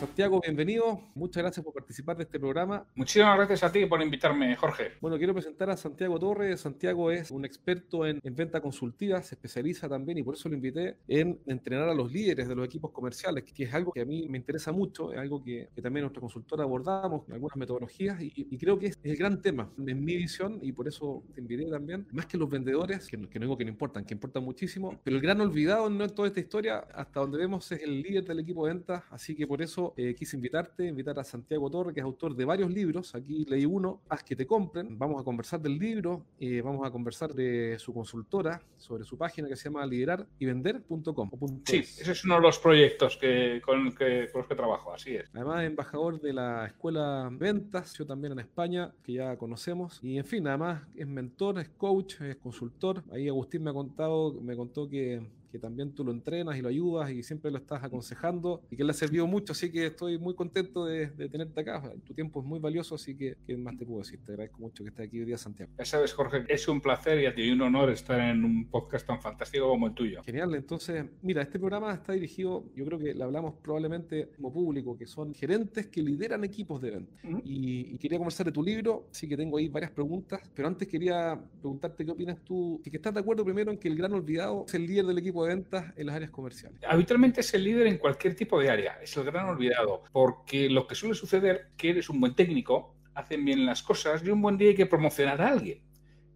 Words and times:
Santiago, 0.00 0.40
bienvenido. 0.40 0.98
Muchas 1.14 1.42
gracias 1.42 1.62
por 1.62 1.74
participar 1.74 2.16
de 2.16 2.22
este 2.22 2.40
programa. 2.40 2.86
Muchísimas 2.94 3.36
gracias 3.36 3.62
a 3.62 3.70
ti 3.70 3.84
por 3.84 4.00
invitarme, 4.00 4.56
Jorge. 4.56 4.92
Bueno, 4.98 5.18
quiero 5.18 5.34
presentar 5.34 5.68
a 5.68 5.76
Santiago 5.76 6.18
Torres. 6.18 6.58
Santiago 6.58 7.10
es 7.10 7.30
un 7.30 7.44
experto 7.44 8.06
en, 8.06 8.18
venta 8.22 8.62
consultiva, 8.62 9.22
se 9.22 9.34
especializa 9.34 9.90
también 9.90 10.16
y 10.16 10.22
por 10.22 10.36
eso 10.36 10.48
lo 10.48 10.54
invité 10.54 10.96
en 11.06 11.38
entrenar 11.46 11.90
a 11.90 11.92
los 11.92 12.10
líderes 12.10 12.48
de 12.48 12.54
los 12.54 12.64
equipos 12.64 12.92
comerciales, 12.92 13.44
que 13.44 13.64
es 13.64 13.74
algo 13.74 13.92
que 13.92 14.00
a 14.00 14.06
mí 14.06 14.26
me 14.26 14.38
interesa 14.38 14.72
mucho, 14.72 15.12
es 15.12 15.18
algo 15.18 15.44
que, 15.44 15.68
también 15.82 16.04
nuestra 16.04 16.22
consultora 16.22 16.64
abordamos, 16.64 17.28
algunas 17.30 17.58
metodologías 17.58 18.22
y, 18.22 18.56
creo 18.56 18.78
que 18.78 18.86
es 18.86 18.98
el 19.02 19.18
gran 19.18 19.42
tema 19.42 19.70
en 19.86 20.02
mi 20.02 20.16
visión 20.16 20.60
y 20.62 20.72
por 20.72 20.88
eso 20.88 21.22
te 21.34 21.42
invité 21.42 21.66
también. 21.66 22.06
Más 22.12 22.24
que 22.24 22.38
los 22.38 22.48
vendedores, 22.48 23.06
que, 23.06 23.18
que 23.28 23.38
no 23.38 23.44
digo 23.44 23.58
que 23.58 23.66
no 23.66 23.70
importan, 23.70 24.06
que 24.06 24.14
importan 24.14 24.44
muchísimo, 24.44 24.98
pero 25.04 25.16
el 25.16 25.22
gran 25.22 25.42
olvidado 25.42 25.88
en 25.88 25.98
toda 26.14 26.28
esta 26.28 26.40
historia, 26.40 26.78
hasta 26.94 27.20
donde 27.20 27.36
vemos, 27.36 27.70
es 27.70 27.82
el 27.82 28.00
líder 28.00 28.24
del 28.24 28.38
equipo 28.38 28.66
de 28.66 28.72
ventas, 28.72 29.04
así 29.10 29.36
que 29.36 29.46
por 29.46 29.60
eso 29.60 29.89
eh, 29.96 30.14
quise 30.14 30.36
invitarte, 30.36 30.86
invitar 30.86 31.18
a 31.18 31.24
Santiago 31.24 31.70
Torre, 31.70 31.92
que 31.92 32.00
es 32.00 32.04
autor 32.04 32.34
de 32.34 32.44
varios 32.44 32.70
libros. 32.70 33.14
Aquí 33.14 33.44
leí 33.44 33.64
uno, 33.64 34.02
Haz 34.08 34.22
que 34.22 34.36
te 34.36 34.46
compren. 34.46 34.98
Vamos 34.98 35.20
a 35.20 35.24
conversar 35.24 35.60
del 35.60 35.78
libro, 35.78 36.26
eh, 36.38 36.60
vamos 36.62 36.86
a 36.86 36.90
conversar 36.90 37.32
de 37.34 37.78
su 37.78 37.92
consultora, 37.92 38.60
sobre 38.76 39.04
su 39.04 39.16
página 39.16 39.48
que 39.48 39.56
se 39.56 39.64
llama 39.64 39.86
liderarYvender.com. 39.86 41.30
Sí, 41.64 41.78
ese 41.78 42.12
es 42.12 42.24
uno 42.24 42.36
de 42.36 42.40
los 42.40 42.58
proyectos 42.58 43.16
que, 43.16 43.60
con, 43.64 43.94
que, 43.94 44.28
los 44.34 44.46
que 44.46 44.54
trabajo, 44.54 44.92
así 44.92 45.14
es. 45.16 45.30
Además, 45.34 45.64
embajador 45.64 46.20
de 46.20 46.32
la 46.32 46.66
Escuela 46.66 47.28
Ventas, 47.32 47.96
yo 47.96 48.06
también 48.06 48.32
en 48.32 48.40
España, 48.40 48.92
que 49.02 49.14
ya 49.14 49.36
conocemos. 49.36 50.00
Y 50.02 50.18
en 50.18 50.24
fin, 50.24 50.46
además 50.46 50.82
es 50.94 51.06
mentor, 51.06 51.58
es 51.58 51.68
coach, 51.70 52.20
es 52.20 52.36
consultor. 52.36 53.02
Ahí 53.12 53.28
Agustín 53.28 53.62
me 53.62 53.70
ha 53.70 53.74
contado, 53.74 54.32
me 54.40 54.56
contó 54.56 54.88
que 54.88 55.20
que 55.50 55.58
también 55.58 55.92
tú 55.92 56.04
lo 56.04 56.12
entrenas 56.12 56.56
y 56.56 56.62
lo 56.62 56.68
ayudas 56.68 57.10
y 57.10 57.22
siempre 57.22 57.50
lo 57.50 57.58
estás 57.58 57.82
aconsejando 57.82 58.62
y 58.70 58.76
que 58.76 58.84
le 58.84 58.90
ha 58.90 58.94
servido 58.94 59.26
mucho, 59.26 59.52
así 59.52 59.70
que 59.70 59.86
estoy 59.86 60.18
muy 60.18 60.34
contento 60.34 60.84
de, 60.84 61.08
tenerte 61.28 61.60
acá. 61.60 61.82
Tu 62.04 62.14
tiempo 62.14 62.40
es 62.40 62.46
muy 62.46 62.58
valioso, 62.58 62.94
así 62.94 63.16
que 63.16 63.36
¿qué 63.46 63.56
más 63.56 63.76
te 63.76 63.84
puedo 63.84 64.00
decir? 64.00 64.20
Te 64.24 64.32
agradezco 64.32 64.60
mucho 64.60 64.84
que 64.84 64.90
estés 64.90 65.06
aquí 65.06 65.20
hoy 65.20 65.26
día, 65.26 65.38
Santiago. 65.38 65.72
Ya 65.78 65.84
sabes, 65.84 66.12
Jorge, 66.12 66.44
es 66.48 66.66
un 66.68 66.80
placer 66.80 67.20
y 67.20 67.26
a 67.26 67.34
ti 67.34 67.50
un 67.50 67.60
honor 67.62 67.90
estar 67.90 68.20
en 68.20 68.44
un 68.44 68.68
podcast 68.68 69.06
tan 69.06 69.20
fantástico 69.20 69.68
como 69.68 69.86
el 69.88 69.94
tuyo. 69.94 70.22
Genial, 70.22 70.54
entonces, 70.54 71.04
mira, 71.22 71.42
este 71.42 71.58
programa 71.58 71.92
está 71.94 72.12
dirigido, 72.12 72.64
yo 72.74 72.84
creo 72.84 72.98
que 72.98 73.14
le 73.14 73.24
hablamos 73.24 73.54
probablemente 73.62 74.30
como 74.36 74.52
público, 74.52 74.96
que 74.96 75.06
son 75.06 75.34
gerentes 75.34 75.86
que 75.88 76.02
lideran 76.02 76.44
equipos 76.44 76.80
de 76.80 76.90
venta. 76.90 77.12
y, 77.44 77.98
quería 77.98 78.18
conversar 78.18 78.46
de 78.46 78.52
tu 78.52 78.62
libro, 78.62 79.08
sí 79.10 79.28
que 79.28 79.36
tengo 79.36 79.58
ahí 79.58 79.68
varias 79.68 79.90
preguntas, 79.90 80.40
pero 80.54 80.68
antes 80.68 80.88
quería 80.88 81.38
preguntarte 81.60 82.04
qué 82.04 82.10
opinas 82.10 82.38
tú, 82.42 82.80
que 82.82 82.96
estás 82.96 83.14
de 83.14 83.20
acuerdo 83.20 83.44
primero 83.44 83.70
en 83.70 83.78
que 83.78 83.88
el 83.88 83.96
gran 83.96 84.12
olvidado 84.12 84.64
es 84.66 84.74
el 84.74 84.86
líder 84.86 85.06
del 85.06 85.18
equipo 85.18 85.39
ventas 85.42 85.92
en 85.96 86.06
las 86.06 86.16
áreas 86.16 86.30
comerciales? 86.30 86.80
Habitualmente 86.86 87.40
es 87.40 87.54
el 87.54 87.64
líder 87.64 87.86
en 87.86 87.98
cualquier 87.98 88.34
tipo 88.34 88.60
de 88.60 88.70
área, 88.70 88.98
es 89.02 89.16
el 89.16 89.24
gran 89.24 89.46
olvidado, 89.48 90.04
porque 90.12 90.68
lo 90.68 90.86
que 90.86 90.94
suele 90.94 91.14
suceder 91.14 91.56
es 91.56 91.76
que 91.76 91.90
eres 91.90 92.08
un 92.08 92.20
buen 92.20 92.34
técnico, 92.34 92.96
hacen 93.14 93.44
bien 93.44 93.66
las 93.66 93.82
cosas 93.82 94.22
y 94.24 94.30
un 94.30 94.42
buen 94.42 94.56
día 94.56 94.68
hay 94.68 94.74
que 94.74 94.86
promocionar 94.86 95.40
a 95.40 95.48
alguien. 95.48 95.82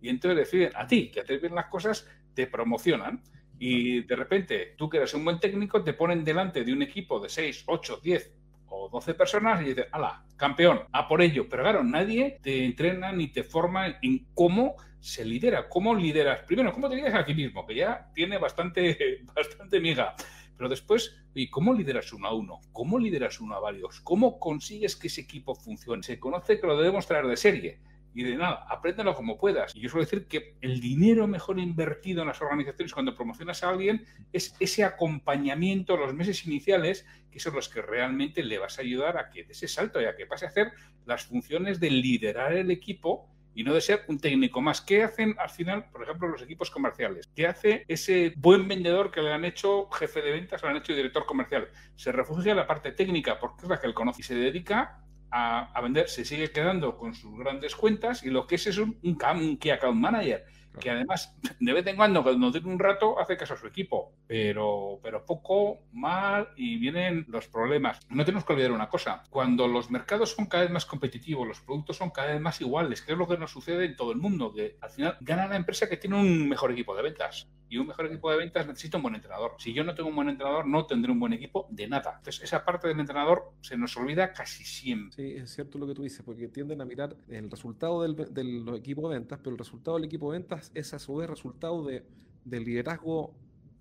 Y 0.01 0.09
entonces 0.09 0.39
deciden 0.39 0.73
a 0.77 0.87
ti 0.87 1.11
que 1.11 1.21
haces 1.21 1.41
bien 1.41 1.55
las 1.55 1.67
cosas, 1.67 2.07
te 2.35 2.47
promocionan. 2.47 3.23
Y 3.59 4.03
de 4.03 4.17
repente, 4.17 4.75
tú 4.77 4.91
que 4.91 4.99
eres 4.99 5.15
un 5.15 5.25
buen 5.25 5.41
técnico, 5.41 5.83
te 5.83 5.95
ponen 5.95 6.25
delante 6.25 6.65
de 6.65 6.73
un 6.73 6.83
equipo 6.83 7.21
de 7.21 7.29
6, 7.29 7.65
8, 7.67 8.01
10 8.03 8.44
o 8.75 8.89
12 8.89 9.15
personas 9.15 9.63
y 9.63 9.67
dices, 9.67 9.87
¡hala! 9.93 10.25
Campeón, 10.37 10.81
a 10.93 11.07
por 11.07 11.23
ello. 11.23 11.49
Pero 11.49 11.63
claro, 11.63 11.85
nadie 11.85 12.39
te 12.43 12.65
entrena 12.65 13.13
ni 13.13 13.29
te 13.29 13.45
forma 13.45 13.99
en 14.03 14.27
cómo 14.35 14.77
se 15.01 15.25
lidera. 15.25 15.69
¿Cómo 15.69 15.95
lideras? 15.95 16.41
Primero, 16.47 16.73
¿cómo 16.73 16.89
te 16.89 16.97
lideras 16.97 17.23
a 17.23 17.25
ti 17.25 17.35
mismo? 17.35 17.67
Que 17.67 17.77
ya 17.77 18.11
tiene 18.15 18.39
bastante, 18.39 19.21
bastante 19.35 19.81
miga. 19.81 20.15
Pero 20.57 20.69
después, 20.69 21.17
¿y 21.35 21.51
cómo 21.51 21.75
lideras 21.75 22.13
uno 22.13 22.29
a 22.29 22.35
uno? 22.35 22.61
¿Cómo 22.73 22.99
lideras 22.99 23.41
uno 23.41 23.55
a 23.55 23.61
varios? 23.61 24.01
¿Cómo 24.01 24.39
consigues 24.39 24.97
que 24.97 25.09
ese 25.09 25.23
equipo 25.23 25.55
funcione? 25.55 26.03
Se 26.03 26.19
conoce 26.19 26.61
que 26.61 26.67
lo 26.67 26.77
debemos 26.77 27.07
traer 27.07 27.27
de 27.27 27.37
serie. 27.37 27.81
Y 28.15 28.23
de 28.23 28.37
nada, 28.37 28.65
apréndelo 28.69 29.15
como 29.15 29.37
puedas. 29.37 29.75
Y 29.75 29.81
yo 29.81 29.89
suelo 29.89 30.05
decir 30.05 30.29
que 30.29 30.57
el 30.61 30.81
dinero 30.81 31.27
mejor 31.27 31.59
invertido 31.59 32.23
en 32.23 32.29
las 32.29 32.41
organizaciones 32.41 32.95
cuando 32.95 33.15
promocionas 33.15 33.65
a 33.65 33.71
alguien 33.71 34.07
es 34.33 34.55
ese 34.61 34.85
acompañamiento, 34.85 35.97
los 35.97 36.15
meses 36.15 36.47
iniciales, 36.47 37.07
que 37.31 37.41
son 37.41 37.55
los 37.55 37.69
que 37.69 37.83
realmente 37.83 38.45
le 38.45 38.59
vas 38.59 38.79
a 38.79 38.83
ayudar 38.83 39.19
a 39.19 39.31
que 39.31 39.43
dé 39.43 39.53
ese 39.53 39.67
salto 39.67 40.01
y 40.01 40.05
a 40.05 40.15
que 40.15 40.27
pase 40.27 40.47
a 40.47 40.49
hacer 40.49 40.73
las 41.07 41.25
funciones 41.25 41.81
de 41.81 41.91
liderar 41.91 42.53
el 42.53 42.71
equipo 42.71 43.29
y 43.55 43.63
no 43.63 43.73
de 43.75 43.81
ser 43.81 44.03
un 44.09 44.19
técnico 44.19 44.61
más. 44.61 44.81
¿Qué 44.81 45.03
hacen 45.03 45.35
al 45.39 45.51
final, 45.51 45.89
por 45.91 46.03
ejemplo, 46.03 46.29
los 46.29 46.43
equipos 46.43 46.71
comerciales? 46.71 47.31
¿Qué 47.35 47.47
hace 47.47 47.85
ese 47.89 48.35
buen 48.37 48.67
vendedor 48.69 49.11
que 49.11 49.23
le 49.23 49.33
han 49.33 49.45
hecho 49.45 49.89
jefe 49.91 50.23
de 50.23 50.33
ventas 50.33 50.63
le 50.63 50.69
han 50.69 50.77
hecho 50.77 50.95
director 50.95 51.25
comercial? 51.25 51.69
Se 51.95 52.13
refugia 52.13 52.51
en 52.51 52.59
la 52.59 52.67
parte 52.67 52.93
técnica 52.93 53.39
porque 53.39 53.63
es 53.63 53.69
la 53.69 53.81
que 53.81 53.87
él 53.87 53.95
conoce 53.95 54.23
y 54.23 54.25
se 54.25 54.35
dedica 54.35 55.04
a, 55.37 55.73
a 55.73 55.81
vender, 55.81 56.09
se 56.09 56.25
sigue 56.25 56.53
quedando 56.53 56.97
con 56.97 57.13
sus 57.13 57.37
grandes 57.37 57.75
cuentas 57.75 58.23
y 58.23 58.31
lo 58.31 58.47
que 58.47 58.55
es 58.55 58.69
es 58.69 58.79
un, 58.79 58.97
un, 59.03 59.19
un 59.41 59.57
key 59.57 59.71
account 59.71 60.01
manager 60.01 60.45
que 60.79 60.91
además 60.91 61.37
de 61.61 61.73
vez 61.73 61.87
en 61.87 61.97
cuando, 61.97 62.23
cuando 62.23 62.51
tiene 62.51 62.73
un 62.73 62.79
rato, 62.79 63.19
hace 63.19 63.37
caso 63.37 63.55
a 63.55 63.57
su 63.57 63.67
equipo, 63.67 64.13
pero, 64.27 64.99
pero 65.03 65.25
poco, 65.25 65.81
mal 65.93 66.49
y 66.57 66.77
vienen 66.79 67.25
los 67.29 67.47
problemas. 67.49 68.01
No 68.09 68.25
tenemos 68.25 68.45
que 68.45 68.53
olvidar 68.53 68.73
una 68.73 68.89
cosa, 68.89 69.25
cuando 69.31 69.69
los 69.69 69.91
mercados 69.91 70.35
son 70.35 70.47
cada 70.47 70.65
vez 70.65 70.73
más 70.73 70.87
competitivos, 70.87 71.47
los 71.47 71.61
productos 71.61 71.97
son 71.97 72.11
cada 72.11 72.33
vez 72.33 72.41
más 72.41 72.61
iguales, 72.61 73.03
que 73.03 73.13
es 73.13 73.19
lo 73.19 73.29
que 73.29 73.39
nos 73.39 73.51
sucede 73.51 73.85
en 73.85 73.97
todo 73.97 74.13
el 74.13 74.19
mundo, 74.19 74.53
que 74.53 74.77
al 74.81 74.91
final 74.91 75.17
gana 75.21 75.47
la 75.47 75.57
empresa 75.57 75.89
que 75.89 75.97
tiene 75.97 76.17
un 76.17 76.49
mejor 76.49 76.73
equipo 76.73 76.95
de 76.97 77.03
ventas 77.03 77.49
y 77.75 77.79
un 77.79 77.89
mejor 77.89 78.07
equipo 78.07 78.31
de 78.31 78.37
ventas 78.37 78.67
necesita 78.69 78.99
un 78.99 79.03
buen 79.03 79.17
entrenador. 79.17 79.57
Si 79.59 79.73
yo 79.73 79.83
no 79.83 79.97
tengo 79.97 80.09
un 80.09 80.15
buen 80.15 80.29
entrenador, 80.29 80.65
no 80.65 80.87
tendré 80.87 81.11
un 81.11 81.19
buen 81.19 81.33
equipo 81.33 81.67
de 81.71 81.89
nada. 81.89 82.15
Entonces, 82.19 82.45
esa 82.45 82.65
parte 82.65 82.87
del 82.87 83.01
entrenador 83.01 83.51
se 83.63 83.77
nos 83.77 83.97
olvida 83.97 84.33
casi 84.33 84.65
siempre. 84.65 85.17
Sí, 85.17 85.37
es 85.39 85.51
cierto 85.53 85.79
lo 85.79 85.89
que 85.89 85.95
tú 85.95 86.05
dices, 86.05 86.23
porque 86.25 86.47
tienden 86.47 86.81
a 86.81 86.85
mirar 86.85 87.17
el 87.29 87.51
resultado 87.51 88.03
del, 88.03 88.15
del 88.33 88.69
equipo 88.77 89.09
de 89.09 89.19
ventas, 89.19 89.41
pero 89.43 89.51
el 89.51 89.59
resultado 89.59 89.97
del 89.97 90.05
equipo 90.05 90.31
de 90.31 90.39
ventas 90.39 90.71
es 90.73 90.95
a 90.95 91.01
su 91.01 91.17
vez 91.17 91.29
resultado 91.29 91.85
de, 91.85 92.05
del 92.45 92.65
liderazgo 92.65 93.35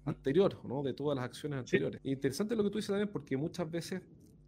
anterior, 0.06 0.60
¿no? 0.66 0.82
de 0.82 0.94
todas 0.94 1.16
las 1.16 1.26
acciones 1.26 1.60
anteriores. 1.60 2.02
Interesante 2.04 2.56
lo 2.56 2.64
que 2.64 2.72
tú 2.72 2.78
dices 2.80 2.90
también, 2.90 3.10
porque 3.10 3.38
muchas 3.38 3.70
veces 3.70 4.02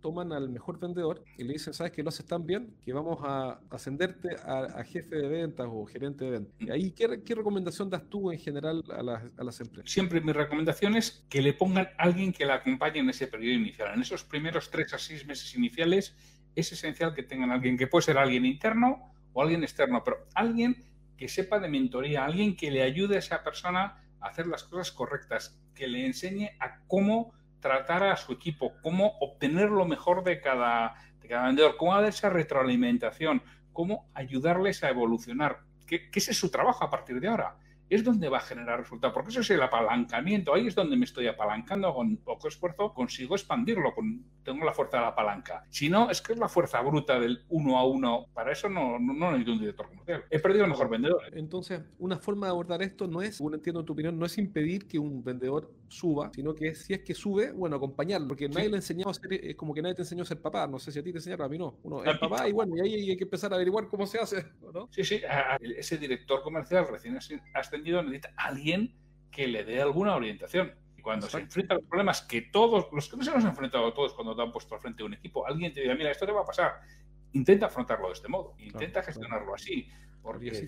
toman 0.06 0.32
al 0.34 0.50
mejor 0.50 0.80
vendedor 0.80 1.24
y 1.36 1.44
le 1.44 1.54
dicen, 1.54 1.74
¿sabes 1.74 1.92
que 1.92 2.04
lo 2.04 2.10
haces 2.10 2.28
tan 2.28 2.46
bien? 2.46 2.76
Que 2.86 2.94
vamos 2.94 3.18
a 3.24 3.60
ascenderte 3.72 4.36
a, 4.36 4.84
jefe 4.84 5.16
de 5.16 5.28
ventas 5.28 5.66
o 5.68 5.84
gerente 5.88 6.26
de 6.26 6.30
ventas. 6.30 6.54
Y 6.60 6.70
ahí, 6.70 6.92
¿qué, 6.92 7.24
¿qué, 7.26 7.34
recomendación 7.34 7.90
das 7.90 8.08
tú 8.08 8.32
en 8.32 8.38
general 8.38 8.84
a 8.96 9.02
las, 9.02 9.24
a 9.36 9.44
las, 9.44 9.60
empresas? 9.62 9.92
Siempre 9.92 10.22
mi 10.22 10.32
recomendación 10.32 10.96
es 10.96 11.26
que 11.28 11.42
le 11.42 11.54
pongan 11.54 11.88
a 11.98 12.04
alguien 12.04 12.32
que 12.32 12.46
la 12.46 12.54
acompañe 12.54 13.00
en 13.00 13.10
ese 13.10 13.26
periodo 13.26 13.56
inicial. 13.56 13.96
En 13.96 14.02
esos 14.02 14.24
primeros 14.24 14.70
tres 14.70 14.94
a 14.94 15.00
seis 15.00 15.26
meses 15.26 15.56
iniciales 15.56 16.16
es 16.54 16.72
esencial 16.72 17.16
que 17.16 17.24
tengan 17.24 17.50
alguien 17.50 17.76
que 17.76 17.88
puede 17.88 18.04
ser 18.04 18.20
alguien 18.20 18.46
interno 18.46 19.12
o 19.34 19.42
alguien 19.42 19.64
externo, 19.64 20.04
pero 20.04 20.28
alguien 20.36 20.86
que 21.18 21.28
sepa 21.28 21.60
de 21.60 21.68
mentoría, 21.68 22.26
alguien 22.26 22.56
que 22.56 22.70
le 22.70 22.84
ayude 22.84 23.16
a 23.16 23.20
esa 23.20 23.44
persona 23.44 24.04
a 24.22 24.28
hacer 24.28 24.46
las 24.46 24.66
cosas 24.66 24.92
correctas, 24.92 25.60
que 25.74 25.88
le 25.88 26.06
enseñe 26.06 26.52
a 26.60 26.82
cómo 26.86 27.34
tratar 27.66 28.04
a 28.04 28.16
su 28.16 28.32
equipo, 28.32 28.74
cómo 28.84 29.18
obtener 29.20 29.72
lo 29.72 29.88
mejor 29.88 30.24
de 30.24 30.40
cada, 30.40 30.94
de 31.20 31.28
cada 31.28 31.48
vendedor, 31.48 31.78
cómo 31.78 31.96
dar 31.96 32.06
esa 32.06 32.30
retroalimentación, 32.30 33.42
cómo 33.74 34.08
ayudarles 34.14 34.84
a 34.84 34.90
evolucionar, 34.90 35.62
¿Qué, 35.88 36.12
¿Qué, 36.12 36.20
es 36.20 36.38
su 36.38 36.52
trabajo 36.52 36.84
a 36.84 36.92
partir 36.92 37.20
de 37.20 37.28
ahora 37.28 37.58
es 37.90 38.04
donde 38.04 38.30
va 38.30 38.38
a 38.38 38.42
generar 38.42 38.80
resultado, 38.80 39.14
porque 39.14 39.30
eso 39.30 39.42
es 39.42 39.50
el 39.52 39.62
apalancamiento, 39.62 40.54
ahí 40.54 40.68
es 40.68 40.76
donde 40.76 40.98
me 40.98 41.06
estoy 41.06 41.28
apalancando 41.28 41.94
con 41.94 42.18
poco 42.18 42.48
esfuerzo, 42.48 42.94
consigo 42.94 43.36
expandirlo, 43.36 43.94
con, 43.94 44.24
tengo 44.44 44.66
la 44.66 44.74
fuerza 44.74 44.98
de 44.98 45.04
la 45.04 45.16
palanca. 45.16 45.64
Si 45.70 45.90
no, 45.90 46.10
es 46.10 46.22
que 46.22 46.34
es 46.34 46.40
la 46.40 46.50
fuerza 46.50 46.82
bruta 46.82 47.20
del 47.20 47.46
uno 47.50 47.78
a 47.78 47.86
uno, 47.86 48.28
para 48.34 48.52
eso 48.52 48.70
no, 48.70 48.98
no, 49.00 49.14
no 49.14 49.32
necesito 49.32 49.52
un 49.52 49.60
director 49.60 49.88
comercial. 49.88 50.24
He 50.30 50.40
perdido 50.40 50.66
el 50.66 50.72
mejor 50.72 50.90
vendedor. 50.90 51.22
Entonces, 51.34 51.82
una 52.00 52.18
forma 52.18 52.48
de 52.48 52.52
abordar 52.52 52.82
esto 52.82 53.08
no 53.08 53.22
es, 53.22 53.38
según 53.38 53.54
entiendo 53.54 53.86
tu 53.86 53.94
opinión, 53.94 54.18
no 54.18 54.26
es 54.26 54.38
impedir 54.38 54.88
que 54.88 54.98
un 54.98 55.24
vendedor 55.24 55.72
suba, 55.88 56.32
sino 56.34 56.54
que 56.54 56.76
si 56.76 56.94
es 56.94 57.00
que 57.02 57.14
sube, 57.14 57.52
bueno, 57.52 57.76
acompañarlo, 57.76 58.28
porque 58.28 58.50
nadie 58.50 58.70
le 58.70 58.78
enseñó 58.78 59.10
a 59.10 59.14
ser, 59.14 59.34
es 59.34 59.56
como 59.56 59.74
que 59.74 59.82
nadie 59.82 59.96
te 59.96 60.02
enseñó 60.02 60.24
a 60.24 60.26
ser 60.26 60.42
papá, 60.42 60.68
no 60.68 60.80
sé 60.80 60.92
si 60.92 61.00
a 61.00 61.04
ti 61.04 61.12
te 61.12 61.20
enseñaron, 61.20 61.46
a 61.46 61.50
mí 61.50 61.58
no. 61.58 61.80
Uno 61.84 62.04
es 62.04 62.18
papá 62.18 62.48
y 62.48 62.52
bueno, 62.52 62.76
y 62.78 62.82
ahí 62.82 63.10
hay 63.10 63.18
que 63.18 63.24
empezar 63.24 63.52
a 63.52 63.56
averiguar 63.56 63.88
cómo 63.88 64.06
se 64.06 64.20
hace, 64.20 64.46
¿no? 64.74 64.88
Sí, 64.92 65.04
sí, 65.04 65.22
ese 65.60 65.98
director 65.98 66.42
comercial 66.42 66.88
recién 66.90 67.14
necesita 67.14 68.34
alguien 68.38 68.94
que 69.32 69.48
le 69.48 69.64
dé 69.64 69.82
alguna 69.82 70.16
orientación. 70.16 70.74
Y 70.98 71.02
cuando 71.02 71.28
se 71.28 71.40
enfrenta 71.40 71.76
a 71.76 71.78
los 71.78 71.86
problemas 71.86 72.22
que 72.22 72.42
todos, 72.42 72.88
los 72.92 73.10
que 73.10 73.18
no 73.18 73.24
se 73.24 73.32
nos 73.32 73.44
han 73.44 73.52
enfrentado 73.52 73.94
todos 73.94 74.14
cuando 74.14 74.36
te 74.36 74.42
han 74.42 74.52
puesto 74.52 74.76
al 74.76 74.82
frente 74.82 75.04
de 75.04 75.08
un 75.08 75.14
equipo, 75.14 75.46
alguien 75.46 75.74
te 75.74 75.82
diga, 75.82 75.94
mira, 75.96 76.12
esto 76.12 76.26
te 76.26 76.32
va 76.32 76.42
a 76.42 76.46
pasar. 76.46 76.80
Intenta 77.34 77.66
afrontarlo 77.66 78.08
de 78.08 78.14
este 78.14 78.30
modo, 78.30 78.56
intenta 78.60 79.04
gestionarlo 79.04 79.54
así. 79.54 79.90
Porque 80.22 80.66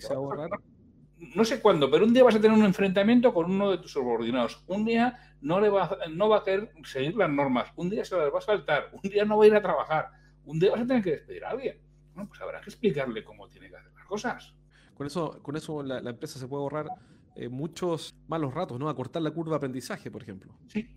no, 1.18 1.44
sé 1.44 1.60
cuándo, 1.60 1.90
pero 1.90 2.04
un 2.04 2.14
día 2.14 2.24
vas 2.24 2.36
a 2.36 2.40
tener 2.40 2.56
un 2.56 2.64
enfrentamiento 2.64 3.32
con 3.34 3.50
uno 3.50 3.70
de 3.70 3.78
tus 3.78 3.92
subordinados. 3.92 4.62
Un 4.66 4.84
día 4.84 5.34
no, 5.40 5.60
le 5.60 5.68
va, 5.68 5.98
no 6.10 6.28
va 6.28 6.38
a 6.38 6.44
querer 6.44 6.70
seguir 6.84 7.16
las 7.16 7.30
normas. 7.30 7.70
Un 7.76 7.90
día 7.90 8.04
se 8.04 8.16
las 8.16 8.32
va 8.32 8.38
a 8.38 8.42
saltar. 8.42 8.90
Un 8.92 9.10
día 9.10 9.24
no 9.24 9.38
va 9.38 9.44
a 9.44 9.46
ir 9.46 9.54
a 9.54 9.62
trabajar. 9.62 10.10
Un 10.44 10.58
día 10.58 10.70
vas 10.70 10.80
a 10.80 10.86
tener 10.86 11.02
que 11.02 11.10
despedir 11.10 11.44
a 11.44 11.50
alguien. 11.50 11.78
Bueno, 12.14 12.28
pues 12.28 12.40
habrá 12.40 12.60
que 12.60 12.70
explicarle 12.70 13.24
cómo 13.24 13.48
tiene 13.48 13.68
que 13.68 13.76
hacer 13.76 13.92
las 13.92 14.06
cosas. 14.06 14.54
Con 14.94 15.06
eso, 15.06 15.40
con 15.42 15.56
eso 15.56 15.82
la, 15.82 15.98
empresa 16.10 16.38
se 16.38 16.48
puede 16.48 16.62
ahorrar 16.62 16.88
eh, 17.36 17.48
muchos 17.48 18.14
malos 18.26 18.54
ratos, 18.54 18.78
¿no? 18.78 18.88
Acortar 18.88 19.22
la 19.22 19.30
curva 19.30 19.50
de 19.50 19.56
aprendizaje, 19.58 20.10
por 20.10 20.22
ejemplo. 20.22 20.52
Sí. 20.66 20.88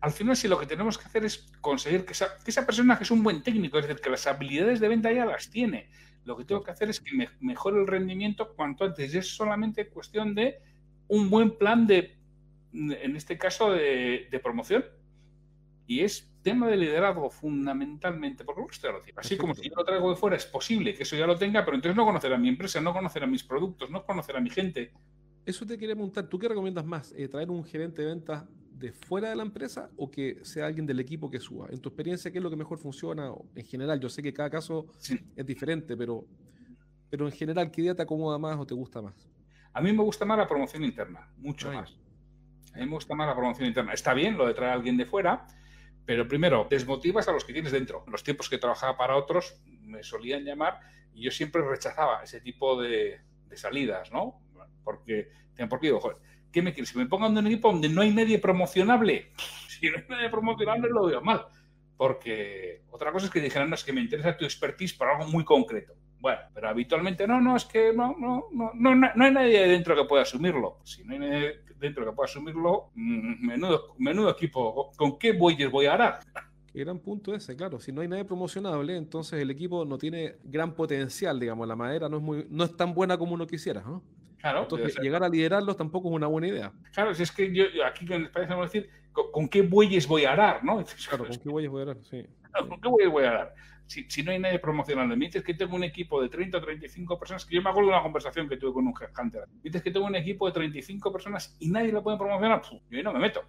al 0.00 0.12
final 0.12 0.36
si 0.36 0.46
lo 0.46 0.58
que 0.58 0.66
tenemos 0.66 0.98
que 0.98 1.06
hacer 1.06 1.24
es 1.24 1.46
conseguir 1.60 2.04
que 2.04 2.12
esa, 2.12 2.36
que 2.44 2.50
esa 2.50 2.66
persona 2.66 2.98
que 2.98 3.04
es 3.04 3.10
un 3.10 3.22
buen 3.22 3.42
técnico, 3.42 3.78
es 3.78 3.86
decir, 3.86 4.02
que 4.02 4.10
las 4.10 4.26
habilidades 4.26 4.80
de 4.80 4.88
venta 4.88 5.10
ya 5.10 5.24
las 5.24 5.48
tiene, 5.48 5.88
lo 6.26 6.36
que 6.36 6.44
tengo 6.44 6.62
que 6.62 6.72
hacer 6.72 6.90
es 6.90 7.00
que 7.00 7.28
mejore 7.40 7.80
el 7.80 7.86
rendimiento 7.86 8.54
cuanto 8.54 8.84
antes. 8.84 9.14
Es 9.14 9.34
solamente 9.34 9.88
cuestión 9.88 10.34
de 10.34 10.58
un 11.08 11.30
buen 11.30 11.56
plan 11.56 11.86
de, 11.86 12.16
en 12.72 13.16
este 13.16 13.38
caso, 13.38 13.70
de, 13.72 14.40
promoción. 14.42 14.84
Y 15.86 16.00
es 16.00 16.28
tema 16.42 16.66
de 16.66 16.76
liderazgo 16.76 17.30
fundamentalmente, 17.30 18.44
porque 18.44 18.60
no 18.60 18.68
estoy 18.68 18.90
Así 19.14 19.36
como 19.36 19.54
si 19.54 19.68
yo 19.68 19.76
lo 19.76 19.84
traigo 19.84 20.10
de 20.10 20.16
fuera, 20.16 20.36
es 20.36 20.46
posible 20.46 20.94
que 20.94 21.04
eso 21.04 21.16
ya 21.16 21.28
lo 21.28 21.38
tenga, 21.38 21.64
pero 21.64 21.76
entonces 21.76 21.96
no 21.96 22.04
conocerá 22.04 22.36
mi 22.36 22.48
empresa, 22.48 22.80
no 22.80 22.92
conocerá 22.92 23.26
mis 23.26 23.44
productos, 23.44 23.88
no 23.90 24.04
conocerá 24.04 24.40
mi 24.40 24.50
gente. 24.50 24.92
Eso 25.44 25.64
te 25.64 25.78
quería 25.78 25.94
preguntar, 25.94 26.28
¿tú 26.28 26.40
qué 26.40 26.48
recomiendas 26.48 26.84
más? 26.84 27.12
Eh, 27.16 27.28
¿Traer 27.28 27.50
un 27.50 27.64
gerente 27.64 28.02
de 28.02 28.08
ventas 28.08 28.44
de 28.78 28.92
fuera 28.92 29.30
de 29.30 29.36
la 29.36 29.42
empresa 29.42 29.90
o 29.96 30.10
que 30.10 30.38
sea 30.42 30.66
alguien 30.66 30.86
del 30.86 31.00
equipo 31.00 31.30
que 31.30 31.40
suba? 31.40 31.68
En 31.70 31.80
tu 31.80 31.88
experiencia, 31.88 32.30
¿qué 32.30 32.38
es 32.38 32.44
lo 32.44 32.50
que 32.50 32.56
mejor 32.56 32.78
funciona? 32.78 33.32
En 33.54 33.64
general, 33.64 33.98
yo 33.98 34.08
sé 34.08 34.22
que 34.22 34.32
cada 34.32 34.50
caso 34.50 34.86
es 35.34 35.46
diferente, 35.46 35.96
pero, 35.96 36.24
pero 37.08 37.26
en 37.26 37.32
general, 37.32 37.70
¿qué 37.70 37.82
idea 37.82 37.94
te 37.94 38.02
acomoda 38.02 38.38
más 38.38 38.58
o 38.58 38.66
te 38.66 38.74
gusta 38.74 39.00
más? 39.00 39.14
A 39.72 39.80
mí 39.80 39.92
me 39.92 40.02
gusta 40.02 40.24
más 40.24 40.38
la 40.38 40.46
promoción 40.46 40.84
interna, 40.84 41.28
mucho 41.38 41.70
más. 41.72 41.96
A 42.74 42.78
mí 42.78 42.84
me 42.84 42.92
gusta 42.92 43.14
más 43.14 43.26
la 43.26 43.34
promoción 43.34 43.66
interna. 43.66 43.92
Está 43.92 44.12
bien 44.14 44.36
lo 44.36 44.46
de 44.46 44.54
traer 44.54 44.72
a 44.72 44.74
alguien 44.74 44.96
de 44.96 45.06
fuera, 45.06 45.46
pero 46.04 46.28
primero, 46.28 46.66
desmotivas 46.70 47.26
a 47.28 47.32
los 47.32 47.44
que 47.44 47.52
tienes 47.52 47.72
dentro. 47.72 48.04
En 48.06 48.12
los 48.12 48.22
tiempos 48.22 48.48
que 48.48 48.58
trabajaba 48.58 48.96
para 48.96 49.16
otros, 49.16 49.60
me 49.82 50.02
solían 50.02 50.44
llamar 50.44 50.80
y 51.14 51.22
yo 51.22 51.30
siempre 51.30 51.62
rechazaba 51.62 52.22
ese 52.22 52.40
tipo 52.40 52.80
de, 52.80 53.20
salidas, 53.54 54.12
¿no? 54.12 54.42
Porque, 54.84 55.30
¿por 55.68 55.80
qué 55.80 55.86
digo, 55.86 56.00
joder, 56.00 56.18
¿qué 56.56 56.62
me 56.62 56.72
quieres? 56.72 56.88
Si 56.88 56.96
me 56.96 57.04
pongan 57.04 57.32
en 57.32 57.38
un 57.38 57.46
equipo 57.48 57.70
donde 57.70 57.90
no 57.90 58.00
hay 58.00 58.14
nadie 58.14 58.38
promocionable, 58.38 59.30
si 59.68 59.90
no 59.90 59.98
hay 59.98 60.04
nadie 60.08 60.30
promocionable 60.30 60.88
lo 60.88 61.04
veo 61.04 61.20
mal. 61.20 61.44
Porque 61.98 62.80
otra 62.90 63.12
cosa 63.12 63.26
es 63.26 63.32
que 63.32 63.42
dijeran, 63.42 63.68
no, 63.68 63.74
es 63.74 63.84
que 63.84 63.92
me 63.92 64.00
interesa 64.00 64.38
tu 64.38 64.46
expertise 64.46 64.94
para 64.94 65.18
algo 65.18 65.30
muy 65.30 65.44
concreto. 65.44 65.92
Bueno, 66.18 66.40
pero 66.54 66.70
habitualmente 66.70 67.26
no, 67.26 67.42
no, 67.42 67.56
es 67.56 67.66
que 67.66 67.92
no, 67.92 68.16
no, 68.18 68.46
no, 68.52 68.70
no, 68.74 68.94
no 68.94 69.24
hay 69.24 69.32
nadie 69.32 69.68
dentro 69.68 69.94
que 69.94 70.04
pueda 70.04 70.22
asumirlo. 70.22 70.78
Si 70.82 71.04
no 71.04 71.12
hay 71.12 71.18
nadie 71.18 71.60
dentro 71.78 72.06
que 72.06 72.12
pueda 72.12 72.24
asumirlo, 72.24 72.90
mm, 72.94 73.46
menudo, 73.46 73.94
menudo 73.98 74.30
equipo, 74.30 74.92
¿con 74.96 75.18
qué 75.18 75.32
bueyes 75.32 75.70
voy 75.70 75.84
a 75.84 75.92
arar? 75.92 76.20
Gran 76.72 76.98
punto 77.00 77.34
ese, 77.34 77.54
claro. 77.54 77.78
Si 77.80 77.92
no 77.92 78.00
hay 78.00 78.08
nadie 78.08 78.24
promocionable, 78.24 78.96
entonces 78.96 79.42
el 79.42 79.50
equipo 79.50 79.84
no 79.84 79.98
tiene 79.98 80.36
gran 80.42 80.74
potencial, 80.74 81.38
digamos. 81.38 81.68
La 81.68 81.76
madera 81.76 82.08
no 82.08 82.16
es, 82.16 82.22
muy, 82.22 82.46
no 82.48 82.64
es 82.64 82.74
tan 82.74 82.94
buena 82.94 83.18
como 83.18 83.34
uno 83.34 83.46
quisiera, 83.46 83.82
¿no? 83.82 84.02
Claro. 84.38 84.62
Entonces, 84.62 84.96
llegar 85.00 85.22
a 85.22 85.28
liderarlos 85.28 85.76
tampoco 85.76 86.08
es 86.08 86.14
una 86.14 86.26
buena 86.26 86.48
idea. 86.48 86.72
Claro, 86.92 87.14
si 87.14 87.22
es 87.22 87.32
que 87.32 87.52
yo, 87.54 87.64
aquí 87.84 88.06
en 88.12 88.24
España 88.24 88.48
vamos 88.48 88.64
a 88.64 88.72
decir, 88.72 88.90
¿con, 89.12 89.48
qué 89.48 89.62
bueyes 89.62 90.06
voy 90.06 90.24
a 90.24 90.32
arar, 90.32 90.64
no? 90.64 90.84
claro, 91.08 91.26
¿con 91.26 91.38
qué 91.38 91.48
bueyes 91.48 91.70
voy 91.70 91.80
a 91.80 91.82
arar? 91.82 91.98
Sí. 92.02 92.26
¿Con 92.68 92.80
qué 92.80 92.88
bueyes 92.88 93.10
voy 93.10 93.24
a 93.24 93.30
arar? 93.30 93.54
si, 93.86 94.22
no 94.22 94.32
hay 94.32 94.38
nadie 94.38 94.58
promocionando, 94.58 95.16
me 95.16 95.26
dices 95.26 95.44
que 95.44 95.54
tengo 95.54 95.76
un 95.76 95.84
equipo 95.84 96.20
de 96.20 96.28
30 96.28 96.58
o 96.58 96.60
35 96.60 97.18
personas, 97.18 97.44
que 97.44 97.54
yo 97.54 97.62
me 97.62 97.70
acuerdo 97.70 97.90
de 97.90 97.94
una 97.94 98.02
conversación 98.02 98.48
que 98.48 98.56
tuve 98.56 98.72
con 98.72 98.86
un 98.86 98.94
headhunter, 99.00 99.46
me 99.48 99.62
dices 99.62 99.82
que 99.82 99.90
tengo 99.90 100.06
un 100.06 100.16
equipo 100.16 100.46
de 100.46 100.52
35 100.52 101.12
personas 101.12 101.56
y 101.60 101.70
nadie 101.70 101.92
lo 101.92 102.02
puede 102.02 102.18
promocionar, 102.18 102.62
yo 102.90 103.02
no 103.02 103.12
me 103.12 103.20
meto. 103.20 103.42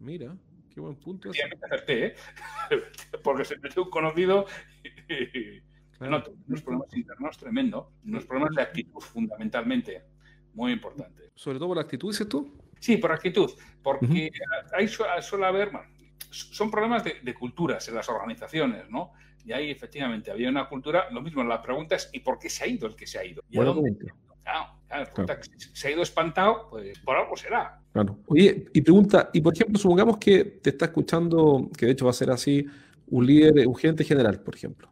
Mira, 0.00 0.34
qué 0.72 0.80
buen 0.80 0.96
punto. 0.96 1.30
acerté, 1.30 2.06
¿eh? 2.06 2.14
porque 3.22 3.44
se 3.44 3.58
metió 3.58 3.84
un 3.84 3.90
conocido 3.90 4.46
y, 5.08 5.60
no, 6.00 6.22
unos 6.46 6.62
problemas 6.62 6.96
internos 6.96 7.38
tremendo, 7.38 7.92
unos 8.04 8.24
problemas 8.24 8.54
de 8.54 8.62
actitud 8.62 9.00
fundamentalmente, 9.00 10.04
muy 10.54 10.72
importante. 10.72 11.30
¿Sobre 11.34 11.58
todo 11.58 11.68
por 11.68 11.76
la 11.76 11.82
actitud, 11.82 12.10
dices 12.10 12.28
tú? 12.28 12.56
Sí, 12.78 12.96
por 12.96 13.10
actitud, 13.12 13.50
porque 13.82 14.30
ahí 14.72 14.86
suele 14.86 15.46
haber, 15.46 15.70
son 16.30 16.70
problemas 16.70 17.02
de, 17.02 17.16
de, 17.22 17.34
culturas 17.34 17.88
en 17.88 17.96
las 17.96 18.08
organizaciones, 18.08 18.88
¿no? 18.88 19.12
Y 19.44 19.52
ahí 19.52 19.70
efectivamente 19.70 20.30
había 20.30 20.48
una 20.48 20.68
cultura, 20.68 21.10
lo 21.10 21.22
mismo, 21.22 21.42
la 21.42 21.62
pregunta 21.62 21.96
es 21.96 22.10
¿y 22.12 22.20
por 22.20 22.38
qué 22.38 22.50
se 22.50 22.64
ha 22.64 22.66
ido 22.66 22.86
el 22.86 22.94
que 22.94 23.06
se 23.06 23.18
ha 23.18 23.24
ido? 23.24 23.42
¿Y 23.50 23.58
Claro, 23.58 25.10
claro, 25.14 25.42
se 25.74 25.88
ha 25.88 25.90
ido 25.90 26.02
espantado, 26.02 26.68
pues 26.70 26.98
por 27.00 27.16
algo 27.16 27.36
será. 27.36 27.82
Claro. 27.92 28.18
Oye, 28.28 28.66
y 28.72 28.80
pregunta, 28.80 29.28
y 29.32 29.42
por 29.42 29.52
ejemplo, 29.52 29.78
supongamos 29.78 30.16
que 30.16 30.44
te 30.44 30.70
está 30.70 30.86
escuchando, 30.86 31.68
que 31.76 31.84
de 31.84 31.92
hecho 31.92 32.06
va 32.06 32.12
a 32.12 32.14
ser 32.14 32.30
así, 32.30 32.66
un 33.08 33.26
líder, 33.26 33.66
un 33.66 33.76
gerente 33.76 34.04
general, 34.04 34.40
por 34.40 34.54
ejemplo. 34.54 34.88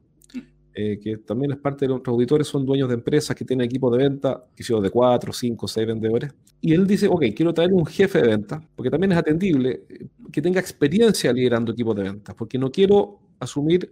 Eh, 0.79 1.01
que 1.03 1.17
también 1.17 1.53
es 1.53 1.57
parte 1.57 1.87
de 1.87 1.89
los 1.89 2.03
auditores, 2.05 2.47
son 2.47 2.67
dueños 2.67 2.87
de 2.89 2.95
empresas 2.97 3.35
que 3.35 3.47
tienen 3.47 3.65
equipos 3.65 3.91
de 3.97 4.05
venta, 4.05 4.45
que 4.55 4.63
son 4.63 4.83
de 4.83 4.91
cuatro, 4.91 5.33
cinco, 5.33 5.67
seis 5.67 5.87
vendedores, 5.87 6.35
y 6.61 6.75
él 6.75 6.87
dice, 6.87 7.09
ok, 7.09 7.25
quiero 7.35 7.55
traer 7.55 7.73
un 7.73 7.87
jefe 7.87 8.21
de 8.21 8.29
venta, 8.29 8.63
porque 8.77 8.91
también 8.91 9.13
es 9.13 9.17
atendible, 9.17 9.85
eh, 9.89 10.07
que 10.31 10.43
tenga 10.43 10.61
experiencia 10.61 11.33
liderando 11.33 11.73
equipos 11.73 11.97
de 11.97 12.03
ventas, 12.03 12.35
porque 12.35 12.59
no 12.59 12.71
quiero 12.71 13.21
asumir 13.41 13.91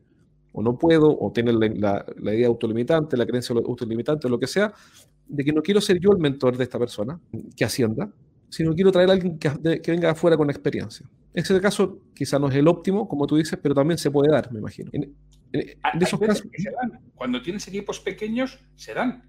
o 0.53 0.63
no 0.63 0.77
puedo, 0.77 1.19
o 1.19 1.33
tener 1.33 1.55
la, 1.55 2.05
idea 2.35 2.49
autolimitante, 2.49 3.17
la 3.17 3.25
creencia 3.25 3.57
autolimitante, 3.57 4.29
lo 4.29 4.39
que 4.39 4.47
sea, 4.47 4.75
de 5.27 5.43
que 5.43 5.55
no 5.55 5.63
quiero 5.63 5.81
ser 5.81 5.99
yo 5.99 6.13
el 6.13 6.19
mentor 6.19 6.55
de 6.59 6.65
esta 6.65 6.79
persona 6.79 7.19
que 7.57 7.65
ascienda, 7.65 8.13
sino 8.51 8.75
quiero 8.75 8.93
traer 8.93 9.09
a 9.09 9.15
alguien 9.15 9.39
que, 9.39 9.81
venga 9.87 10.11
afuera 10.11 10.37
con 10.37 10.51
experiencia. 10.51 11.09
En 11.33 11.43
ese 11.43 11.59
caso, 11.63 11.99
quizá 12.15 12.39
no 12.39 12.49
es 12.49 12.55
el 12.55 12.69
óptimo, 12.69 13.09
como 13.09 13.27
tú 13.27 13.37
dices, 13.37 13.59
pero 13.61 13.75
también 13.75 13.97
se 13.97 14.11
puede 14.11 14.31
dar, 14.31 14.53
me 14.53 14.61
imagino. 14.61 14.91
Esos 16.01 16.21
casos, 16.21 16.49
se 16.57 16.71
dan. 16.71 17.01
Cuando 17.15 17.43
tienes 17.43 17.67
equipos 17.69 18.01
pequeños, 18.01 18.59
se 18.75 18.95
dan. 18.95 19.23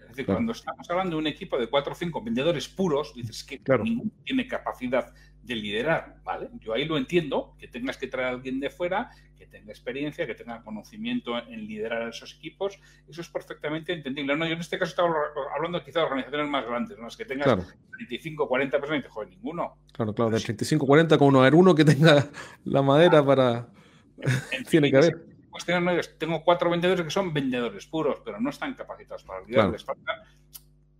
Es 0.00 0.08
decir, 0.08 0.26
cuando 0.26 0.52
estamos 0.52 0.88
hablando 0.90 1.16
de 1.16 1.20
un 1.20 1.26
equipo 1.26 1.58
de 1.58 1.68
cuatro 1.68 1.92
o 1.92 1.94
cinco 1.94 2.22
vendedores 2.22 2.68
puros, 2.68 3.12
dices 3.14 3.44
que 3.44 3.60
ninguno 3.82 4.10
tiene 4.24 4.46
capacidad 4.48 5.12
de 5.42 5.54
liderar, 5.56 6.16
¿vale? 6.24 6.50
Yo 6.60 6.74
ahí 6.74 6.84
lo 6.84 6.96
entiendo, 6.96 7.54
que 7.58 7.68
tengas 7.68 7.96
que 7.96 8.06
traer 8.06 8.28
a 8.28 8.30
alguien 8.30 8.60
de 8.60 8.70
fuera, 8.70 9.10
que 9.36 9.46
tenga 9.46 9.70
experiencia, 9.70 10.26
que 10.26 10.34
tenga 10.34 10.62
conocimiento 10.62 11.38
en 11.38 11.66
liderar 11.66 12.08
esos 12.08 12.36
equipos, 12.36 12.78
eso 13.08 13.20
es 13.20 13.28
perfectamente 13.28 13.92
entendible. 13.92 14.36
No, 14.36 14.46
yo 14.46 14.52
en 14.52 14.60
este 14.60 14.78
caso 14.78 14.90
estaba 14.90 15.10
hablando 15.56 15.82
quizá 15.82 16.00
de 16.00 16.06
organizaciones 16.06 16.50
más 16.50 16.66
grandes, 16.66 16.98
¿no? 16.98 17.04
las 17.04 17.16
que 17.16 17.24
tengas 17.24 17.46
35, 17.96 18.48
40 18.48 18.78
personas 18.78 19.00
y 19.00 19.02
te 19.04 19.08
joder, 19.08 19.30
ninguno. 19.30 19.78
Claro, 19.92 20.14
claro, 20.14 20.30
de 20.30 20.40
35, 20.40 20.86
40 20.86 21.18
con 21.18 21.28
uno, 21.28 21.40
a 21.40 21.44
ver 21.44 21.54
uno 21.54 21.74
que 21.74 21.84
tenga 21.84 22.28
la 22.64 22.82
madera 22.82 23.24
para... 23.24 23.68
Tiene 24.68 24.90
que 24.90 24.96
haber. 24.96 25.37
Tengo 26.18 26.42
cuatro 26.44 26.70
vendedores 26.70 27.04
que 27.04 27.10
son 27.10 27.32
vendedores 27.32 27.86
puros, 27.86 28.20
pero 28.24 28.40
no 28.40 28.50
están 28.50 28.74
capacitados 28.74 29.24
para 29.24 29.44
liderar, 29.44 29.70
les 29.70 29.84
faltan 29.84 30.16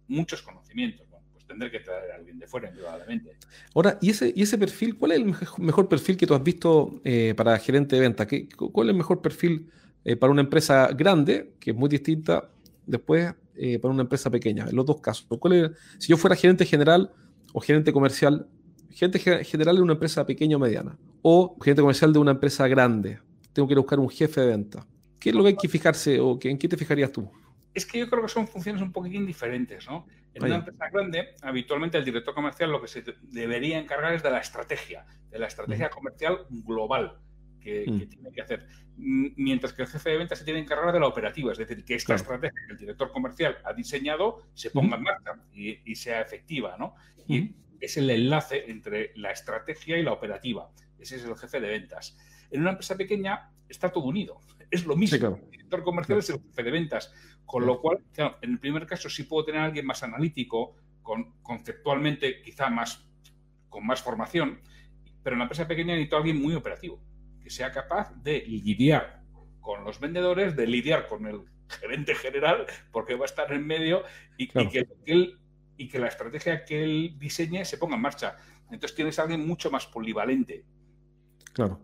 muchos 0.09 0.43
conocimientos 0.43 1.09
tendré 1.49 1.71
que 1.71 1.81
traer 1.81 2.13
a 2.13 2.17
alguien 2.17 2.39
de 2.39 2.47
fuera, 2.47 2.69
indudablemente. 2.69 3.37
Ahora, 3.75 3.99
¿y 4.01 4.11
ese, 4.11 4.33
¿y 4.37 4.43
ese 4.43 4.59
perfil? 4.59 4.97
¿Cuál 4.97 5.13
es 5.13 5.19
el 5.19 5.25
mejor 5.59 5.89
perfil 5.89 6.17
que 6.17 6.27
tú 6.27 6.35
has 6.35 6.43
visto 6.43 7.01
eh, 7.03 7.35
para 7.37 7.59
gerente 7.59 7.97
de 7.97 8.03
venta? 8.03 8.27
¿Qué, 8.27 8.49
¿Cuál 8.49 8.89
es 8.89 8.93
el 8.93 8.99
mejor 8.99 9.21
perfil 9.21 9.71
eh, 10.05 10.15
para 10.15 10.31
una 10.31 10.43
empresa 10.43 10.89
grande, 10.89 11.55
que 11.59 11.73
es 11.73 11.77
muy 11.77 11.89
distinta, 11.89 12.51
después 12.87 13.35
eh, 13.57 13.79
para 13.81 13.93
una 13.93 14.03
empresa 14.03 14.31
pequeña? 14.31 14.67
En 14.69 14.77
los 14.77 14.87
dos 14.87 15.01
casos. 15.01 15.27
¿Cuál 15.41 15.77
si 15.99 16.09
yo 16.09 16.17
fuera 16.17 16.37
gerente 16.37 16.65
general 16.65 17.11
o 17.53 17.61
gerente 17.61 17.93
comercial, 17.93 18.47
gerente 18.91 19.19
general 19.45 19.77
de 19.77 19.83
una 19.83 19.95
empresa 19.95 20.25
pequeña 20.27 20.57
o 20.57 20.61
mediana, 20.61 20.97
o 21.23 21.57
gerente 21.61 21.83
comercial 21.83 22.13
de 22.13 22.19
una 22.19 22.33
empresa 22.33 22.69
grande, 22.69 23.19
tengo 23.59 23.67
que 23.67 23.75
ir 23.75 23.79
a 23.79 23.81
buscar 23.81 23.99
un 23.99 24.09
jefe 24.09 24.41
de 24.41 24.47
venta. 24.47 24.87
¿Qué 25.19 25.31
es 25.31 25.35
lo 25.35 25.43
que 25.43 25.49
hay 25.49 25.57
que 25.57 25.69
fijarse 25.69 26.21
o 26.21 26.39
en 26.41 26.57
qué 26.57 26.69
te 26.69 26.77
fijarías 26.77 27.11
tú? 27.11 27.29
Es 27.75 27.85
que 27.85 27.99
yo 27.99 28.09
creo 28.09 28.23
que 28.23 28.29
son 28.29 28.47
funciones 28.47 28.81
un 28.81 28.93
poquitín 28.93 29.27
diferentes, 29.27 29.85
¿no? 29.89 30.07
En 30.33 30.45
una 30.45 30.57
empresa 30.57 30.89
grande, 30.89 31.31
habitualmente 31.43 31.99
el 31.99 32.05
director 32.05 32.33
comercial 32.33 32.71
lo 32.71 32.81
que 32.81 32.87
se 32.87 33.03
debería 33.23 33.81
encargar 33.81 34.15
es 34.15 34.23
de 34.23 34.31
la 34.31 34.39
estrategia, 34.39 35.05
de 35.29 35.41
la 35.41 35.49
estrategia 35.49 35.91
comercial 35.91 36.47
global 36.49 37.19
que, 37.61 37.85
mm. 37.89 38.09
tiene 38.09 38.31
que 38.31 38.43
hacer. 38.43 38.69
Mientras 38.97 39.73
que 39.73 39.83
el 39.83 39.89
jefe 39.89 40.11
de 40.11 40.19
ventas 40.19 40.39
se 40.39 40.45
tiene 40.45 40.61
que 40.61 40.67
encargar 40.67 40.93
de 40.93 41.01
la 41.01 41.09
operativa, 41.09 41.51
es 41.51 41.59
decir, 41.59 41.85
que 41.85 41.97
esta 41.97 42.15
estrategia 42.15 42.61
que 42.65 42.75
el 42.75 42.79
director 42.79 43.11
comercial 43.11 43.59
ha 43.65 43.73
diseñado 43.73 44.45
se 44.55 44.71
ponga 44.71 44.97
en 44.97 45.03
marcha 45.03 45.33
y, 45.53 45.97
sea 45.97 46.21
efectiva, 46.21 46.77
¿no? 46.79 46.95
Y 47.27 47.57
es 47.81 47.97
el 47.97 48.09
enlace 48.09 48.71
entre 48.71 49.11
la 49.17 49.33
estrategia 49.33 49.99
y 49.99 50.05
la 50.05 50.13
operativa. 50.13 50.71
Ese 50.97 51.17
es 51.17 51.25
el 51.25 51.37
jefe 51.37 51.61
de 51.61 51.69
ventas. 51.71 52.17
En 52.51 52.63
una 52.63 52.71
empresa 52.71 52.97
pequeña 52.97 53.51
está 53.69 53.91
todo 53.91 54.05
unido. 54.05 54.41
Es 54.71 54.85
lo 54.85 54.97
mismo. 54.97 55.17
El 55.17 55.51
director 55.51 55.83
comercial 55.83 56.19
es 56.19 56.29
el 56.29 56.43
jefe 56.43 56.63
de 56.63 56.71
ventas. 56.71 57.11
Con 57.47 57.65
lo 57.65 57.81
cual, 57.81 58.01
en 58.19 58.51
el 58.51 58.59
primer 58.59 58.87
caso 58.87 59.09
sí 59.09 59.23
puedo 59.23 59.47
tener 59.47 59.63
a 59.63 59.65
alguien 59.65 59.87
más 59.87 60.03
analítico, 60.03 60.77
con, 61.03 61.33
conceptualmente 61.41 62.43
quizá 62.43 62.69
más, 62.69 63.09
con 63.71 63.87
más 63.87 64.03
formación, 64.03 64.61
pero 65.23 65.35
en 65.35 65.39
la 65.39 65.45
empresa 65.45 65.67
pequeña 65.67 65.95
necesito 65.95 66.17
a 66.17 66.19
alguien 66.19 66.41
muy 66.41 66.55
operativo, 66.55 67.01
que 67.43 67.49
sea 67.49 67.73
capaz 67.73 68.13
de 68.23 68.45
lidiar 68.47 69.23
con 69.61 69.85
los 69.85 70.01
vendedores, 70.01 70.55
de 70.57 70.67
lidiar 70.67 71.07
con 71.07 71.27
el 71.27 71.43
gerente 71.69 72.15
general, 72.15 72.67
porque 72.93 73.15
va 73.15 73.25
a 73.25 73.27
estar 73.27 73.53
en 73.53 73.67
medio 73.67 74.05
y, 74.37 74.49
que, 74.49 74.87
él, 75.07 75.39
y 75.77 75.89
que 75.89 75.99
la 75.99 76.09
estrategia 76.09 76.65
que 76.65 76.83
él 76.83 77.17
diseñe 77.19 77.65
se 77.65 77.79
ponga 77.79 77.97
en 77.97 78.03
marcha. 78.03 78.37
Entonces 78.71 78.95
tienes 78.95 79.19
a 79.19 79.23
alguien 79.23 79.47
mucho 79.47 79.71
más 79.71 79.87
polivalente. 79.87 80.65
Claro. 81.53 81.81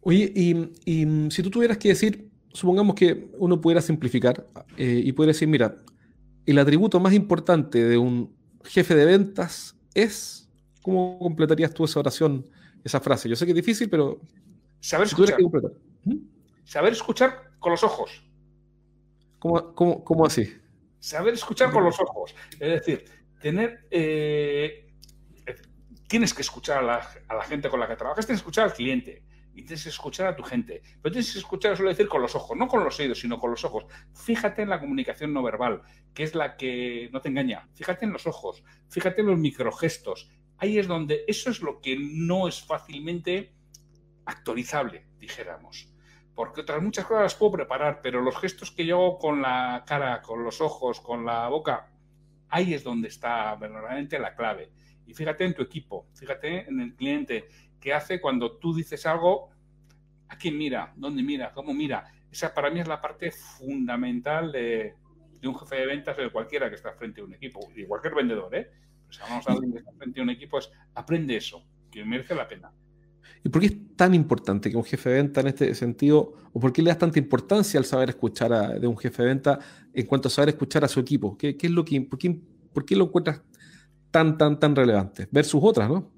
Oye, 0.00 0.32
y, 0.34 0.70
y 0.84 1.30
si 1.30 1.42
tú 1.42 1.50
tuvieras 1.50 1.78
que 1.78 1.88
decir 1.88 2.28
supongamos 2.52 2.94
que 2.94 3.30
uno 3.38 3.60
pudiera 3.60 3.80
simplificar 3.80 4.46
eh, 4.76 5.00
y 5.04 5.12
pudiera 5.12 5.32
decir, 5.32 5.48
mira, 5.48 5.76
el 6.46 6.58
atributo 6.58 6.98
más 7.00 7.12
importante 7.12 7.84
de 7.84 7.98
un 7.98 8.34
jefe 8.64 8.94
de 8.94 9.04
ventas 9.04 9.76
es, 9.94 10.48
¿cómo 10.82 11.18
completarías 11.18 11.72
tú 11.72 11.84
esa 11.84 12.00
oración 12.00 12.46
esa 12.84 13.00
frase. 13.00 13.28
Yo 13.28 13.36
sé 13.36 13.44
que 13.44 13.50
es 13.50 13.56
difícil, 13.56 13.90
pero... 13.90 14.20
Saber 14.80 15.08
escuchar. 15.08 15.38
¿Mm? 16.04 16.16
Saber 16.64 16.92
escuchar 16.92 17.50
con 17.58 17.72
los 17.72 17.82
ojos. 17.82 18.24
¿Cómo, 19.40 20.04
cómo, 20.04 20.26
así? 20.26 20.52
Saber 21.00 21.34
escuchar 21.34 21.72
con 21.72 21.84
los 21.84 21.98
ojos. 22.00 22.34
Es 22.52 22.58
decir, 22.58 23.04
tener... 23.40 23.86
Eh, 23.90 24.86
tienes 26.08 26.32
que 26.32 26.42
escuchar 26.42 26.78
a 26.78 26.82
la, 26.82 27.08
a 27.28 27.34
la 27.34 27.42
gente 27.42 27.68
con 27.68 27.80
la 27.80 27.88
que 27.88 27.96
trabajas, 27.96 28.24
tienes 28.24 28.40
que 28.40 28.44
escuchar 28.44 28.64
al 28.64 28.72
cliente 28.72 29.27
y 29.58 29.62
tienes 29.62 29.82
que 29.82 29.88
escuchar 29.88 30.28
a 30.28 30.36
tu 30.36 30.44
gente. 30.44 30.82
Pero 31.02 31.12
tienes 31.12 31.32
que 31.32 31.40
escuchar, 31.40 31.76
suelo 31.76 31.90
decir, 31.90 32.06
con 32.06 32.22
los 32.22 32.36
ojos, 32.36 32.56
no 32.56 32.68
con 32.68 32.84
los 32.84 32.96
oídos, 33.00 33.18
sino 33.18 33.40
con 33.40 33.50
los 33.50 33.64
ojos. 33.64 33.86
Fíjate 34.14 34.62
en 34.62 34.68
la 34.68 34.78
comunicación 34.78 35.32
no 35.32 35.42
verbal, 35.42 35.82
que 36.14 36.22
es 36.22 36.36
la 36.36 36.56
que 36.56 37.10
no 37.12 37.20
te 37.20 37.28
engaña. 37.28 37.68
Fíjate 37.74 38.04
en 38.04 38.12
los 38.12 38.28
ojos, 38.28 38.62
fíjate 38.88 39.22
en 39.22 39.26
los 39.26 39.38
microgestos. 39.38 40.30
Ahí 40.58 40.78
es 40.78 40.86
donde 40.86 41.24
eso 41.26 41.50
es 41.50 41.60
lo 41.60 41.80
que 41.80 41.96
no 41.98 42.46
es 42.46 42.62
fácilmente 42.62 43.52
actualizable, 44.26 45.08
dijéramos. 45.18 45.92
Porque 46.36 46.60
otras 46.60 46.80
muchas 46.80 47.04
cosas 47.04 47.24
las 47.24 47.34
puedo 47.34 47.50
preparar, 47.50 48.00
pero 48.00 48.20
los 48.22 48.38
gestos 48.38 48.70
que 48.70 48.86
yo 48.86 48.94
hago 48.94 49.18
con 49.18 49.42
la 49.42 49.82
cara, 49.84 50.22
con 50.22 50.44
los 50.44 50.60
ojos, 50.60 51.00
con 51.00 51.26
la 51.26 51.48
boca, 51.48 51.90
ahí 52.48 52.74
es 52.74 52.84
donde 52.84 53.08
está 53.08 53.56
verdaderamente 53.56 54.20
la 54.20 54.36
clave. 54.36 54.70
Y 55.04 55.14
fíjate 55.14 55.44
en 55.44 55.54
tu 55.54 55.62
equipo, 55.62 56.06
fíjate 56.14 56.68
en 56.68 56.80
el 56.80 56.94
cliente, 56.94 57.48
que 57.80 57.92
hace 57.92 58.20
cuando 58.20 58.52
tú 58.58 58.74
dices 58.74 59.04
algo, 59.06 59.50
¿a 60.28 60.36
quién 60.36 60.56
mira? 60.58 60.92
¿Dónde 60.96 61.22
mira? 61.22 61.52
¿Cómo 61.52 61.72
mira? 61.72 62.12
Esa 62.30 62.52
para 62.52 62.70
mí 62.70 62.80
es 62.80 62.88
la 62.88 63.00
parte 63.00 63.30
fundamental 63.30 64.52
de, 64.52 64.94
un 65.44 65.58
jefe 65.58 65.76
de 65.76 65.86
ventas 65.86 66.16
de 66.16 66.30
cualquiera 66.30 66.68
que 66.68 66.74
está 66.74 66.92
frente 66.92 67.20
a 67.20 67.24
un 67.24 67.34
equipo, 67.34 67.60
y 67.74 67.84
cualquier 67.86 68.14
vendedor, 68.14 68.54
¿eh? 68.54 68.70
Pues 69.06 69.20
vamos 69.20 69.48
a 69.48 69.52
alguien 69.52 69.72
que 69.72 69.78
está 69.78 69.92
frente 69.92 70.20
a 70.20 70.22
un 70.22 70.30
equipo, 70.30 70.58
es 70.58 70.70
aprende 70.94 71.36
eso, 71.36 71.64
que 71.90 72.04
merece 72.04 72.34
la 72.34 72.46
pena. 72.46 72.70
¿Y 73.42 73.48
por 73.48 73.60
qué 73.60 73.68
es 73.68 73.96
tan 73.96 74.14
importante 74.14 74.70
que 74.70 74.76
un 74.76 74.84
jefe 74.84 75.10
de 75.10 75.16
venta 75.16 75.40
en 75.40 75.46
este 75.46 75.74
sentido, 75.74 76.34
o 76.52 76.60
por 76.60 76.72
qué 76.72 76.82
le 76.82 76.90
das 76.90 76.98
tanta 76.98 77.18
importancia 77.18 77.78
al 77.78 77.86
saber 77.86 78.10
escuchar 78.10 78.52
a, 78.52 78.78
de 78.78 78.86
un 78.86 78.98
jefe 78.98 79.22
de 79.22 79.28
venta 79.28 79.58
en 79.94 80.06
cuanto 80.06 80.28
a 80.28 80.30
saber 80.30 80.50
escuchar 80.50 80.84
a 80.84 80.88
su 80.88 81.00
equipo? 81.00 81.38
¿Qué, 81.38 81.56
es 81.58 81.70
lo 81.70 81.84
que, 81.84 82.00
por 82.02 82.18
qué, 82.18 82.38
por 82.72 82.84
qué 82.84 82.96
lo 82.96 83.04
encuentras 83.04 83.40
tan, 84.10 84.36
tan, 84.36 84.58
tan 84.58 84.76
relevante? 84.76 85.28
Versus 85.30 85.60
otras, 85.62 85.88
¿no? 85.88 86.10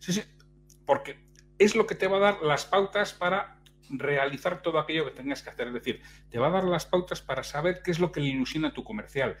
Sí, 0.00 0.12
sí 0.12 0.22
porque 0.86 1.18
es 1.58 1.74
lo 1.74 1.86
que 1.86 1.94
te 1.94 2.06
va 2.06 2.16
a 2.16 2.20
dar 2.20 2.42
las 2.42 2.64
pautas 2.64 3.12
para 3.12 3.58
realizar 3.88 4.62
todo 4.62 4.78
aquello 4.78 5.04
que 5.04 5.10
tengas 5.12 5.42
que 5.42 5.50
hacer. 5.50 5.68
Es 5.68 5.74
decir, 5.74 6.02
te 6.30 6.38
va 6.38 6.48
a 6.48 6.50
dar 6.50 6.64
las 6.64 6.86
pautas 6.86 7.20
para 7.20 7.42
saber 7.42 7.82
qué 7.82 7.90
es 7.90 8.00
lo 8.00 8.12
que 8.12 8.20
le 8.20 8.28
ilusiona 8.28 8.68
a 8.68 8.72
tu 8.72 8.84
comercial, 8.84 9.36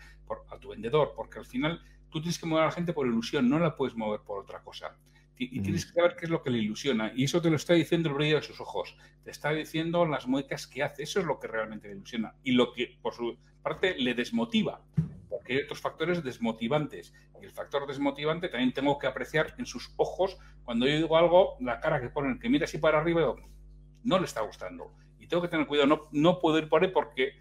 a 0.50 0.58
tu 0.58 0.70
vendedor, 0.70 1.14
porque 1.16 1.38
al 1.38 1.46
final 1.46 1.82
tú 2.10 2.20
tienes 2.20 2.38
que 2.38 2.46
mover 2.46 2.64
a 2.64 2.66
la 2.66 2.72
gente 2.72 2.92
por 2.92 3.06
ilusión, 3.06 3.48
no 3.48 3.58
la 3.58 3.76
puedes 3.76 3.96
mover 3.96 4.20
por 4.20 4.38
otra 4.38 4.62
cosa. 4.62 4.96
Y, 5.38 5.60
tienes 5.60 5.84
que 5.84 5.92
saber 5.92 6.16
qué 6.16 6.24
es 6.24 6.30
lo 6.30 6.42
que 6.42 6.50
le 6.50 6.58
ilusiona. 6.58 7.12
Y 7.14 7.24
eso 7.24 7.42
te 7.42 7.50
lo 7.50 7.56
está 7.56 7.74
diciendo 7.74 8.08
el 8.08 8.14
brillo 8.14 8.36
de 8.36 8.42
sus 8.42 8.60
ojos. 8.60 8.96
Te 9.22 9.30
está 9.30 9.50
diciendo 9.50 10.06
las 10.06 10.26
muecas 10.26 10.66
que 10.66 10.82
hace. 10.82 11.02
Eso 11.02 11.20
es 11.20 11.26
lo 11.26 11.38
que 11.38 11.46
realmente 11.46 11.88
le 11.88 11.94
ilusiona. 11.94 12.34
Y 12.42 12.52
lo 12.52 12.72
que, 12.72 12.98
por 13.02 13.14
su 13.14 13.36
parte, 13.62 13.96
le 13.98 14.14
desmotiva 14.14 14.82
porque 15.28 15.54
hay 15.54 15.58
otros 15.60 15.80
factores 15.80 16.22
desmotivantes. 16.22 17.12
Y 17.40 17.44
el 17.44 17.50
factor 17.50 17.86
desmotivante 17.86 18.48
también 18.48 18.72
tengo 18.72 18.98
que 18.98 19.06
apreciar 19.06 19.54
en 19.58 19.66
sus 19.66 19.92
ojos 19.96 20.38
cuando 20.64 20.86
yo 20.86 20.96
digo 20.96 21.16
algo, 21.16 21.56
la 21.60 21.80
cara 21.80 22.00
que 22.00 22.08
ponen, 22.08 22.38
que 22.38 22.48
mira 22.48 22.64
así 22.64 22.78
para 22.78 22.98
arriba, 22.98 23.34
no 24.02 24.18
le 24.18 24.24
está 24.24 24.40
gustando. 24.40 24.92
Y 25.18 25.26
tengo 25.26 25.42
que 25.42 25.48
tener 25.48 25.66
cuidado, 25.66 25.88
no, 25.88 26.08
no 26.12 26.38
puedo 26.38 26.58
ir 26.58 26.68
por 26.68 26.82
ahí 26.82 26.90
porque 26.90 27.32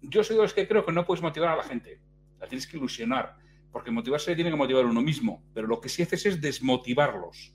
yo 0.00 0.22
soy 0.22 0.36
de 0.36 0.42
los 0.42 0.54
que 0.54 0.68
creo 0.68 0.84
que 0.84 0.92
no 0.92 1.04
puedes 1.04 1.22
motivar 1.22 1.50
a 1.50 1.56
la 1.56 1.62
gente, 1.62 2.00
la 2.38 2.46
tienes 2.46 2.66
que 2.66 2.76
ilusionar, 2.76 3.36
porque 3.72 3.90
motivarse 3.90 4.34
tiene 4.34 4.50
que 4.50 4.56
motivar 4.56 4.84
uno 4.86 5.02
mismo, 5.02 5.42
pero 5.54 5.66
lo 5.66 5.80
que 5.80 5.88
sí 5.88 6.02
haces 6.02 6.26
es 6.26 6.40
desmotivarlos. 6.40 7.52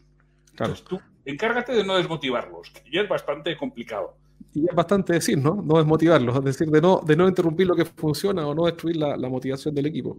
Entonces 0.51 0.83
tú 0.83 0.99
encárgate 1.25 1.73
de 1.73 1.83
no 1.83 1.95
desmotivarlos, 1.95 2.69
que 2.69 2.89
ya 2.91 3.01
es 3.01 3.09
bastante 3.09 3.57
complicado 3.57 4.17
y 4.55 4.69
es 4.69 4.73
bastante 4.73 5.13
decir, 5.13 5.37
¿no? 5.37 5.61
No 5.61 5.79
es 5.79 5.85
motivarlos, 5.85 6.37
es 6.37 6.43
decir, 6.43 6.69
de 6.69 6.79
no, 6.79 7.01
de 7.05 7.15
no 7.17 7.27
interrumpir 7.27 7.67
lo 7.67 7.75
que 7.75 7.83
funciona 7.83 8.47
o 8.47 8.55
no 8.55 8.65
destruir 8.65 8.95
la, 8.95 9.29
motivación 9.29 9.75
del 9.75 9.87
equipo. 9.87 10.17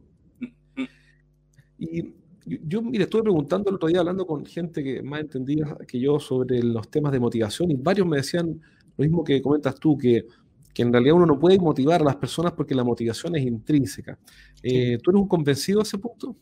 Y 1.78 2.12
yo, 2.44 2.82
mire, 2.82 3.04
estuve 3.04 3.22
preguntando 3.22 3.70
el 3.70 3.76
otro 3.76 3.88
día, 3.88 4.00
hablando 4.00 4.26
con 4.26 4.44
gente 4.44 4.84
que 4.84 5.02
más 5.02 5.20
entendía 5.20 5.76
que 5.88 5.98
yo 5.98 6.20
sobre 6.20 6.62
los 6.62 6.88
temas 6.90 7.12
de 7.12 7.18
motivación, 7.18 7.70
y 7.70 7.76
varios 7.76 8.06
me 8.06 8.18
decían 8.18 8.60
lo 8.96 9.02
mismo 9.02 9.24
que 9.24 9.40
comentas 9.40 9.80
tú, 9.80 9.96
que, 9.96 10.26
que 10.76 10.82
en 10.82 10.92
realidad 10.92 11.14
uno 11.14 11.24
no 11.24 11.38
puede 11.38 11.58
motivar 11.58 12.02
a 12.02 12.04
las 12.04 12.16
personas 12.16 12.52
porque 12.52 12.74
la 12.74 12.84
motivación 12.84 13.34
es 13.34 13.46
intrínseca. 13.46 14.18
Eh, 14.62 14.98
¿Tú 15.02 15.10
eres 15.10 15.22
un 15.22 15.26
convencido 15.26 15.78
de 15.78 15.84
ese 15.84 15.96
punto? 15.96 16.36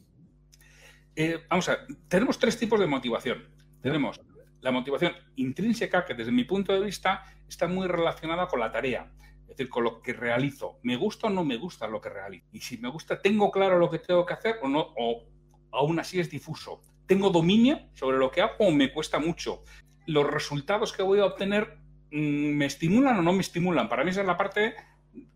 Eh, 1.15 1.39
vamos 1.49 1.69
a 1.69 1.77
ver, 1.77 1.87
tenemos 2.09 2.37
tres 2.37 2.59
tipos 2.59 2.81
de 2.81 2.89
motivación. 2.89 3.45
Tenemos 3.81 4.21
la 4.61 4.73
motivación 4.73 5.13
intrínseca, 5.37 6.05
que 6.05 6.15
desde 6.15 6.33
mi 6.33 6.43
punto 6.43 6.73
de 6.73 6.81
vista 6.81 7.23
está 7.49 7.69
muy 7.69 7.87
relacionada 7.87 8.49
con 8.49 8.59
la 8.59 8.73
tarea, 8.73 9.13
es 9.43 9.51
decir, 9.51 9.69
con 9.69 9.85
lo 9.85 10.03
que 10.03 10.13
realizo. 10.13 10.81
¿Me 10.83 10.97
gusta 10.97 11.29
o 11.29 11.31
no 11.31 11.45
me 11.45 11.57
gusta 11.57 11.87
lo 11.87 12.01
que 12.01 12.09
realizo? 12.09 12.45
Y 12.51 12.59
si 12.59 12.79
me 12.79 12.89
gusta, 12.89 13.23
¿tengo 13.23 13.53
claro 13.53 13.79
lo 13.79 13.89
que 13.89 14.01
tengo 14.01 14.27
que 14.27 14.35
hacer 14.35 14.57
o 14.63 14.69
no? 14.69 14.95
O 14.99 15.29
aún 15.71 16.01
así 16.01 16.19
es 16.19 16.29
difuso. 16.29 16.81
¿Tengo 17.07 17.31
dominio 17.31 17.79
sobre 17.95 18.19
lo 18.19 18.33
que 18.33 18.43
hago 18.43 18.57
o 18.59 18.73
me 18.73 18.93
cuesta 18.93 19.21
mucho? 19.21 19.63
¿Los 20.07 20.29
resultados 20.29 20.93
que 20.93 21.05
voy 21.05 21.21
a 21.21 21.27
obtener 21.27 21.84
me 22.15 22.67
estimulan 22.67 23.19
o 23.19 23.23
no 23.23 23.33
me 23.33 23.41
estimulan? 23.41 23.89
Para 23.89 24.05
mí 24.05 24.11
esa 24.11 24.21
es 24.21 24.27
la 24.27 24.37
parte 24.37 24.75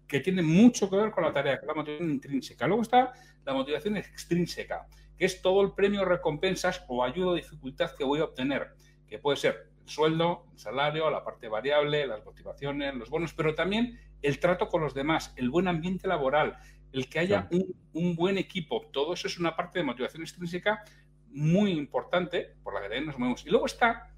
que 0.07 0.21
tiene 0.21 0.43
mucho 0.43 0.89
que 0.89 0.97
ver 0.97 1.11
con 1.11 1.25
la 1.25 1.33
tarea, 1.33 1.57
que 1.57 1.63
es 1.63 1.67
la 1.67 1.75
motivación 1.75 2.11
intrínseca. 2.11 2.67
Luego 2.67 2.83
está 2.83 3.13
la 3.45 3.53
motivación 3.53 3.97
extrínseca, 3.97 4.87
que 5.17 5.25
es 5.25 5.43
todo 5.43 5.63
el 5.63 5.73
premio, 5.73 6.05
recompensas 6.05 6.85
o 6.89 7.05
ayuda 7.05 7.29
o 7.29 7.35
dificultad 7.35 7.91
que 7.97 8.05
voy 8.05 8.21
a 8.21 8.25
obtener 8.25 8.69
que 9.09 9.19
puede 9.19 9.39
ser 9.39 9.71
el 9.83 9.89
sueldo, 9.89 10.47
el 10.53 10.59
salario, 10.59 11.11
la 11.11 11.25
parte 11.25 11.49
variable, 11.49 12.07
las 12.07 12.25
motivaciones, 12.25 12.95
los 12.95 13.11
bonos, 13.11 13.33
pero 13.33 13.55
también 13.55 13.99
el 14.23 14.39
trato 14.39 14.69
con 14.69 14.83
los 14.83 14.95
demás, 14.95 15.33
el 15.37 15.51
buen 15.51 15.67
ambiente 15.67 16.07
laboral, 16.07 16.59
el 16.93 17.09
que 17.09 17.19
haya 17.19 17.49
un, 17.93 18.15
buen 18.15 18.39
equipo. 18.39 18.83
Todo 18.93 19.15
eso 19.15 19.27
es 19.27 19.39
una 19.39 19.57
parte 19.57 19.79
de 19.79 19.85
motivación 19.85 20.23
extrínseca 20.23 20.85
muy 21.31 21.73
importante 21.73 22.55
por 22.63 22.75
la 22.75 22.81
que 22.81 22.87
también 22.87 23.07
nos 23.07 23.19
movemos. 23.19 23.45
Y 23.47 23.51
luego 23.51 23.67
está 23.67 24.11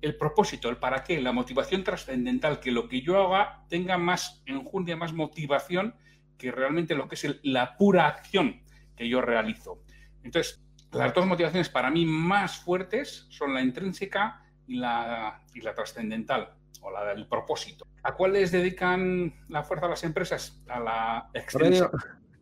el 0.00 0.16
propósito, 0.16 0.68
el 0.68 0.76
para 0.76 1.02
qué, 1.04 1.20
la 1.20 1.32
motivación 1.32 1.84
trascendental, 1.84 2.60
que 2.60 2.70
lo 2.70 2.88
que 2.88 3.02
yo 3.02 3.34
haga 3.34 3.64
tenga 3.68 3.98
más 3.98 4.42
enjundia, 4.46 4.96
más 4.96 5.12
motivación 5.12 5.94
que 6.36 6.52
realmente 6.52 6.94
lo 6.94 7.08
que 7.08 7.16
es 7.16 7.40
la 7.42 7.76
pura 7.76 8.06
acción 8.06 8.62
que 8.96 9.08
yo 9.08 9.20
realizo. 9.20 9.82
Entonces, 10.22 10.62
las 10.92 11.12
dos 11.12 11.26
motivaciones 11.26 11.68
para 11.68 11.90
mí 11.90 12.06
más 12.06 12.58
fuertes 12.58 13.26
son 13.30 13.54
la 13.54 13.60
intrínseca 13.60 14.42
y 14.66 14.76
la, 14.76 15.42
y 15.54 15.60
la 15.60 15.74
trascendental, 15.74 16.54
o 16.80 16.90
la 16.90 17.04
del 17.06 17.26
propósito. 17.26 17.84
¿A 18.02 18.14
cuáles 18.14 18.52
dedican 18.52 19.34
la 19.48 19.62
fuerza 19.62 19.88
las 19.88 20.04
empresas? 20.04 20.62
A 20.68 20.80
la 20.80 21.30
extrínseca. 21.34 21.90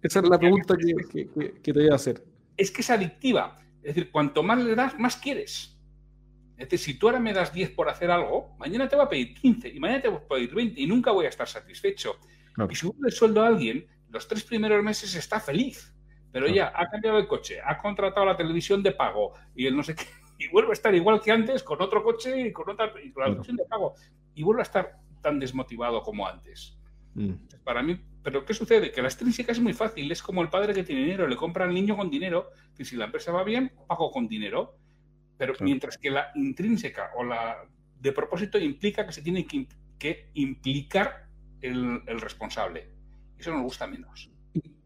Esa 0.03 0.21
es 0.21 0.29
la 0.29 0.39
pregunta 0.39 0.77
que, 0.77 1.29
que, 1.29 1.73
te 1.73 1.73
voy 1.73 1.89
a 1.91 1.95
hacer. 1.95 2.23
Es 2.57 2.71
que 2.71 2.83
es 2.83 2.91
adictiva. 2.91 3.59
Es 3.83 3.95
decir, 3.95 4.11
cuanto 4.11 4.43
más 4.43 4.59
le 4.59 4.75
das, 4.75 4.99
más 4.99 5.17
quieres. 5.17 5.76
Es 6.57 6.69
decir, 6.69 6.79
si 6.79 6.99
tú 6.99 7.09
ahora 7.09 7.21
me 7.21 7.33
das 7.33 7.53
10 7.53 7.71
por 7.71 7.89
hacer 7.89 8.11
algo, 8.11 8.57
mañana 8.59 8.89
te 8.89 8.97
voy 8.97 9.05
a 9.05 9.09
pedir 9.09 9.35
15 9.35 9.69
y 9.69 9.81
mañana 9.81 10.03
te 10.03 10.09
voy 10.09 10.19
a 10.19 10.29
pedir 10.29 10.55
20 10.55 10.81
y 10.81 10.87
nunca 10.87 11.11
voy 11.11 11.27
a 11.27 11.29
estar 11.29 11.47
satisfecho. 11.47 12.19
Y 12.71 12.75
si 12.75 12.81
sube 12.81 13.07
el 13.07 13.13
sueldo 13.13 13.43
a 13.43 13.49
alguien, 13.49 13.87
los 14.11 14.27
tres 14.27 14.45
primeros 14.45 14.83
meses 14.83 15.15
está 15.15 15.39
feliz 15.39 15.93
pero 16.37 16.49
ya 16.49 16.71
ha 16.75 16.87
cambiado 16.91 17.17
el 17.17 17.27
coche, 17.27 17.63
ha 17.65 17.79
contratado 17.81 18.27
la 18.27 18.37
televisión 18.37 18.83
de 18.83 18.93
pago 18.93 19.33
y 19.55 19.65
el 19.67 19.75
no 19.75 19.83
sé 19.83 19.95
qué, 19.95 20.05
y 20.39 20.49
vuelve 20.49 20.69
a 20.69 20.73
estar 20.75 20.95
igual 20.95 21.19
que 21.19 21.33
antes 21.33 21.63
con 21.63 21.81
otro 21.81 22.05
coche 22.05 22.49
y 22.49 22.53
con 22.53 22.69
otra 22.69 22.93
y 23.03 23.11
con 23.11 23.23
la 23.23 23.29
televisión 23.31 23.57
de 23.57 23.65
pago 23.65 23.95
y 24.35 24.43
vuelve 24.43 24.61
a 24.61 24.65
estar 24.65 24.99
tan 25.23 25.41
desmotivado 25.41 26.03
como 26.03 26.29
antes. 26.29 26.77
Mm. 27.15 27.33
Para 27.65 27.83
mí, 27.83 27.99
pero 28.23 28.45
¿qué 28.45 28.53
sucede? 28.53 28.93
Que 28.93 29.01
la 29.01 29.09
extrínseca 29.09 29.53
es 29.53 29.61
muy 29.61 29.73
fácil, 29.73 30.13
es 30.13 30.23
como 30.23 30.43
el 30.43 30.51
padre 30.51 30.75
que 30.75 30.85
tiene 30.85 31.01
dinero, 31.05 31.27
le 31.27 31.37
compra 31.37 31.65
al 31.65 31.73
niño 31.73 31.97
con 31.97 32.11
dinero, 32.11 32.51
y 32.79 32.85
si 32.85 32.97
la 32.97 33.07
empresa 33.07 33.33
va 33.33 33.43
bien, 33.43 33.73
pago 33.89 34.11
con 34.11 34.29
dinero. 34.29 34.77
Pero 35.39 35.55
mientras 35.61 35.99
que 35.99 36.11
la 36.11 36.29
intrínseca 36.35 37.11
o 37.17 37.25
la 37.25 37.67
de 38.01 38.13
propósito 38.13 38.59
implica 38.59 39.07
que 39.07 39.13
se 39.13 39.23
tiene 39.23 39.47
que, 39.47 39.67
implicar 40.35 41.27
el, 41.61 42.03
el 42.07 42.21
responsable. 42.21 42.89
Eso 43.39 43.53
nos 43.53 43.63
gusta 43.63 43.87
menos. 43.87 44.31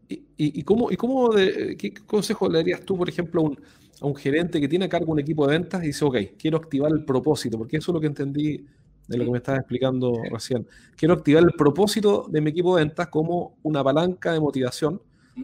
¿Y, 0.07 0.63
cómo, 0.63 0.91
y 0.91 0.97
cómo 0.97 1.29
de, 1.29 1.77
qué 1.77 1.93
consejo 1.93 2.49
le 2.49 2.57
darías 2.57 2.81
tú, 2.81 2.97
por 2.97 3.07
ejemplo, 3.07 3.41
a 3.41 3.43
un, 3.43 3.59
a 4.01 4.05
un, 4.07 4.15
gerente 4.15 4.59
que 4.59 4.67
tiene 4.67 4.85
a 4.85 4.89
cargo 4.89 5.11
un 5.11 5.19
equipo 5.19 5.45
de 5.47 5.57
ventas 5.59 5.83
y 5.83 5.87
dice, 5.87 6.03
ok, 6.03 6.17
quiero 6.37 6.57
activar 6.57 6.91
el 6.91 7.05
propósito, 7.05 7.57
porque 7.57 7.77
eso 7.77 7.91
es 7.91 7.93
lo 7.93 8.01
que 8.01 8.07
entendí 8.07 8.65
de 9.07 9.17
lo 9.17 9.25
que 9.25 9.31
me 9.31 9.37
estabas 9.37 9.59
explicando 9.59 10.13
recién. 10.31 10.67
Quiero 10.95 11.13
activar 11.13 11.43
el 11.43 11.51
propósito 11.51 12.25
de 12.29 12.41
mi 12.41 12.49
equipo 12.49 12.75
de 12.75 12.85
ventas 12.85 13.07
como 13.07 13.57
una 13.61 13.83
palanca 13.83 14.33
de 14.33 14.39
motivación 14.39 15.01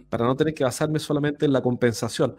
para 0.10 0.26
no 0.26 0.36
tener 0.36 0.54
que 0.54 0.64
basarme 0.64 1.00
solamente 1.00 1.46
en 1.46 1.54
la 1.54 1.62
compensación. 1.62 2.36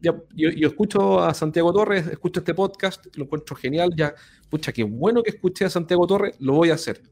Yo, 0.00 0.24
yo, 0.34 0.68
escucho 0.68 1.20
a 1.22 1.34
Santiago 1.34 1.72
Torres, 1.72 2.06
escucho 2.06 2.40
este 2.40 2.54
podcast, 2.54 3.06
lo 3.16 3.24
encuentro 3.24 3.56
genial, 3.56 3.90
ya, 3.96 4.14
pucha, 4.48 4.72
qué 4.72 4.84
bueno 4.84 5.22
que 5.22 5.30
escuché 5.30 5.64
a 5.64 5.70
Santiago 5.70 6.06
Torres, 6.06 6.36
lo 6.40 6.54
voy 6.54 6.70
a 6.70 6.74
hacer. 6.74 7.02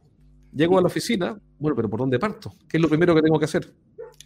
Llego 0.52 0.78
a 0.78 0.80
la 0.80 0.86
oficina, 0.86 1.38
bueno, 1.58 1.76
pero 1.76 1.90
¿por 1.90 2.00
dónde 2.00 2.18
parto? 2.18 2.54
¿Qué 2.68 2.78
es 2.78 2.82
lo 2.82 2.88
primero 2.88 3.14
que 3.14 3.22
tengo 3.22 3.38
que 3.38 3.44
hacer? 3.44 3.72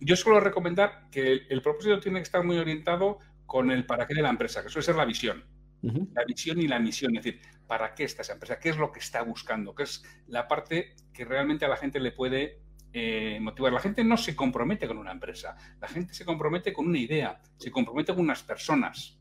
yo 0.00 0.16
suelo 0.16 0.40
recomendar 0.40 1.08
que 1.10 1.46
el, 1.48 1.62
propósito 1.62 2.00
tiene 2.00 2.18
que 2.20 2.24
estar 2.24 2.42
muy 2.42 2.58
orientado 2.58 3.18
con 3.46 3.70
el 3.70 3.84
para 3.84 4.06
qué 4.06 4.14
de 4.14 4.22
la 4.22 4.30
empresa, 4.30 4.62
que 4.62 4.68
suele 4.68 4.84
ser 4.84 4.96
la 4.96 5.04
visión. 5.04 5.44
La 5.82 6.24
visión 6.26 6.60
y 6.60 6.68
la 6.68 6.78
misión, 6.78 7.16
es 7.16 7.24
decir, 7.24 7.40
¿para 7.66 7.94
qué 7.94 8.04
está 8.04 8.20
esa 8.20 8.34
empresa? 8.34 8.58
¿Qué 8.58 8.68
es 8.68 8.76
lo 8.76 8.92
que 8.92 8.98
está 8.98 9.22
buscando? 9.22 9.74
¿Qué 9.74 9.84
es 9.84 10.02
la 10.26 10.46
parte 10.46 10.94
que 11.14 11.24
realmente 11.24 11.64
a 11.64 11.68
la 11.68 11.78
gente 11.78 12.00
le 12.00 12.12
puede 12.12 12.60
eh, 12.92 13.38
motivar? 13.40 13.72
La 13.72 13.80
gente 13.80 14.04
no 14.04 14.16
se 14.16 14.34
compromete 14.34 14.86
con 14.86 14.98
una 14.98 15.12
empresa, 15.12 15.56
la 15.80 15.88
gente 15.88 16.14
se 16.14 16.24
compromete 16.24 16.72
con 16.72 16.86
una 16.86 16.98
idea, 16.98 17.40
se 17.56 17.70
compromete 17.70 18.12
con 18.12 18.22
unas 18.22 18.42
personas. 18.42 19.18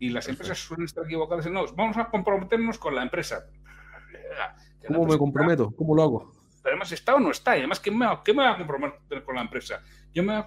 y 0.00 0.10
las 0.10 0.28
empresas 0.28 0.58
suelen 0.58 0.86
estar 0.86 1.04
equivocadas 1.04 1.46
en, 1.46 1.52
no, 1.52 1.66
vamos 1.74 1.96
a 1.96 2.08
comprometernos 2.08 2.78
con 2.78 2.94
la 2.94 3.02
empresa. 3.02 3.46
¿Cómo 4.86 5.06
me 5.06 5.18
comprometo? 5.18 5.70
¿Cómo 5.74 5.94
lo 5.94 6.02
hago? 6.02 6.32
Pero 6.62 6.74
además 6.74 6.92
está 6.92 7.14
o 7.14 7.20
no 7.20 7.30
está. 7.30 7.56
Y 7.56 7.60
además, 7.60 7.80
¿qué 7.80 7.90
me, 7.90 8.06
¿qué 8.24 8.32
me 8.32 8.42
voy 8.42 8.52
a 8.52 8.56
comprometer 8.56 9.24
con 9.24 9.36
la 9.36 9.42
empresa? 9.42 9.82
Yo 10.12 10.22
me 10.22 10.32
voy 10.32 10.42
a 10.42 10.44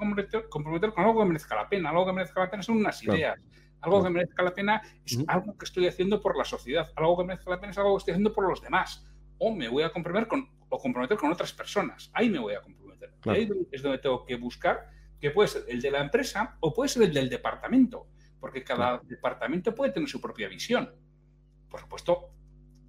comprometer, 0.49 0.93
con 0.93 1.05
algo 1.05 1.19
que 1.19 1.25
merezca 1.25 1.55
la 1.55 1.69
pena. 1.69 1.89
Algo 1.89 2.05
que 2.05 2.13
merezca 2.13 2.41
la 2.41 2.49
pena 2.49 2.63
son 2.63 2.77
unas 2.77 3.01
ideas. 3.03 3.39
Algo 3.81 4.03
que 4.03 4.09
merezca 4.09 4.43
la 4.43 4.53
pena 4.53 4.81
es 5.05 5.17
algo 5.27 5.57
que 5.57 5.65
estoy 5.65 5.87
haciendo 5.87 6.21
por 6.21 6.37
la 6.37 6.43
sociedad. 6.43 6.91
Algo 6.95 7.17
que 7.17 7.23
merezca 7.23 7.49
la 7.49 7.59
pena 7.59 7.71
es 7.71 7.77
algo 7.77 7.95
que 7.95 7.99
estoy 7.99 8.11
haciendo 8.13 8.33
por 8.33 8.47
los 8.47 8.61
demás. 8.61 9.05
O 9.37 9.53
me 9.53 9.69
voy 9.69 9.83
a 9.83 9.91
comprometer 9.93 10.27
con, 10.27 10.49
o 10.69 10.77
comprometer 10.77 11.17
con 11.17 11.31
otras 11.31 11.53
personas. 11.53 12.09
Ahí 12.13 12.29
me 12.29 12.39
voy 12.39 12.53
a 12.53 12.61
comprometer. 12.61 13.13
Ahí 13.25 13.49
es 13.71 13.81
donde 13.81 13.97
tengo 13.97 14.25
que 14.25 14.35
buscar, 14.35 14.89
que 15.19 15.31
puede 15.31 15.49
ser 15.49 15.63
el 15.67 15.81
de 15.81 15.91
la 15.91 16.01
empresa 16.01 16.57
o 16.59 16.73
puede 16.73 16.89
ser 16.89 17.03
el 17.03 17.13
del 17.13 17.29
departamento. 17.29 18.07
Porque 18.39 18.63
cada 18.63 18.99
departamento 19.03 19.75
puede 19.75 19.91
tener 19.91 20.07
su 20.07 20.21
propia 20.21 20.47
visión. 20.47 20.93
Por 21.69 21.81
supuesto, 21.81 22.33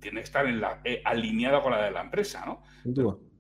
tiene 0.01 0.21
que 0.21 0.25
estar 0.25 0.47
en 0.47 0.61
la, 0.61 0.81
eh, 0.85 1.03
alineado 1.05 1.63
con 1.63 1.73
la 1.73 1.85
de 1.85 1.91
la 1.91 2.01
empresa, 2.01 2.45
¿no? 2.47 2.63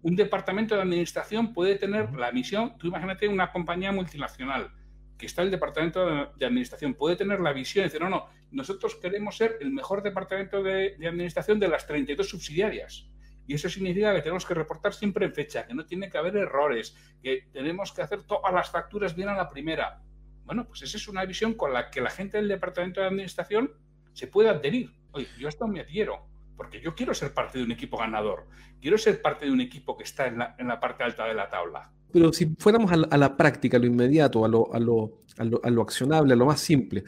Un 0.02 0.16
departamento 0.16 0.74
de 0.74 0.82
administración 0.82 1.52
puede 1.52 1.76
tener 1.76 2.12
la 2.14 2.32
misión, 2.32 2.76
tú 2.78 2.88
imagínate 2.88 3.28
una 3.28 3.52
compañía 3.52 3.92
multinacional, 3.92 4.70
que 5.16 5.26
está 5.26 5.42
el 5.42 5.50
departamento 5.50 6.28
de 6.34 6.46
administración, 6.46 6.94
puede 6.94 7.16
tener 7.16 7.40
la 7.40 7.52
visión 7.52 7.82
de 7.82 7.88
decir, 7.88 8.00
no, 8.00 8.08
no, 8.08 8.26
nosotros 8.50 8.96
queremos 8.96 9.36
ser 9.36 9.58
el 9.60 9.70
mejor 9.70 10.02
departamento 10.02 10.62
de, 10.62 10.96
administración 11.06 11.60
de 11.60 11.68
las 11.68 11.86
32 11.86 12.28
subsidiarias. 12.28 13.06
Y 13.50 13.54
eso 13.54 13.68
significa 13.68 14.14
que 14.14 14.22
tenemos 14.22 14.46
que 14.46 14.54
reportar 14.54 14.94
siempre 14.94 15.26
en 15.26 15.34
fecha, 15.34 15.66
que 15.66 15.74
no 15.74 15.84
tiene 15.84 16.08
que 16.08 16.16
haber 16.16 16.36
errores, 16.36 16.94
que 17.20 17.48
tenemos 17.52 17.90
que 17.90 18.00
hacer 18.00 18.22
todas 18.22 18.54
las 18.54 18.70
facturas 18.70 19.16
bien 19.16 19.28
a 19.28 19.34
la 19.34 19.48
primera. 19.48 20.00
Bueno, 20.44 20.68
pues 20.68 20.82
esa 20.82 20.96
es 20.96 21.08
una 21.08 21.24
visión 21.24 21.54
con 21.54 21.72
la 21.72 21.90
que 21.90 22.00
la 22.00 22.10
gente 22.10 22.36
del 22.36 22.46
departamento 22.46 23.00
de 23.00 23.08
administración 23.08 23.72
se 24.12 24.28
puede 24.28 24.50
adherir. 24.50 24.92
Oye, 25.10 25.26
yo 25.36 25.48
esto 25.48 25.66
me 25.66 25.80
adhiero 25.80 26.28
porque 26.56 26.80
yo 26.80 26.94
quiero 26.94 27.12
ser 27.12 27.34
parte 27.34 27.58
de 27.58 27.64
un 27.64 27.72
equipo 27.72 27.96
ganador, 27.96 28.46
quiero 28.80 28.96
ser 28.96 29.20
parte 29.20 29.46
de 29.46 29.50
un 29.50 29.60
equipo 29.60 29.96
que 29.96 30.04
está 30.04 30.28
en 30.28 30.38
la, 30.38 30.78
parte 30.78 31.02
alta 31.02 31.24
de 31.24 31.34
la 31.34 31.48
tabla. 31.48 31.90
Pero 32.12 32.32
si 32.32 32.54
fuéramos 32.56 32.92
a 32.92 33.16
la, 33.16 33.36
práctica, 33.36 33.78
a 33.78 33.80
lo 33.80 33.86
inmediato, 33.86 34.44
a 34.44 34.48
lo, 34.48 34.72
a, 34.72 34.78
lo, 34.78 35.22
a 35.36 35.70
lo, 35.70 35.82
accionable, 35.82 36.34
a 36.34 36.36
lo 36.36 36.46
más 36.46 36.60
simple, 36.60 37.02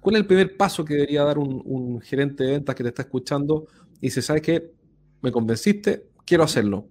¿cuál 0.00 0.14
es 0.14 0.20
el 0.20 0.26
primer 0.28 0.56
paso 0.56 0.84
que 0.84 0.94
debería 0.94 1.24
dar 1.24 1.38
un, 1.38 2.00
gerente 2.00 2.44
de 2.44 2.52
ventas 2.52 2.76
que 2.76 2.84
te 2.84 2.90
está 2.90 3.02
escuchando 3.02 3.66
y 3.96 4.06
dice, 4.06 4.22
¿sabes 4.22 4.42
qué? 4.42 4.79
Me 5.22 5.30
convenciste, 5.30 6.08
quiero 6.24 6.44
hacerlo. 6.44 6.88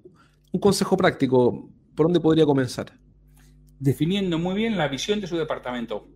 Un 0.51 0.59
consejo 0.59 0.98
práctico, 0.98 1.69
¿por 1.95 2.07
dónde 2.07 2.19
podría 2.19 2.45
comenzar? 2.45 2.93
Definiendo 3.79 4.38
muy 4.38 4.55
bien 4.55 4.77
la 4.77 4.88
visión 4.88 5.21
de 5.21 5.27
su 5.27 5.38
departamento. 5.38 6.07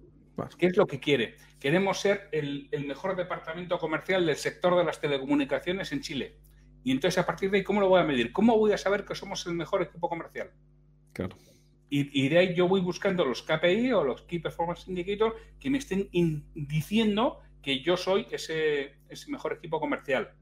¿Qué 0.57 0.67
es 0.67 0.77
lo 0.77 0.85
que 0.87 0.99
quiere? 0.99 1.35
Queremos 1.59 1.99
ser 1.99 2.27
el, 2.31 2.69
mejor 2.85 3.15
departamento 3.15 3.77
comercial 3.77 4.25
del 4.25 4.35
sector 4.35 4.77
de 4.77 4.83
las 4.83 4.99
telecomunicaciones 4.99 5.91
en 5.91 6.01
Chile. 6.01 6.37
Y 6.83 6.91
entonces, 6.91 7.17
a 7.19 7.25
partir 7.25 7.51
de 7.51 7.59
ahí, 7.59 7.63
¿cómo 7.63 7.79
lo 7.79 7.87
voy 7.87 8.01
a 8.01 8.03
medir? 8.03 8.33
¿Cómo 8.33 8.57
voy 8.57 8.73
a 8.73 8.77
saber 8.77 9.05
que 9.05 9.15
somos 9.15 9.45
el 9.45 9.53
mejor 9.53 9.83
equipo 9.83 10.09
comercial? 10.09 10.51
Claro. 11.13 11.37
Y, 11.89 12.27
de 12.27 12.37
ahí 12.39 12.55
yo 12.55 12.67
voy 12.67 12.81
buscando 12.81 13.23
los 13.23 13.43
KPI 13.43 13.91
o 13.91 14.03
los 14.03 14.23
Key 14.23 14.39
Performance 14.39 14.87
Indicators 14.87 15.35
que 15.59 15.69
me 15.69 15.77
estén 15.77 16.09
diciendo 16.55 17.39
que 17.61 17.83
yo 17.83 17.97
soy 17.97 18.25
ese, 18.31 18.95
ese 19.09 19.31
mejor 19.31 19.53
equipo 19.53 19.79
comercial. 19.79 20.33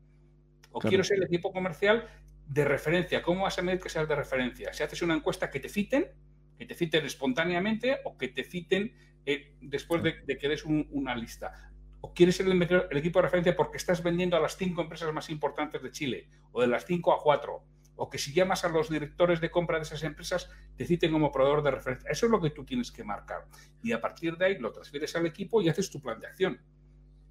O 0.72 0.80
quiero 0.80 1.04
ser 1.04 1.18
el 1.18 1.24
equipo 1.24 1.52
comercial 1.52 2.08
de 2.48 2.66
referencia. 2.66 3.22
¿Cómo 3.22 3.44
vas 3.44 3.58
a 3.60 3.62
medir 3.62 3.80
que 3.80 3.90
seas 3.90 4.08
de 4.08 4.16
referencia? 4.16 4.74
Si 4.74 4.84
haces 4.84 5.02
una 5.02 5.16
encuesta 5.16 5.50
que 5.50 5.60
te 5.60 5.70
citen, 5.70 6.12
que 6.58 6.66
te 6.66 6.76
citen 6.76 7.06
espontáneamente 7.06 8.00
o 8.04 8.18
que 8.18 8.28
te 8.28 8.44
citen 8.44 8.94
eh, 9.26 9.56
después 9.62 10.04
de, 10.04 10.26
que 10.26 10.48
des 10.50 10.66
una 10.66 11.16
lista. 11.16 11.72
O 12.02 12.14
quieres 12.14 12.36
ser 12.36 12.48
el, 12.48 12.62
el, 12.62 12.98
equipo 12.98 13.20
de 13.20 13.24
referencia 13.24 13.56
porque 13.56 13.78
estás 13.78 14.02
vendiendo 14.02 14.36
a 14.36 14.40
las 14.40 14.58
cinco 14.58 14.82
empresas 14.82 15.14
más 15.14 15.30
importantes 15.30 15.82
de 15.82 15.92
Chile, 15.92 16.28
o 16.52 16.62
de 16.62 16.68
las 16.68 16.86
cinco 16.86 17.14
a 17.14 17.22
cuatro, 17.22 17.64
o 17.96 18.10
que 18.10 18.18
si 18.18 18.34
llamas 18.34 18.66
a 18.66 18.70
los 18.70 18.90
directores 18.90 19.40
de 19.40 19.52
compra 19.52 19.78
de 19.78 19.84
esas 19.84 20.04
empresas, 20.04 20.50
te 20.76 20.86
citen 20.86 21.12
como 21.12 21.32
proveedor 21.32 21.64
de 21.64 21.72
referencia. 21.72 22.10
Eso 22.10 22.26
es 22.26 22.32
lo 22.32 22.42
que 22.42 22.50
tú 22.50 22.66
tienes 22.66 22.92
que 22.92 23.04
marcar. 23.04 23.46
Y 23.84 23.92
a 23.92 24.02
partir 24.02 24.36
de 24.38 24.46
ahí 24.46 24.58
lo 24.58 24.72
transfieres 24.72 25.16
al 25.16 25.28
equipo 25.28 25.62
y 25.62 25.70
haces 25.70 25.92
tu 25.92 26.02
plan 26.02 26.20
de 26.20 26.28
acción 26.28 26.60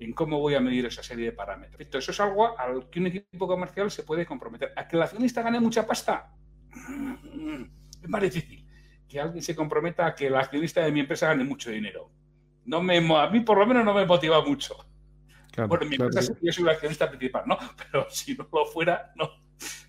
en 0.00 0.12
cómo 0.12 0.40
voy 0.40 0.54
a 0.54 0.60
medir 0.60 0.86
esa 0.86 1.02
serie 1.02 1.26
de 1.26 1.32
parámetros. 1.32 1.80
eso 1.94 2.10
es 2.10 2.20
algo 2.20 2.58
al 2.58 2.88
que 2.88 3.00
un 3.00 3.06
equipo 3.06 3.46
comercial 3.46 3.90
se 3.90 4.02
puede 4.02 4.24
comprometer. 4.24 4.72
¿A 4.74 4.88
que 4.88 4.96
el 4.96 5.02
accionista 5.02 5.42
gane 5.42 5.60
mucha 5.60 5.86
pasta? 5.86 6.34
Es 8.02 8.08
más 8.08 8.22
difícil 8.22 8.66
que 9.06 9.20
alguien 9.20 9.42
se 9.42 9.54
comprometa 9.54 10.06
a 10.06 10.14
que 10.14 10.28
el 10.28 10.36
accionista 10.36 10.82
de 10.82 10.92
mi 10.92 11.00
empresa 11.00 11.26
gane 11.26 11.44
mucho 11.44 11.70
dinero. 11.70 12.10
No 12.64 12.80
me, 12.80 12.98
a 12.98 13.28
mí 13.28 13.40
por 13.40 13.58
lo 13.58 13.66
menos 13.66 13.84
no 13.84 13.92
me 13.92 14.06
motiva 14.06 14.42
mucho. 14.42 14.76
bueno, 15.68 15.86
mi 15.86 15.96
empresa 15.96 16.32
yo 16.40 16.52
soy 16.52 16.62
el 16.62 16.70
accionista 16.70 17.08
principal, 17.08 17.42
¿no? 17.46 17.58
Pero 17.76 18.06
si 18.08 18.34
no 18.34 18.48
lo 18.52 18.64
fuera, 18.66 19.12
no. 19.16 19.28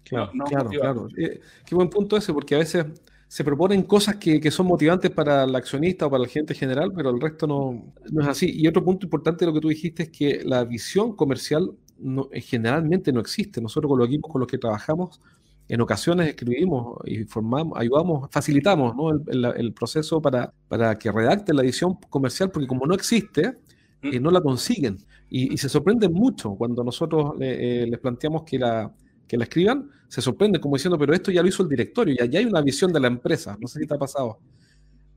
Claro, 0.03 0.31
claro, 0.49 0.69
claro. 0.69 1.07
Eh, 1.15 1.39
qué 1.65 1.75
buen 1.75 1.89
punto 1.89 2.17
ese, 2.17 2.33
porque 2.33 2.55
a 2.55 2.57
veces 2.57 2.85
se 3.31 3.45
proponen 3.45 3.83
cosas 3.83 4.17
que, 4.17 4.41
que, 4.41 4.51
son 4.51 4.67
motivantes 4.67 5.09
para 5.09 5.45
el 5.45 5.55
accionista 5.55 6.05
o 6.05 6.09
para 6.09 6.23
la 6.23 6.27
gente 6.27 6.53
general, 6.53 6.91
pero 6.93 7.11
el 7.11 7.21
resto 7.21 7.47
no, 7.47 7.93
no, 8.11 8.21
es 8.23 8.27
así. 8.27 8.51
Y 8.53 8.67
otro 8.67 8.83
punto 8.83 9.05
importante 9.05 9.45
de 9.45 9.51
lo 9.51 9.53
que 9.53 9.61
tú 9.61 9.69
dijiste 9.69 10.03
es 10.03 10.09
que 10.09 10.41
la 10.43 10.65
visión 10.65 11.15
comercial 11.15 11.71
no, 11.97 12.27
generalmente 12.33 13.13
no 13.13 13.21
existe. 13.21 13.61
Nosotros 13.61 13.89
con 13.89 13.99
los 13.99 14.09
equipos 14.09 14.29
con 14.29 14.41
los 14.41 14.49
que 14.49 14.57
trabajamos 14.57 15.21
en 15.69 15.79
ocasiones 15.79 16.27
escribimos, 16.27 16.97
informamos, 17.05 17.79
ayudamos, 17.79 18.29
facilitamos 18.29 18.93
el, 19.29 19.73
proceso 19.73 20.21
para, 20.21 20.53
para 20.67 20.99
que 20.99 21.09
redacten 21.09 21.55
la 21.55 21.61
edición 21.61 21.97
comercial, 22.09 22.51
porque 22.51 22.67
como 22.67 22.85
no 22.85 22.93
existe, 22.93 23.59
eh, 24.01 24.19
no 24.19 24.29
la 24.29 24.41
consiguen. 24.41 24.97
Y, 25.29 25.57
se 25.57 25.69
sorprenden 25.69 26.11
mucho 26.11 26.55
cuando 26.55 26.83
nosotros 26.83 27.35
eh, 27.39 27.85
les 27.89 27.99
planteamos 28.01 28.43
que 28.43 28.59
la, 28.59 28.91
que 29.31 29.37
la 29.37 29.45
escriban, 29.45 29.89
se 30.09 30.21
sorprenden 30.21 30.61
como 30.61 30.75
diciendo, 30.75 30.99
pero 30.99 31.13
esto 31.13 31.31
ya 31.31 31.41
lo 31.41 31.47
hizo 31.47 31.63
el 31.63 31.69
directorio, 31.69 32.13
ya, 32.13 32.25
ya 32.25 32.39
hay 32.39 32.45
una 32.45 32.61
visión 32.61 32.91
de 32.91 32.99
la 32.99 33.07
empresa, 33.07 33.57
no 33.61 33.65
sé 33.65 33.79
qué 33.79 33.87
te 33.87 33.93
ha 33.93 33.97
pasado. 33.97 34.39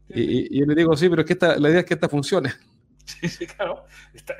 Y, 0.08 0.56
yo 0.56 0.64
le 0.66 0.74
digo, 0.76 0.96
sí, 0.96 1.08
pero 1.08 1.22
es 1.22 1.26
que 1.26 1.32
esta, 1.32 1.58
la 1.58 1.68
idea 1.68 1.80
es 1.80 1.84
que 1.84 1.94
esta 1.94 2.08
funcione. 2.08 2.52
Sí, 3.06 3.28
sí, 3.28 3.46
claro. 3.46 3.84
Está, 4.14 4.34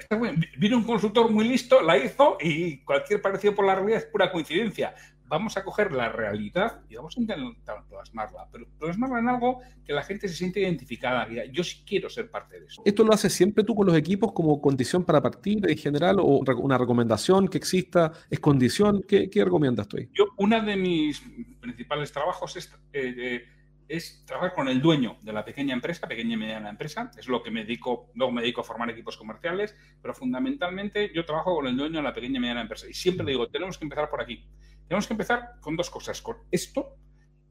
Vino 0.56 0.78
un 0.78 0.84
consultor 0.84 1.30
muy 1.30 1.46
listo, 1.46 1.82
la 1.82 1.98
hizo 1.98 2.38
y 2.40 2.78
cualquier 2.78 3.20
parecido 3.20 3.54
por 3.54 3.66
la 3.66 3.74
realidad 3.74 3.98
es 3.98 4.06
pura 4.06 4.32
coincidencia 4.32 4.94
vamos 5.26 5.56
a 5.56 5.64
coger 5.64 5.92
la 5.92 6.08
realidad 6.08 6.80
y 6.88 6.96
vamos 6.96 7.16
a 7.16 7.20
intentar 7.20 7.84
plasmarla, 7.88 8.48
pero 8.52 8.66
plasmarla 8.78 9.18
en 9.18 9.28
algo 9.28 9.60
que 9.84 9.92
la 9.92 10.02
gente 10.02 10.28
se 10.28 10.34
siente 10.34 10.60
identificada. 10.60 11.26
Yo 11.52 11.64
sí 11.64 11.82
quiero 11.86 12.08
ser 12.08 12.30
parte 12.30 12.60
de 12.60 12.66
eso. 12.66 12.82
¿Esto 12.84 13.04
lo 13.04 13.12
haces 13.12 13.32
siempre 13.32 13.64
tú 13.64 13.74
con 13.74 13.86
los 13.86 13.96
equipos 13.96 14.32
como 14.32 14.60
condición 14.60 15.04
para 15.04 15.22
partir 15.22 15.68
en 15.68 15.76
general 15.76 16.18
o 16.20 16.42
una 16.56 16.78
recomendación 16.78 17.48
que 17.48 17.58
exista? 17.58 18.12
¿Es 18.30 18.40
condición? 18.40 19.02
¿Qué, 19.08 19.28
recomiendas 19.34 19.88
tú? 19.88 19.98
Yo, 20.12 20.26
uno 20.36 20.62
de 20.62 20.76
mis 20.76 21.22
principales 21.60 22.12
trabajos 22.12 22.56
es... 22.56 22.72
Eh, 22.92 23.14
eh, 23.16 23.44
es 23.88 24.24
trabajar 24.24 24.54
con 24.54 24.68
el 24.68 24.80
dueño 24.80 25.18
de 25.22 25.32
la 25.32 25.44
pequeña 25.44 25.74
empresa, 25.74 26.08
pequeña 26.08 26.34
y 26.34 26.36
mediana 26.36 26.70
empresa. 26.70 27.10
Es 27.18 27.28
lo 27.28 27.42
que 27.42 27.50
me 27.50 27.60
dedico, 27.64 28.10
luego 28.14 28.32
me 28.32 28.42
dedico 28.42 28.62
a 28.62 28.64
formar 28.64 28.90
equipos 28.90 29.16
comerciales, 29.16 29.76
pero 30.00 30.14
fundamentalmente 30.14 31.12
yo 31.14 31.24
trabajo 31.24 31.54
con 31.54 31.66
el 31.66 31.76
dueño 31.76 31.96
de 31.96 32.02
la 32.02 32.14
pequeña 32.14 32.38
y 32.38 32.40
mediana 32.40 32.62
empresa. 32.62 32.88
Y 32.88 32.94
siempre 32.94 33.26
digo, 33.26 33.48
tenemos 33.48 33.78
que 33.78 33.84
empezar 33.84 34.08
por 34.08 34.22
aquí. 34.22 34.44
Tenemos 34.88 35.06
que 35.06 35.14
empezar 35.14 35.60
con 35.60 35.76
dos 35.76 35.90
cosas, 35.90 36.20
con 36.20 36.38
esto, 36.50 36.96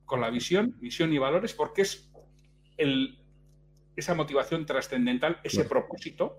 con 0.06 0.22
la 0.22 0.30
visión, 0.30 0.76
visión 0.80 1.12
y 1.14 1.18
valores, 1.18 1.54
porque 1.54 1.82
es 1.84 2.12
el, 2.78 3.20
esa 3.96 4.16
motivación 4.16 4.66
trascendental, 4.66 5.40
ese 5.44 5.66
propósito, 5.66 6.38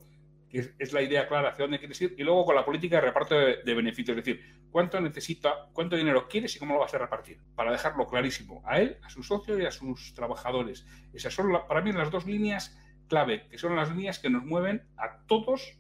que 0.48 0.72
es, 0.78 0.92
la 0.92 1.02
idea 1.02 1.26
clara 1.26 1.50
hacia 1.50 1.64
dónde 1.64 1.78
quieres 1.78 2.00
ir, 2.00 2.14
y 2.16 2.22
luego 2.22 2.44
con 2.44 2.54
la 2.54 2.64
política 2.64 2.96
de 2.96 3.02
reparto 3.02 3.35
de, 3.35 3.74
beneficios, 3.74 4.16
es 4.16 4.24
decir, 4.24 4.62
cuánto 4.70 5.00
necesita, 5.00 5.68
cuánto 5.72 5.96
dinero 5.96 6.28
quieres 6.28 6.54
y 6.54 6.59
cómo 6.61 6.74
lo 6.74 6.80
vas 6.80 6.94
a 6.94 6.98
repartir, 6.98 7.40
para 7.57 7.72
dejarlo 7.72 8.07
clarísimo 8.07 8.62
a 8.64 8.80
él, 8.80 8.98
a 9.02 9.11
su 9.11 9.22
socio 9.22 9.59
y 9.59 9.66
a 9.66 9.72
sus 9.72 10.14
trabajadores. 10.14 10.87
Esas 11.12 11.35
son 11.35 11.52
para 11.66 11.80
mí 11.80 11.92
las 11.92 12.11
dos 12.11 12.26
líneas 12.26 12.78
clave, 13.09 13.48
que 13.48 13.59
son 13.59 13.74
las 13.74 13.90
líneas 13.90 14.20
que 14.20 14.30
nos 14.30 14.44
mueven 14.44 14.87
a 14.96 15.26
todos 15.26 15.76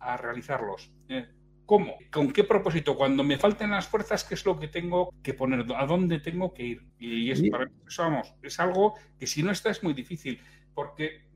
a 0.00 0.16
realizarlos. 0.16 0.90
Eh, 1.08 1.28
¿Cómo? 1.68 1.98
¿Con 2.10 2.32
qué 2.32 2.44
propósito? 2.44 2.96
Cuando 2.96 3.22
me 3.22 3.36
falten 3.36 3.72
las 3.72 3.86
fuerzas, 3.86 4.24
¿qué 4.24 4.32
es 4.32 4.46
lo 4.46 4.58
que 4.58 4.68
tengo 4.68 5.12
que 5.22 5.34
poner? 5.34 5.66
¿A 5.76 5.84
dónde 5.84 6.18
tengo 6.18 6.54
que 6.54 6.62
ir? 6.62 6.82
Y 6.98 7.30
es, 7.30 7.42
para 7.50 7.70
eso, 7.86 8.04
vamos, 8.04 8.32
es 8.42 8.58
algo 8.58 8.94
que 9.18 9.26
si 9.26 9.42
no 9.42 9.50
está 9.50 9.68
es 9.68 9.82
muy 9.82 9.92
difícil, 9.92 10.40
porque 10.72 11.26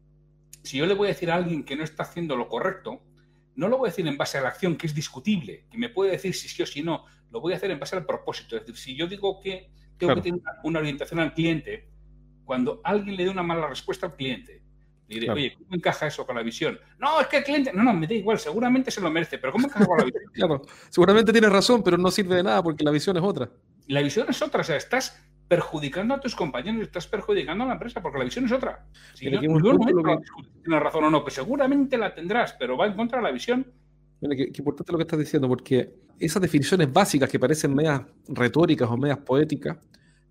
si 0.62 0.78
yo 0.78 0.86
le 0.86 0.94
voy 0.94 1.08
a 1.08 1.10
decir 1.10 1.30
a 1.30 1.34
alguien 1.34 1.64
que 1.64 1.76
no 1.76 1.84
está 1.84 2.04
haciendo 2.04 2.34
lo 2.34 2.48
correcto, 2.48 3.02
no 3.56 3.68
lo 3.68 3.76
voy 3.76 3.88
a 3.88 3.90
decir 3.90 4.06
en 4.06 4.16
base 4.16 4.38
a 4.38 4.40
la 4.40 4.48
acción, 4.48 4.76
que 4.76 4.86
es 4.86 4.94
discutible, 4.94 5.66
que 5.70 5.76
me 5.76 5.90
puede 5.90 6.12
decir 6.12 6.32
si 6.32 6.48
sí 6.48 6.62
o 6.62 6.66
si 6.66 6.82
no, 6.82 7.04
lo 7.30 7.42
voy 7.42 7.52
a 7.52 7.56
hacer 7.56 7.70
en 7.70 7.78
base 7.78 7.96
al 7.96 8.06
propósito. 8.06 8.56
Es 8.56 8.62
decir, 8.62 8.78
si 8.78 8.96
yo 8.96 9.06
digo 9.06 9.38
que 9.38 9.70
tengo 9.98 10.14
que 10.14 10.22
tener 10.22 10.40
una 10.64 10.78
orientación 10.78 11.20
al 11.20 11.34
cliente, 11.34 11.90
cuando 12.46 12.80
alguien 12.84 13.18
le 13.18 13.24
dé 13.24 13.28
una 13.28 13.42
mala 13.42 13.68
respuesta 13.68 14.06
al 14.06 14.16
cliente, 14.16 14.61
Y 15.12 15.20
diré, 15.20 15.30
oye, 15.30 15.54
¿cómo 15.58 15.74
encaja 15.74 16.06
eso 16.06 16.24
con 16.24 16.36
la 16.36 16.42
visión? 16.42 16.78
No, 16.98 17.20
es 17.20 17.26
que 17.26 17.38
el 17.38 17.44
cliente, 17.44 17.70
no, 17.72 17.82
no, 17.82 17.92
me 17.92 18.06
da 18.06 18.14
igual, 18.14 18.38
seguramente 18.38 18.90
se 18.90 19.00
lo 19.00 19.10
merece, 19.10 19.36
pero 19.36 19.52
¿cómo 19.52 19.66
encaja 19.66 19.86
con 19.86 19.98
la 19.98 20.04
visión? 20.04 20.22
claro, 20.32 20.62
seguramente 20.88 21.32
tienes 21.32 21.52
razón, 21.52 21.82
pero 21.82 21.98
no 21.98 22.10
sirve 22.10 22.36
de 22.36 22.42
nada 22.42 22.62
porque 22.62 22.82
la 22.82 22.90
visión 22.90 23.16
es 23.16 23.22
otra. 23.22 23.50
La 23.88 24.00
visión 24.00 24.26
es 24.30 24.40
otra, 24.40 24.62
o 24.62 24.64
sea, 24.64 24.76
estás 24.76 25.22
perjudicando 25.48 26.14
a 26.14 26.20
tus 26.20 26.34
compañeros, 26.34 26.80
estás 26.80 27.06
perjudicando 27.06 27.64
a 27.64 27.66
la 27.66 27.72
empresa, 27.74 28.00
porque 28.00 28.16
la 28.16 28.24
visión 28.24 28.46
es 28.46 28.52
otra. 28.52 28.86
Si 29.12 29.30
no, 29.30 29.38
no, 29.38 30.80
razón 30.80 31.04
o 31.04 31.10
no, 31.10 31.22
pues 31.22 31.34
seguramente 31.34 31.98
la 31.98 32.14
tendrás, 32.14 32.54
pero 32.58 32.78
va 32.78 32.86
en 32.86 32.94
contra 32.94 33.18
de 33.18 33.24
la 33.24 33.30
visión. 33.30 33.66
Mira, 34.22 34.34
qué, 34.34 34.50
importante 34.56 34.92
lo 34.92 34.96
que 34.96 35.02
estás 35.02 35.18
diciendo, 35.18 35.48
porque 35.48 35.94
esas 36.18 36.40
definiciones 36.40 36.90
básicas 36.90 37.28
que 37.28 37.38
parecen 37.38 37.74
medias 37.74 38.00
retóricas 38.28 38.88
o 38.88 38.96
medias 38.96 39.18
poéticas, 39.18 39.76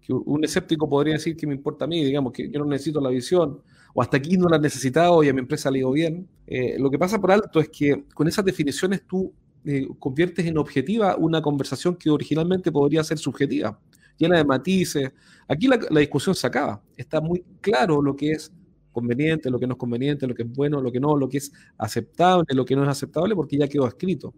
que 0.02 0.12
un 0.12 0.44
escéptico 0.44 0.90
podría 0.90 1.14
decir 1.14 1.38
que 1.38 1.46
me 1.46 1.54
importa 1.54 1.86
a 1.86 1.88
mí, 1.88 2.04
digamos, 2.04 2.34
que 2.34 2.50
yo 2.50 2.60
no 2.60 2.66
necesito 2.66 3.00
la 3.00 3.10
visión, 3.10 3.62
o 3.94 4.02
hasta 4.02 4.18
aquí 4.18 4.38
no 4.38 4.48
la 4.48 4.58
he 4.58 4.60
necesitado 4.60 5.24
y 5.24 5.30
a 5.30 5.34
mi 5.34 5.40
empresa 5.40 5.70
le 5.72 5.80
ha 5.80 5.82
ido 5.82 5.92
bien. 5.92 6.28
Eh, 6.48 6.78
lo 6.80 6.90
que 6.90 7.00
pasa 7.00 7.20
por 7.20 7.32
alto 7.32 7.60
es 7.60 7.70
que 7.70 8.06
con 8.14 8.28
esas 8.28 8.46
definiciones 8.46 9.04
tú 9.08 9.34
eh, 9.66 9.88
conviertes 10.00 10.46
en 10.46 10.58
objetiva 10.58 11.16
una 11.18 11.42
conversación 11.42 11.96
que 11.96 12.10
originalmente 12.10 12.72
podría 12.72 13.04
ser 13.04 13.18
subjetiva 13.18 13.80
llena 14.22 14.38
de 14.38 14.46
matices. 14.46 15.12
Aquí 15.48 15.68
la, 15.68 15.78
discusión 16.00 16.36
se 16.36 16.48
acaba. 16.48 16.82
Está 16.96 17.20
muy 17.20 17.44
claro 17.60 18.02
lo 18.02 18.16
que 18.16 18.32
es 18.32 18.52
conveniente, 18.92 19.50
lo 19.50 19.60
que 19.60 19.68
no 19.68 19.74
es 19.74 19.80
conveniente, 19.80 20.28
lo 20.28 20.36
que 20.36 20.44
es 20.44 20.52
bueno, 20.52 20.82
lo 20.82 20.92
que 20.92 21.00
no, 21.00 21.16
lo 21.18 21.28
que 21.28 21.38
es 21.38 21.52
aceptable, 21.78 22.46
lo 22.54 22.66
que 22.66 22.76
no 22.76 22.84
es 22.84 22.90
aceptable, 22.90 23.36
porque 23.36 23.58
ya 23.58 23.68
quedó 23.68 23.88
escrito. 23.88 24.34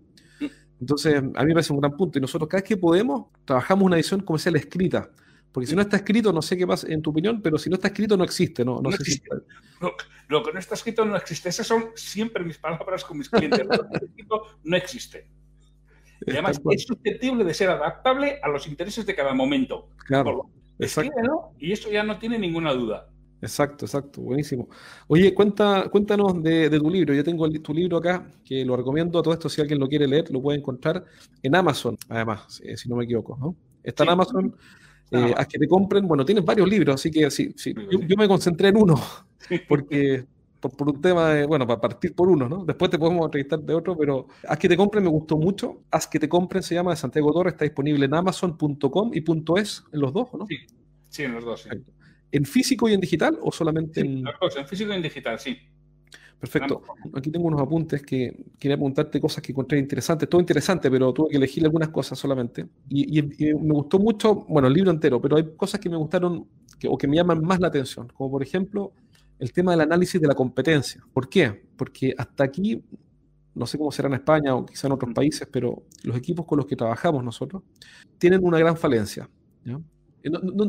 Entonces, 0.80 1.16
a 1.16 1.22
mí 1.22 1.48
me 1.48 1.54
parece 1.54 1.74
un 1.74 1.80
gran 1.80 1.96
punto. 1.96 2.18
Y 2.18 2.22
nosotros 2.22 2.50
cada 2.50 2.62
vez 2.62 2.68
que 2.68 2.78
podemos, 2.78 3.28
trabajamos 3.46 3.86
una 3.86 3.96
edición 3.96 4.22
comercial 4.22 4.56
escrita. 4.56 5.10
Porque 5.54 5.68
si 5.68 5.76
no 5.76 5.84
está 5.84 5.98
escrito, 5.98 6.34
no 6.34 6.42
sé 6.42 6.58
qué 6.58 6.66
pasa 6.66 6.88
en 6.92 7.02
tu 7.02 7.12
opinión, 7.12 7.40
pero 7.42 7.60
si 7.60 7.70
no 7.70 7.76
está 7.76 7.90
escrito, 7.90 8.18
no 8.18 8.24
existe. 8.24 8.66
No, 8.66 8.82
no, 8.82 8.90
existe. 8.90 9.30
lo 10.28 10.44
que 10.44 10.52
no 10.52 10.60
está 10.60 10.74
escrito 10.74 11.06
no 11.06 11.16
existe. 11.16 11.50
Esas 11.50 11.68
son 11.68 11.92
siempre 11.96 12.44
mis 12.44 12.58
palabras 12.58 13.06
con 13.06 13.20
mis 13.20 13.30
clientes. 13.30 13.60
Lo 13.64 13.70
que 13.70 13.76
está 13.76 14.06
escrito 14.06 14.44
no 14.64 14.76
existe. 14.76 15.28
Y 16.26 16.32
además 16.32 16.62
es 16.72 16.84
susceptible 16.84 17.44
de 17.44 17.54
ser 17.54 17.70
adaptable 17.70 18.40
a 18.42 18.48
los 18.48 18.66
intereses 18.68 19.06
de 19.06 19.14
cada 19.14 19.34
momento. 19.34 19.90
Claro. 20.08 20.50
y 21.60 21.74
eso 21.74 21.92
ya 21.92 22.02
no 22.02 22.18
tiene 22.18 22.40
ninguna 22.40 22.72
duda. 22.72 23.10
Exacto, 23.42 23.84
exacto, 23.84 24.22
buenísimo. 24.22 24.70
Oye, 25.08 25.34
cuenta, 25.34 25.90
cuéntanos 25.90 26.42
de, 26.42 26.70
tu 26.70 26.90
libro. 26.90 27.14
Yo 27.14 27.26
tengo 27.26 27.50
tu 27.52 27.74
libro 27.74 27.98
acá, 27.98 28.26
que 28.46 28.64
lo 28.64 28.78
recomiendo 28.78 29.20
a 29.20 29.22
todo 29.22 29.34
esto. 29.34 29.50
Si 29.50 29.60
alguien 29.60 29.82
lo 29.82 29.90
quiere 29.90 30.08
leer, 30.08 30.32
lo 30.32 30.42
puede 30.42 30.60
encontrar 30.60 31.04
en 31.42 31.54
Amazon, 31.54 31.98
además, 32.08 32.62
si, 32.78 32.88
no 32.88 32.96
me 32.96 33.04
equivoco. 33.04 33.38
¿no? 33.38 33.54
Está 33.84 34.06
en 34.06 34.12
Amazon. 34.12 34.56
Eh, 35.14 35.34
a 35.38 35.46
que 35.46 35.60
te 35.60 35.68
compren, 35.68 36.08
bueno, 36.08 36.26
tienes 36.26 36.44
varios 36.44 36.68
libros, 36.68 36.96
así 36.96 37.12
que 37.12 37.30
sí, 37.30 37.54
sí. 37.56 37.74
Yo, 37.92 38.00
yo, 38.00 38.18
me 38.18 38.28
concentré 38.28 38.70
en 38.70 38.78
uno, 38.78 39.00
porque 39.68 40.26
por, 40.60 40.90
un 40.90 41.02
tema 41.02 41.30
de, 41.30 41.46
bueno, 41.46 41.68
para 41.68 41.80
partir 41.80 42.16
por 42.16 42.30
uno, 42.30 42.48
¿no? 42.48 42.66
Después 42.66 42.90
te 42.90 42.98
podemos 42.98 43.26
entrevistar 43.26 43.60
de 43.60 43.74
otro, 43.74 43.98
pero 43.98 44.28
Haz 44.48 44.58
que 44.58 44.70
te 44.70 44.78
compren 44.78 45.04
me 45.04 45.10
gustó 45.10 45.38
mucho. 45.38 45.84
Haz 45.92 46.08
que 46.08 46.20
te 46.20 46.30
compren 46.30 46.64
se 46.64 46.76
llama 46.76 46.92
de 46.92 46.98
Santiago 46.98 47.32
Torres, 47.32 47.54
está 47.54 47.66
disponible 47.66 48.06
en 48.06 48.14
amazon.com 48.14 49.12
y 49.14 49.24
.es 49.60 49.84
en 49.92 50.00
los 50.00 50.14
dos, 50.14 50.30
¿no? 50.34 50.48
Sí, 50.48 50.58
sí 51.10 51.24
en 51.24 51.34
los 51.34 51.44
dos, 51.44 51.64
sí. 51.64 51.70
¿En 52.32 52.46
físico 52.46 52.90
y 52.90 52.94
en 52.94 53.02
digital 53.02 53.38
o 53.42 53.52
solamente 53.52 54.02
en...? 54.02 54.24
Los 54.24 54.34
dos, 54.42 54.58
en 54.58 54.68
físico 54.68 54.92
y 54.92 54.96
en 54.96 55.04
digital, 55.04 55.40
sí. 55.40 55.58
Perfecto. 56.44 56.84
Aquí 57.14 57.32
tengo 57.32 57.48
unos 57.48 57.62
apuntes 57.62 58.02
que 58.02 58.48
quería 58.60 58.76
apuntarte 58.76 59.22
cosas 59.22 59.42
que 59.42 59.54
encontré 59.54 59.80
interesantes. 59.80 60.28
Todo 60.28 60.42
interesante, 60.42 60.92
pero 60.92 61.14
tuve 61.14 61.30
que 61.30 61.38
elegir 61.38 61.64
algunas 61.64 61.88
cosas 61.88 62.20
solamente. 62.20 62.68
Y, 62.90 63.22
me 63.22 63.74
gustó 63.74 63.98
mucho, 63.98 64.36
bueno, 64.50 64.68
el 64.68 64.74
libro 64.74 64.92
entero, 64.92 65.22
pero 65.22 65.38
hay 65.38 65.56
cosas 65.56 65.80
que 65.80 65.90
me 65.90 65.96
gustaron 65.96 66.46
o 66.86 66.98
que 66.98 67.08
me 67.08 67.16
llaman 67.16 67.42
más 67.46 67.62
la 67.62 67.68
atención. 67.68 68.10
Como 68.14 68.30
por 68.30 68.44
ejemplo, 68.44 68.92
el 69.40 69.54
tema 69.54 69.72
del 69.72 69.80
análisis 69.80 70.20
de 70.20 70.28
la 70.28 70.36
competencia. 70.36 71.02
¿Por 71.14 71.30
qué? 71.30 71.64
Porque 71.78 72.14
hasta 72.18 72.44
aquí, 72.44 72.84
no 73.56 73.66
sé 73.66 73.78
cómo 73.78 73.94
será 73.94 74.10
en 74.10 74.16
España 74.16 74.54
o 74.54 74.66
quizá 74.66 74.88
en 74.88 74.94
otros 74.94 75.14
países, 75.14 75.48
pero 75.50 75.84
los 76.04 76.18
equipos 76.18 76.46
con 76.46 76.58
los 76.58 76.66
que 76.66 76.76
trabajamos 76.76 77.24
nosotros 77.24 77.64
tienen 78.18 78.44
una 78.44 78.60
gran 78.60 78.76
falencia. 78.76 79.30
No, 79.64 79.82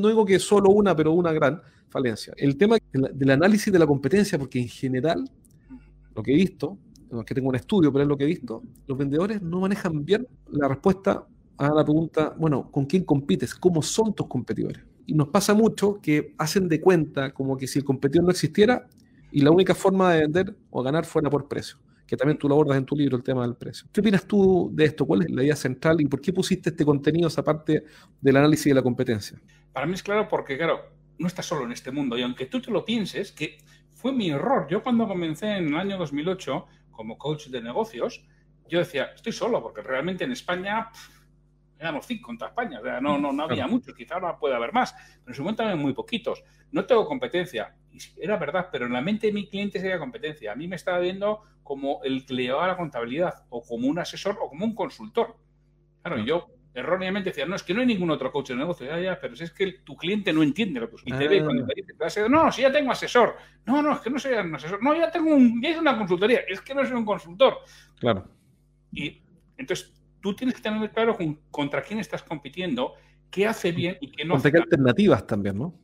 digo 0.08 0.24
que 0.24 0.38
solo 0.38 0.70
una, 0.70 0.94
pero 0.94 1.10
una 1.10 1.32
gran 1.32 1.60
falencia. 1.88 2.32
El 2.36 2.56
tema 2.56 2.76
del 2.92 3.30
análisis 3.30 3.72
de 3.72 3.78
la 3.80 3.88
competencia, 3.88 4.38
porque 4.38 4.60
en 4.60 4.68
general, 4.68 5.28
lo 6.14 6.22
que 6.22 6.32
he 6.32 6.36
visto, 6.36 6.78
que 7.26 7.34
tengo 7.34 7.48
un 7.48 7.54
estudio, 7.54 7.92
pero 7.92 8.02
es 8.02 8.08
lo 8.08 8.16
que 8.16 8.24
he 8.24 8.26
visto, 8.26 8.62
los 8.86 8.98
vendedores 8.98 9.40
no 9.42 9.60
manejan 9.60 10.04
bien 10.04 10.26
la 10.50 10.68
respuesta 10.68 11.26
a 11.56 11.68
la 11.68 11.84
pregunta, 11.84 12.34
bueno, 12.36 12.70
¿con 12.70 12.86
quién 12.86 13.04
compites? 13.04 13.54
¿Cómo 13.54 13.82
son 13.82 14.14
tus 14.14 14.26
competidores? 14.26 14.82
Y 15.06 15.14
nos 15.14 15.28
pasa 15.28 15.54
mucho 15.54 16.00
que 16.00 16.34
hacen 16.38 16.68
de 16.68 16.80
cuenta 16.80 17.32
como 17.32 17.56
que 17.56 17.66
si 17.66 17.78
el 17.78 17.84
competidor 17.84 18.24
no 18.24 18.30
existiera 18.30 18.88
y 19.30 19.42
la 19.42 19.50
única 19.50 19.74
forma 19.74 20.12
de 20.12 20.20
vender 20.22 20.56
o 20.70 20.82
ganar 20.82 21.04
fuera 21.04 21.30
por 21.30 21.46
precio, 21.46 21.76
que 22.06 22.16
también 22.16 22.38
tú 22.38 22.48
lo 22.48 22.54
abordas 22.54 22.78
en 22.78 22.84
tu 22.84 22.96
libro, 22.96 23.16
el 23.16 23.22
tema 23.22 23.42
del 23.42 23.54
precio. 23.54 23.86
¿Qué 23.92 24.00
opinas 24.00 24.26
tú 24.26 24.70
de 24.72 24.86
esto? 24.86 25.06
¿Cuál 25.06 25.22
es 25.22 25.30
la 25.30 25.44
idea 25.44 25.56
central 25.56 26.00
y 26.00 26.06
por 26.06 26.20
qué 26.20 26.32
pusiste 26.32 26.70
este 26.70 26.84
contenido, 26.84 27.28
esa 27.28 27.44
parte 27.44 27.84
del 28.20 28.36
análisis 28.36 28.66
de 28.66 28.74
la 28.74 28.82
competencia? 28.82 29.40
Para 29.72 29.86
mí 29.86 29.94
es 29.94 30.02
claro 30.02 30.26
porque, 30.28 30.56
claro, 30.56 30.80
no 31.18 31.26
estás 31.28 31.46
solo 31.46 31.64
en 31.64 31.72
este 31.72 31.90
mundo 31.92 32.18
y 32.18 32.22
aunque 32.22 32.46
tú 32.46 32.60
te 32.60 32.70
lo 32.70 32.84
pienses, 32.84 33.30
que 33.30 33.58
fue 34.04 34.12
mi 34.12 34.28
error. 34.28 34.66
Yo 34.68 34.82
cuando 34.82 35.08
comencé 35.08 35.46
en 35.56 35.68
el 35.68 35.76
año 35.76 35.96
2008 35.96 36.66
como 36.90 37.16
coach 37.16 37.46
de 37.46 37.62
negocios, 37.62 38.22
yo 38.68 38.80
decía, 38.80 39.04
estoy 39.14 39.32
solo 39.32 39.62
porque 39.62 39.80
realmente 39.80 40.24
en 40.24 40.32
España 40.32 40.90
éramos 41.78 42.04
cinco 42.04 42.26
contra 42.26 42.48
España, 42.48 42.80
o 42.80 42.82
sea, 42.82 43.00
no, 43.00 43.16
no, 43.16 43.32
no 43.32 43.44
había 43.44 43.66
muchos, 43.66 43.94
quizá 43.94 44.16
ahora 44.16 44.38
puede 44.38 44.54
haber 44.54 44.74
más, 44.74 44.92
pero 44.92 45.28
en 45.28 45.34
su 45.34 45.42
momento 45.42 45.62
había 45.62 45.76
muy 45.76 45.94
poquitos. 45.94 46.44
No 46.70 46.84
tengo 46.84 47.06
competencia, 47.06 47.74
y 47.90 47.98
era 48.22 48.36
verdad, 48.36 48.68
pero 48.70 48.84
en 48.84 48.92
la 48.92 49.00
mente 49.00 49.28
de 49.28 49.32
mi 49.32 49.48
cliente 49.48 49.80
sería 49.80 49.98
competencia. 49.98 50.52
A 50.52 50.54
mí 50.54 50.68
me 50.68 50.76
estaba 50.76 50.98
viendo 50.98 51.40
como 51.62 52.02
el 52.04 52.26
que 52.26 52.34
le 52.34 52.42
llevaba 52.42 52.66
la 52.66 52.76
contabilidad, 52.76 53.46
o 53.48 53.62
como 53.62 53.88
un 53.88 53.98
asesor, 53.98 54.36
o 54.38 54.50
como 54.50 54.66
un 54.66 54.74
consultor. 54.74 55.38
Claro, 56.02 56.22
yo 56.22 56.48
erróneamente 56.74 57.30
decía, 57.30 57.46
no, 57.46 57.56
es 57.56 57.62
que 57.62 57.72
no 57.72 57.80
hay 57.80 57.86
ningún 57.86 58.10
otro 58.10 58.30
coach 58.32 58.48
de 58.48 58.56
negocio, 58.56 58.86
ya, 58.86 58.98
ya, 59.00 59.18
pero 59.20 59.34
es 59.34 59.50
que 59.52 59.72
tu 59.84 59.96
cliente 59.96 60.32
no 60.32 60.42
entiende 60.42 60.80
lo 60.80 60.90
que. 60.90 60.96
Y 61.04 61.12
te 61.12 61.28
ve 61.28 61.42
cuando 61.44 61.64
te 61.66 61.74
dice, 61.74 62.28
no, 62.28 62.50
si 62.50 62.62
ya 62.62 62.72
tengo 62.72 62.90
asesor. 62.90 63.36
No, 63.64 63.80
no, 63.80 63.94
es 63.94 64.00
que 64.00 64.10
no 64.10 64.18
soy 64.18 64.34
un 64.34 64.54
asesor. 64.54 64.82
No, 64.82 64.94
ya 64.94 65.10
tengo 65.10 65.34
un, 65.34 65.62
ya 65.62 65.70
es 65.70 65.78
una 65.78 65.96
consultoría. 65.96 66.40
Es 66.48 66.60
que 66.60 66.74
no 66.74 66.84
soy 66.84 66.96
un 66.96 67.04
consultor. 67.04 67.58
Claro. 67.98 68.28
Y 68.92 69.22
entonces 69.56 69.94
tú 70.20 70.34
tienes 70.34 70.56
que 70.56 70.62
tener 70.62 70.90
claro 70.90 71.16
contra 71.50 71.82
quién 71.82 72.00
estás 72.00 72.22
compitiendo, 72.22 72.94
qué 73.30 73.46
hace 73.46 73.72
bien 73.72 73.96
y 74.00 74.10
qué 74.10 74.24
no. 74.24 74.40
Qué 74.40 74.48
alternativas 74.56 75.26
también, 75.26 75.58
¿no? 75.58 75.74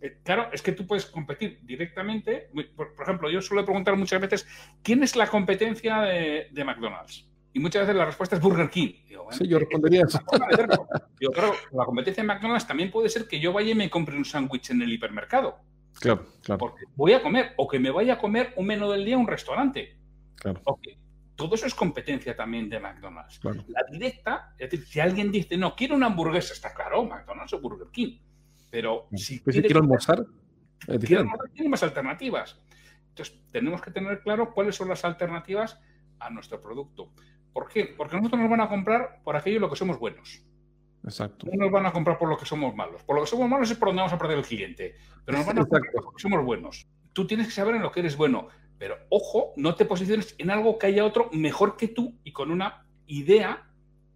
Eh, 0.00 0.18
claro, 0.22 0.50
es 0.52 0.62
que 0.62 0.72
tú 0.72 0.86
puedes 0.86 1.06
competir 1.06 1.60
directamente. 1.62 2.50
Por, 2.76 2.94
ejemplo, 3.00 3.30
yo 3.30 3.40
suelo 3.40 3.64
preguntar 3.64 3.96
muchas 3.96 4.20
veces, 4.20 4.46
¿quién 4.82 5.02
es 5.02 5.16
la 5.16 5.26
competencia 5.26 6.00
de, 6.02 6.64
McDonald's? 6.64 7.26
Y 7.56 7.58
muchas 7.58 7.82
veces 7.82 7.96
la 7.96 8.04
respuesta 8.04 8.36
es 8.36 8.42
Burger 8.42 8.68
King. 8.68 8.92
sí, 9.30 9.48
yo 9.48 9.58
respondería 9.58 10.02
eso. 10.06 10.20
Digo, 11.18 11.32
claro, 11.32 11.54
la 11.72 11.86
competencia 11.86 12.22
de 12.22 12.26
McDonald's 12.26 12.66
también 12.66 12.90
puede 12.90 13.08
ser 13.08 13.26
que 13.26 13.40
yo 13.40 13.50
vaya 13.50 13.70
y 13.70 13.74
me 13.74 13.88
compre 13.88 14.14
un 14.14 14.26
sándwich 14.26 14.70
en 14.70 14.82
el 14.82 14.92
hipermercado. 14.92 15.56
Claro, 15.98 16.26
claro. 16.42 16.58
Porque 16.58 16.84
voy 16.94 17.14
a 17.14 17.22
comer, 17.22 17.54
o 17.56 17.66
que 17.66 17.78
me 17.78 17.90
vaya 17.90 18.14
a 18.14 18.18
comer 18.18 18.52
un 18.56 18.66
menú 18.66 18.90
del 18.90 19.06
día 19.06 19.14
en 19.14 19.20
un 19.20 19.26
restaurante. 19.26 19.96
Claro 20.34 20.62
todo 21.36 21.54
eso 21.54 21.66
es 21.66 21.74
competencia 21.74 22.34
también 22.34 22.68
de 22.68 22.80
McDonald's. 22.80 23.40
La 23.44 23.84
directa, 23.90 24.54
es 24.58 24.70
decir, 24.70 24.86
si 24.86 25.00
alguien 25.00 25.30
dice, 25.30 25.56
no, 25.56 25.76
quiero 25.76 25.94
una 25.94 26.06
hamburguesa, 26.06 26.54
está 26.54 26.72
claro, 26.74 27.04
McDonald's 27.04 27.52
o 27.52 27.60
Burger 27.60 27.88
King. 27.92 28.18
Pero 28.70 29.06
si 29.14 29.40
pues 29.40 29.60
quiero 29.60 29.80
almorzar, 29.80 30.24
tiene 31.04 31.68
más 31.68 31.82
alternativas. 31.82 32.58
Entonces, 33.10 33.38
tenemos 33.52 33.80
que 33.82 33.90
tener 33.90 34.20
claro 34.22 34.52
cuáles 34.52 34.74
son 34.74 34.88
las 34.88 35.04
alternativas 35.04 35.78
a 36.18 36.30
nuestro 36.30 36.60
producto. 36.60 37.12
¿Por 37.56 37.70
qué? 37.70 37.86
Porque 37.96 38.14
nosotros 38.18 38.38
nos 38.38 38.50
van 38.50 38.60
a 38.60 38.68
comprar 38.68 39.22
por 39.24 39.34
aquello 39.34 39.56
en 39.56 39.62
lo 39.62 39.70
que 39.70 39.76
somos 39.76 39.98
buenos. 39.98 40.42
Exacto. 41.02 41.46
No 41.50 41.64
nos 41.64 41.72
van 41.72 41.86
a 41.86 41.90
comprar 41.90 42.18
por 42.18 42.28
lo 42.28 42.36
que 42.36 42.44
somos 42.44 42.74
malos. 42.74 43.02
Por 43.02 43.16
lo 43.16 43.22
que 43.22 43.28
somos 43.28 43.48
malos 43.48 43.70
es 43.70 43.78
por 43.78 43.88
donde 43.88 44.02
vamos 44.02 44.12
a 44.12 44.18
perder 44.18 44.36
el 44.36 44.44
cliente. 44.44 44.94
Pero 45.24 45.38
nos 45.38 45.46
van 45.46 45.60
a 45.60 45.60
comprar 45.62 45.90
por 45.90 46.04
lo 46.04 46.12
que 46.12 46.20
somos 46.20 46.44
buenos. 46.44 46.86
Tú 47.14 47.26
tienes 47.26 47.46
que 47.46 47.54
saber 47.54 47.76
en 47.76 47.80
lo 47.80 47.90
que 47.90 48.00
eres 48.00 48.14
bueno. 48.14 48.48
Pero 48.76 48.98
ojo, 49.08 49.54
no 49.56 49.74
te 49.74 49.86
posiciones 49.86 50.34
en 50.36 50.50
algo 50.50 50.78
que 50.78 50.88
haya 50.88 51.06
otro 51.06 51.30
mejor 51.32 51.78
que 51.78 51.88
tú 51.88 52.18
y 52.24 52.32
con 52.32 52.50
una 52.50 52.86
idea 53.06 53.66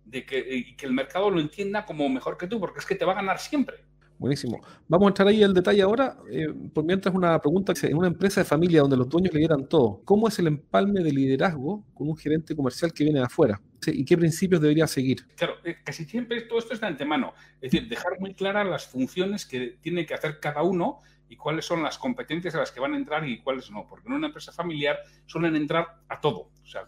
de 0.05 0.27
que, 0.27 0.77
que 0.77 0.85
el 0.85 0.93
mercado 0.93 1.31
lo 1.31 1.41
entienda 1.41 1.87
como 1.87 2.07
mejor 2.11 2.37
que 2.37 2.47
tú, 2.47 2.61
porque 2.61 2.81
es 2.81 2.85
que 2.85 2.95
te 2.95 3.07
va 3.07 3.13
a 3.13 3.17
ganar 3.23 3.39
siempre. 3.39 3.87
Buenísimo. 4.21 4.61
Vamos 4.87 5.07
a 5.07 5.09
entrar 5.09 5.29
ahí 5.29 5.43
al 5.43 5.55
detalle 5.55 5.81
ahora. 5.81 6.19
Eh, 6.31 6.47
por 6.75 6.85
mientras, 6.85 7.15
una 7.15 7.39
pregunta: 7.41 7.73
en 7.83 7.97
una 7.97 8.09
empresa 8.09 8.43
de 8.43 8.45
familia 8.45 8.83
donde 8.83 8.99
los 8.99 9.09
dueños 9.09 9.33
le 9.33 9.39
dieran 9.39 9.67
todo, 9.67 10.03
¿cómo 10.05 10.29
es 10.29 10.39
el 10.39 10.47
empalme 10.47 11.03
de 11.03 11.11
liderazgo 11.11 11.87
con 11.95 12.07
un 12.07 12.19
gerente 12.19 12.55
comercial 12.55 12.93
que 12.93 13.05
viene 13.05 13.21
de 13.21 13.25
afuera? 13.25 13.59
¿Y 13.87 14.05
qué 14.05 14.19
principios 14.19 14.61
debería 14.61 14.87
seguir? 14.87 15.27
Claro, 15.37 15.55
eh, 15.65 15.77
casi 15.83 16.05
siempre 16.05 16.43
todo 16.43 16.59
esto 16.59 16.75
es 16.75 16.83
de 16.83 16.89
antemano. 16.89 17.33
Es 17.63 17.71
decir, 17.71 17.89
dejar 17.89 18.21
muy 18.21 18.35
claras 18.35 18.67
las 18.67 18.87
funciones 18.87 19.47
que 19.47 19.79
tiene 19.81 20.05
que 20.05 20.13
hacer 20.13 20.39
cada 20.39 20.63
uno 20.63 21.01
y 21.31 21.37
cuáles 21.37 21.65
son 21.65 21.83
las 21.83 21.97
competencias 21.97 22.55
a 22.55 22.59
las 22.59 22.73
que 22.73 22.81
van 22.81 22.93
a 22.93 22.99
entrar 22.99 23.27
y 23.27 23.41
cuáles 23.41 23.71
no. 23.71 23.87
Porque 23.89 24.07
en 24.07 24.17
una 24.17 24.27
empresa 24.27 24.53
familiar 24.53 24.99
suelen 25.25 25.57
entrar 25.57 25.87
a 26.11 26.21
todo. 26.21 26.51
O 26.63 26.67
sea, 26.67 26.83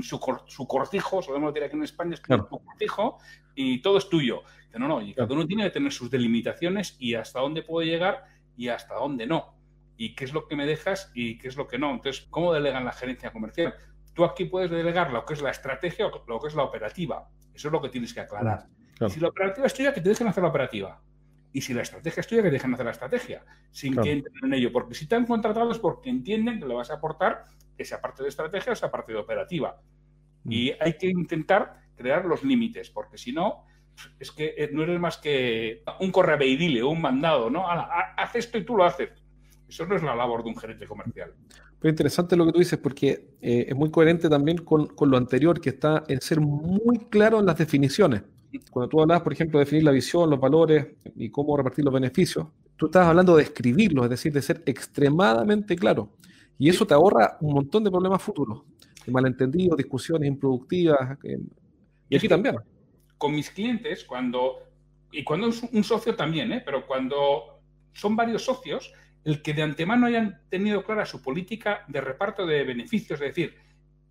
su, 0.00 0.66
cortijo, 0.66 1.20
solemos 1.20 1.52
decir 1.52 1.66
aquí 1.66 1.76
en 1.76 1.82
España, 1.82 2.14
es 2.14 2.22
tu 2.22 2.48
cortijo 2.48 3.18
y 3.54 3.82
todo 3.82 3.98
es 3.98 4.08
tuyo. 4.08 4.44
No, 4.78 4.88
no, 4.88 5.02
y 5.02 5.14
cada 5.14 5.32
uno 5.34 5.46
tiene 5.46 5.64
que 5.64 5.70
tener 5.70 5.92
sus 5.92 6.10
delimitaciones 6.10 6.96
y 6.98 7.14
hasta 7.14 7.40
dónde 7.40 7.62
puede 7.62 7.88
llegar 7.88 8.24
y 8.56 8.68
hasta 8.68 8.94
dónde 8.94 9.26
no. 9.26 9.56
y 9.96 10.14
qué 10.14 10.24
es 10.24 10.32
lo 10.32 10.46
que 10.48 10.56
me 10.56 10.64
dejas 10.64 11.10
y 11.14 11.36
qué 11.36 11.48
es 11.48 11.56
lo 11.56 11.68
que 11.68 11.78
no. 11.78 11.90
Entonces, 11.90 12.26
¿cómo 12.30 12.54
delegan 12.54 12.86
la 12.86 12.92
gerencia 12.92 13.30
comercial? 13.32 13.74
Tú 14.14 14.24
aquí 14.24 14.46
puedes 14.46 14.70
delegar 14.70 15.12
lo 15.12 15.26
que 15.26 15.34
es 15.34 15.42
la 15.42 15.50
estrategia 15.50 16.06
o 16.06 16.24
lo 16.26 16.40
que 16.40 16.48
es 16.48 16.54
la 16.54 16.62
operativa. 16.62 17.28
Eso 17.52 17.68
es 17.68 17.72
lo 17.72 17.82
que 17.82 17.90
tienes 17.90 18.14
que 18.14 18.20
aclarar. 18.20 18.66
Si 19.08 19.20
la 19.20 19.28
operativa 19.28 19.66
es 19.66 19.74
tuya, 19.74 19.92
que 19.92 20.00
te 20.00 20.08
dejen 20.08 20.26
hacer 20.26 20.42
la 20.42 20.48
operativa. 20.48 21.02
Y 21.52 21.60
si 21.60 21.74
la 21.74 21.82
estrategia 21.82 22.22
es 22.22 22.26
tuya, 22.26 22.42
que 22.42 22.48
te 22.48 22.54
dejen 22.54 22.72
hacer 22.72 22.86
la 22.86 22.92
estrategia, 22.92 23.44
sin 23.70 23.94
que 23.94 24.10
entren 24.10 24.34
en 24.42 24.54
ello. 24.54 24.72
Porque 24.72 24.94
si 24.94 25.06
te 25.06 25.16
han 25.16 25.26
contratado 25.26 25.70
es 25.70 25.78
porque 25.78 26.08
entienden 26.08 26.60
que 26.60 26.66
le 26.66 26.74
vas 26.74 26.90
a 26.90 26.94
aportar 26.94 27.44
esa 27.76 28.00
parte 28.00 28.22
de 28.22 28.30
estrategia 28.30 28.70
o 28.70 28.72
esa 28.72 28.90
parte 28.90 29.12
de 29.12 29.18
operativa. 29.18 29.82
Mm. 30.44 30.52
Y 30.52 30.72
hay 30.80 30.94
que 30.94 31.08
intentar 31.08 31.80
crear 31.94 32.24
los 32.24 32.42
límites, 32.42 32.88
porque 32.88 33.18
si 33.18 33.32
no, 33.32 33.66
es 34.18 34.30
que 34.30 34.54
eh, 34.56 34.70
no 34.72 34.82
eres 34.82 35.00
más 35.00 35.18
que 35.18 35.82
un 36.00 36.10
correveidile 36.10 36.82
o 36.82 36.90
un 36.90 37.00
mandado, 37.00 37.50
¿no? 37.50 37.64
Haz 37.68 38.34
esto 38.36 38.58
y 38.58 38.64
tú 38.64 38.76
lo 38.76 38.84
haces. 38.84 39.10
Eso 39.68 39.86
no 39.86 39.96
es 39.96 40.02
la 40.02 40.14
labor 40.14 40.42
de 40.42 40.50
un 40.50 40.56
gerente 40.56 40.86
comercial. 40.86 41.32
Pero 41.78 41.90
interesante 41.90 42.36
lo 42.36 42.44
que 42.46 42.52
tú 42.52 42.58
dices, 42.58 42.78
porque 42.78 43.36
eh, 43.40 43.66
es 43.68 43.74
muy 43.74 43.90
coherente 43.90 44.28
también 44.28 44.58
con, 44.58 44.88
con, 44.88 45.10
lo 45.10 45.16
anterior, 45.16 45.60
que 45.60 45.70
está 45.70 46.04
en 46.08 46.20
ser 46.20 46.40
muy 46.40 46.98
claro 47.08 47.40
en 47.40 47.46
las 47.46 47.56
definiciones. 47.56 48.22
Cuando 48.70 48.88
tú 48.88 49.00
hablabas, 49.00 49.22
por 49.22 49.32
ejemplo, 49.32 49.58
de 49.58 49.64
definir 49.64 49.84
la 49.84 49.92
visión, 49.92 50.28
los 50.28 50.40
valores 50.40 50.88
y 51.16 51.30
cómo 51.30 51.56
repartir 51.56 51.84
los 51.84 51.94
beneficios, 51.94 52.48
tú 52.76 52.86
estás 52.86 53.06
hablando 53.06 53.36
de 53.36 53.44
escribirlos, 53.44 54.04
es 54.04 54.10
decir, 54.10 54.32
de 54.32 54.42
ser 54.42 54.62
extremadamente 54.66 55.76
claro. 55.76 56.10
Y 56.58 56.68
eso 56.68 56.86
te 56.86 56.94
ahorra 56.94 57.38
un 57.40 57.54
montón 57.54 57.84
de 57.84 57.90
problemas 57.90 58.20
futuros, 58.20 58.62
de 59.06 59.12
malentendidos, 59.12 59.76
discusiones 59.76 60.28
improductivas. 60.28 61.18
y 62.08 62.16
aquí 62.16 62.28
también. 62.28 62.56
Con 63.20 63.34
mis 63.34 63.50
clientes, 63.50 64.04
cuando, 64.04 64.66
y 65.12 65.22
cuando 65.24 65.48
es 65.48 65.62
un 65.62 65.84
socio 65.84 66.16
también, 66.16 66.50
¿eh? 66.52 66.62
pero 66.64 66.86
cuando 66.86 67.60
son 67.92 68.16
varios 68.16 68.46
socios, 68.46 68.94
el 69.24 69.42
que 69.42 69.52
de 69.52 69.60
antemano 69.60 70.06
hayan 70.06 70.40
tenido 70.48 70.82
clara 70.82 71.04
su 71.04 71.20
política 71.20 71.84
de 71.88 72.00
reparto 72.00 72.46
de 72.46 72.64
beneficios, 72.64 73.20
es 73.20 73.26
decir, 73.26 73.56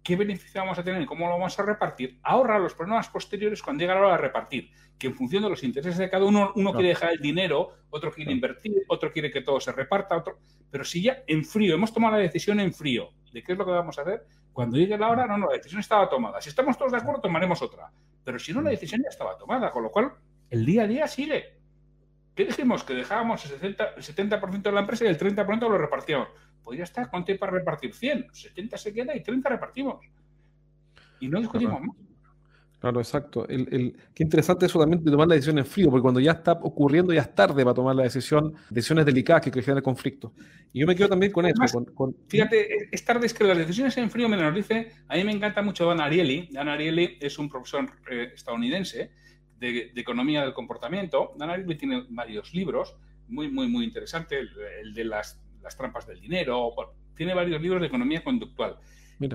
qué 0.09 0.15
beneficio 0.15 0.59
vamos 0.59 0.79
a 0.79 0.83
tener 0.83 1.03
y 1.03 1.05
cómo 1.05 1.27
lo 1.27 1.33
vamos 1.33 1.59
a 1.59 1.61
repartir, 1.61 2.19
ahorra 2.23 2.57
los 2.57 2.73
problemas 2.73 3.07
posteriores 3.09 3.61
cuando 3.61 3.81
llega 3.81 3.93
la 3.93 3.99
hora 3.99 4.11
de 4.13 4.17
repartir, 4.17 4.71
que 4.97 5.05
en 5.05 5.13
función 5.13 5.43
de 5.43 5.51
los 5.51 5.63
intereses 5.63 5.99
de 5.99 6.09
cada 6.09 6.25
uno, 6.25 6.51
uno 6.55 6.73
quiere 6.73 6.89
dejar 6.89 7.11
el 7.11 7.19
dinero, 7.19 7.73
otro 7.91 8.11
quiere 8.11 8.31
invertir, 8.31 8.73
otro 8.87 9.11
quiere 9.11 9.29
que 9.29 9.41
todo 9.41 9.59
se 9.59 9.71
reparta, 9.71 10.17
otro... 10.17 10.39
Pero 10.71 10.83
si 10.83 11.03
ya 11.03 11.19
en 11.27 11.45
frío, 11.45 11.75
hemos 11.75 11.93
tomado 11.93 12.15
la 12.15 12.23
decisión 12.23 12.59
en 12.59 12.73
frío 12.73 13.11
de 13.31 13.43
qué 13.43 13.51
es 13.51 13.57
lo 13.59 13.65
que 13.65 13.71
vamos 13.71 13.99
a 13.99 14.01
hacer, 14.01 14.25
cuando 14.51 14.77
llegue 14.77 14.97
la 14.97 15.09
hora, 15.09 15.27
no, 15.27 15.37
no, 15.37 15.45
la 15.45 15.57
decisión 15.57 15.79
estaba 15.79 16.09
tomada. 16.09 16.41
Si 16.41 16.49
estamos 16.49 16.75
todos 16.75 16.91
de 16.91 16.97
acuerdo, 16.97 17.21
tomaremos 17.21 17.61
otra. 17.61 17.91
Pero 18.23 18.39
si 18.39 18.51
no, 18.51 18.63
la 18.63 18.71
decisión 18.71 19.03
ya 19.03 19.09
estaba 19.09 19.37
tomada, 19.37 19.69
con 19.69 19.83
lo 19.83 19.91
cual 19.91 20.13
el 20.49 20.65
día 20.65 20.85
a 20.85 20.87
día 20.87 21.07
sigue. 21.07 21.59
¿Qué 22.33 22.45
dijimos? 22.45 22.83
Que 22.83 22.95
dejábamos 22.95 23.45
el 23.45 23.77
70%, 23.77 24.61
de 24.63 24.71
la 24.71 24.79
empresa 24.79 25.05
y 25.05 25.07
el 25.07 25.19
30% 25.19 25.59
lo 25.69 25.77
repartíamos. 25.77 26.29
Pues 26.69 26.77
ya 26.77 26.83
está, 26.83 27.09
¿cuánto 27.09 27.31
hay 27.31 27.37
para 27.39 27.51
repartir? 27.51 27.95
100, 27.95 28.27
70 28.31 28.77
se 28.77 28.93
queda 28.93 29.15
y 29.15 29.23
30 29.23 29.49
repartimos. 29.49 30.05
Y 31.19 31.27
no 31.27 31.39
discutimos 31.39 31.81
más. 31.81 31.95
Claro, 32.77 32.99
exacto. 32.99 33.47
El, 33.49 33.97
qué 34.13 34.21
interesante 34.21 34.67
eso 34.67 34.77
también 34.79 35.03
de 35.03 35.09
tomar 35.09 35.27
la 35.27 35.33
decisión 35.33 35.57
en 35.57 35.65
frío, 35.65 35.89
porque 35.89 36.03
cuando 36.03 36.19
ya 36.19 36.33
está 36.33 36.51
ocurriendo 36.51 37.11
ya 37.11 37.21
es 37.21 37.33
tarde 37.33 37.63
para 37.63 37.73
tomar 37.73 37.95
la 37.95 38.03
decisión, 38.03 38.53
decisiones 38.69 39.03
delicadas 39.07 39.41
que 39.41 39.61
generan 39.63 39.81
conflicto. 39.81 40.31
Y 40.71 40.81
yo 40.81 40.85
me 40.85 40.95
quedo 40.95 41.09
también 41.09 41.31
con 41.31 41.47
eso. 41.47 41.83
Fíjate, 42.27 42.87
es 42.91 43.03
tarde 43.03 43.25
es 43.25 43.33
que 43.33 43.45
las 43.45 43.57
decisiones 43.57 43.97
en 43.97 44.11
frío 44.11 44.29
me 44.29 44.37
lo 44.37 44.51
dice, 44.51 44.91
a 45.07 45.15
mí 45.15 45.23
me 45.23 45.31
encanta 45.31 45.63
mucho 45.63 45.87
Dan 45.87 46.01
Ariely. 46.01 46.49
Dan 46.51 46.69
Ariely 46.69 47.17
es 47.19 47.39
un 47.39 47.49
profesor 47.49 47.89
eh, 48.11 48.29
estadounidense 48.35 49.09
de, 49.57 49.91
economía 49.95 50.43
del 50.43 50.53
comportamiento. 50.53 51.33
Dan 51.35 51.49
Ariely 51.49 51.75
tiene 51.79 52.05
varios 52.09 52.53
libros, 52.53 52.95
muy, 53.27 53.49
muy, 53.49 53.67
muy 53.67 53.85
interesante, 53.85 54.37
el, 54.39 54.93
de 54.93 55.03
las, 55.03 55.41
las, 55.61 55.77
trampas 55.77 56.07
del 56.07 56.19
dinero, 56.19 56.73
tiene 57.15 57.33
varios 57.33 57.61
libros 57.61 57.81
de 57.81 57.87
economía 57.87 58.23
conductual. 58.23 58.77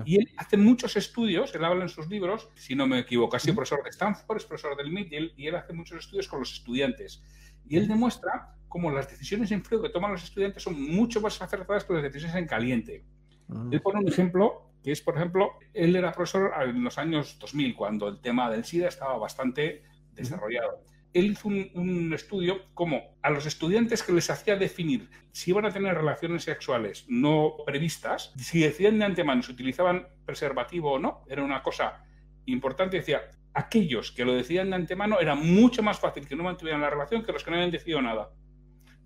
Y 0.05 0.17
él 0.17 0.31
hace 0.37 0.57
muchos 0.57 0.95
estudios, 0.95 1.53
él 1.53 1.63
habla 1.63 1.83
en 1.83 1.89
sus 1.89 2.07
libros, 2.07 2.49
si 2.55 2.75
no 2.75 2.87
me 2.87 2.99
equivoco, 2.99 3.35
ha 3.35 3.39
sido 3.39 3.55
profesor 3.55 3.83
de 3.83 3.91
Stanford, 3.91 4.37
es 4.37 4.45
profesor 4.45 4.75
del 4.75 4.91
MIT, 4.91 5.33
y 5.37 5.47
él, 5.47 5.55
hace 5.55 5.73
muchos 5.73 5.99
estudios 5.99 6.27
con 6.27 6.39
los 6.39 6.51
estudiantes. 6.51 7.23
Y 7.67 7.77
él 7.77 7.87
demuestra 7.87 8.55
cómo 8.67 8.89
las 8.91 9.09
decisiones 9.09 9.51
en 9.51 9.63
frío 9.63 9.81
que 9.81 9.89
toman 9.89 10.11
los 10.11 10.23
estudiantes 10.23 10.63
son 10.63 10.81
mucho 10.81 11.21
más 11.21 11.39
acertadas 11.39 11.83
que 11.83 11.93
las 11.93 12.03
decisiones 12.03 12.35
en 12.35 12.47
caliente. 12.47 13.05
Ah. 13.49 13.69
Él 13.71 13.81
pone 13.81 13.99
un 13.99 14.07
ejemplo, 14.07 14.71
que 14.83 14.91
es, 14.91 15.01
por 15.01 15.15
ejemplo, 15.15 15.51
él 15.73 15.95
era 15.95 16.11
profesor 16.11 16.51
en 16.63 16.83
los 16.83 16.97
años 16.97 17.37
2000, 17.39 17.75
cuando 17.75 18.07
el 18.07 18.19
tema 18.19 18.49
del 18.49 18.65
SIDA 18.65 18.87
estaba 18.87 19.17
bastante 19.17 19.83
desarrollado 20.13 20.81
él 21.15 21.31
hizo 21.31 21.47
un, 21.47 22.11
estudio 22.13 22.65
como 22.73 23.15
a 23.21 23.29
los 23.29 23.45
estudiantes 23.45 24.03
que 24.03 24.11
les 24.11 24.29
hacía 24.29 24.57
definir 24.57 25.09
si 25.31 25.51
iban 25.51 25.65
a 25.65 25.71
tener 25.71 25.95
relaciones 25.95 26.43
sexuales 26.43 27.05
no 27.07 27.55
previstas, 27.65 28.33
si 28.37 28.59
decían 28.59 28.99
de 28.99 29.05
antemano 29.05 29.41
si 29.41 29.53
utilizaban 29.53 30.09
preservativo 30.25 30.91
o 30.91 30.99
no, 30.99 31.23
era 31.29 31.41
una 31.41 31.63
cosa 31.63 32.05
importante. 32.45 32.97
Decía, 32.97 33.21
aquellos 33.53 34.11
que 34.11 34.25
lo 34.25 34.33
decían 34.33 34.69
de 34.69 34.75
antemano 34.75 35.21
era 35.21 35.35
mucho 35.35 35.81
más 35.81 35.99
fácil 35.99 36.27
que 36.27 36.35
no 36.35 36.43
mantuvieran 36.43 36.81
la 36.81 36.89
relación 36.89 37.23
que 37.23 37.31
los 37.31 37.45
que 37.45 37.49
no 37.49 37.55
habían 37.55 37.71
decidido 37.71 38.01
nada. 38.01 38.29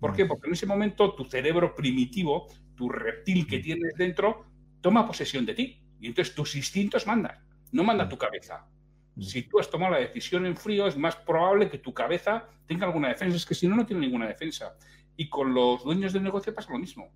¿Por 0.00 0.12
qué? 0.12 0.26
Porque 0.26 0.48
en 0.48 0.54
ese 0.54 0.66
momento 0.66 1.14
tu 1.14 1.24
cerebro 1.26 1.76
primitivo, 1.76 2.48
tu 2.74 2.88
reptil 2.88 3.46
que 3.46 3.60
tienes 3.60 3.94
dentro, 3.96 4.46
toma 4.80 5.06
posesión 5.06 5.46
de 5.46 5.54
ti. 5.54 5.84
Y 6.00 6.08
entonces 6.08 6.34
tus 6.34 6.56
instintos 6.56 7.06
mandan, 7.06 7.38
no 7.70 7.84
manda 7.84 8.08
tu 8.08 8.18
cabeza. 8.18 8.66
Si 9.18 9.42
tú 9.42 9.58
has 9.58 9.68
tomado 9.68 9.94
la 9.94 10.00
decisión 10.00 10.46
en 10.46 10.56
frío, 10.56 10.86
es 10.86 10.96
más 10.96 11.16
probable 11.16 11.68
que 11.68 11.78
tu 11.78 11.92
cabeza 11.92 12.48
tenga 12.66 12.86
alguna 12.86 13.08
defensa. 13.08 13.36
Es 13.36 13.44
que 13.44 13.54
si 13.54 13.68
no, 13.68 13.76
no 13.76 13.84
tiene 13.84 14.06
ninguna 14.06 14.26
defensa. 14.26 14.76
Y 15.16 15.28
con 15.28 15.52
los 15.52 15.84
dueños 15.84 16.12
del 16.12 16.22
negocio 16.22 16.54
pasa 16.54 16.72
lo 16.72 16.78
mismo. 16.78 17.10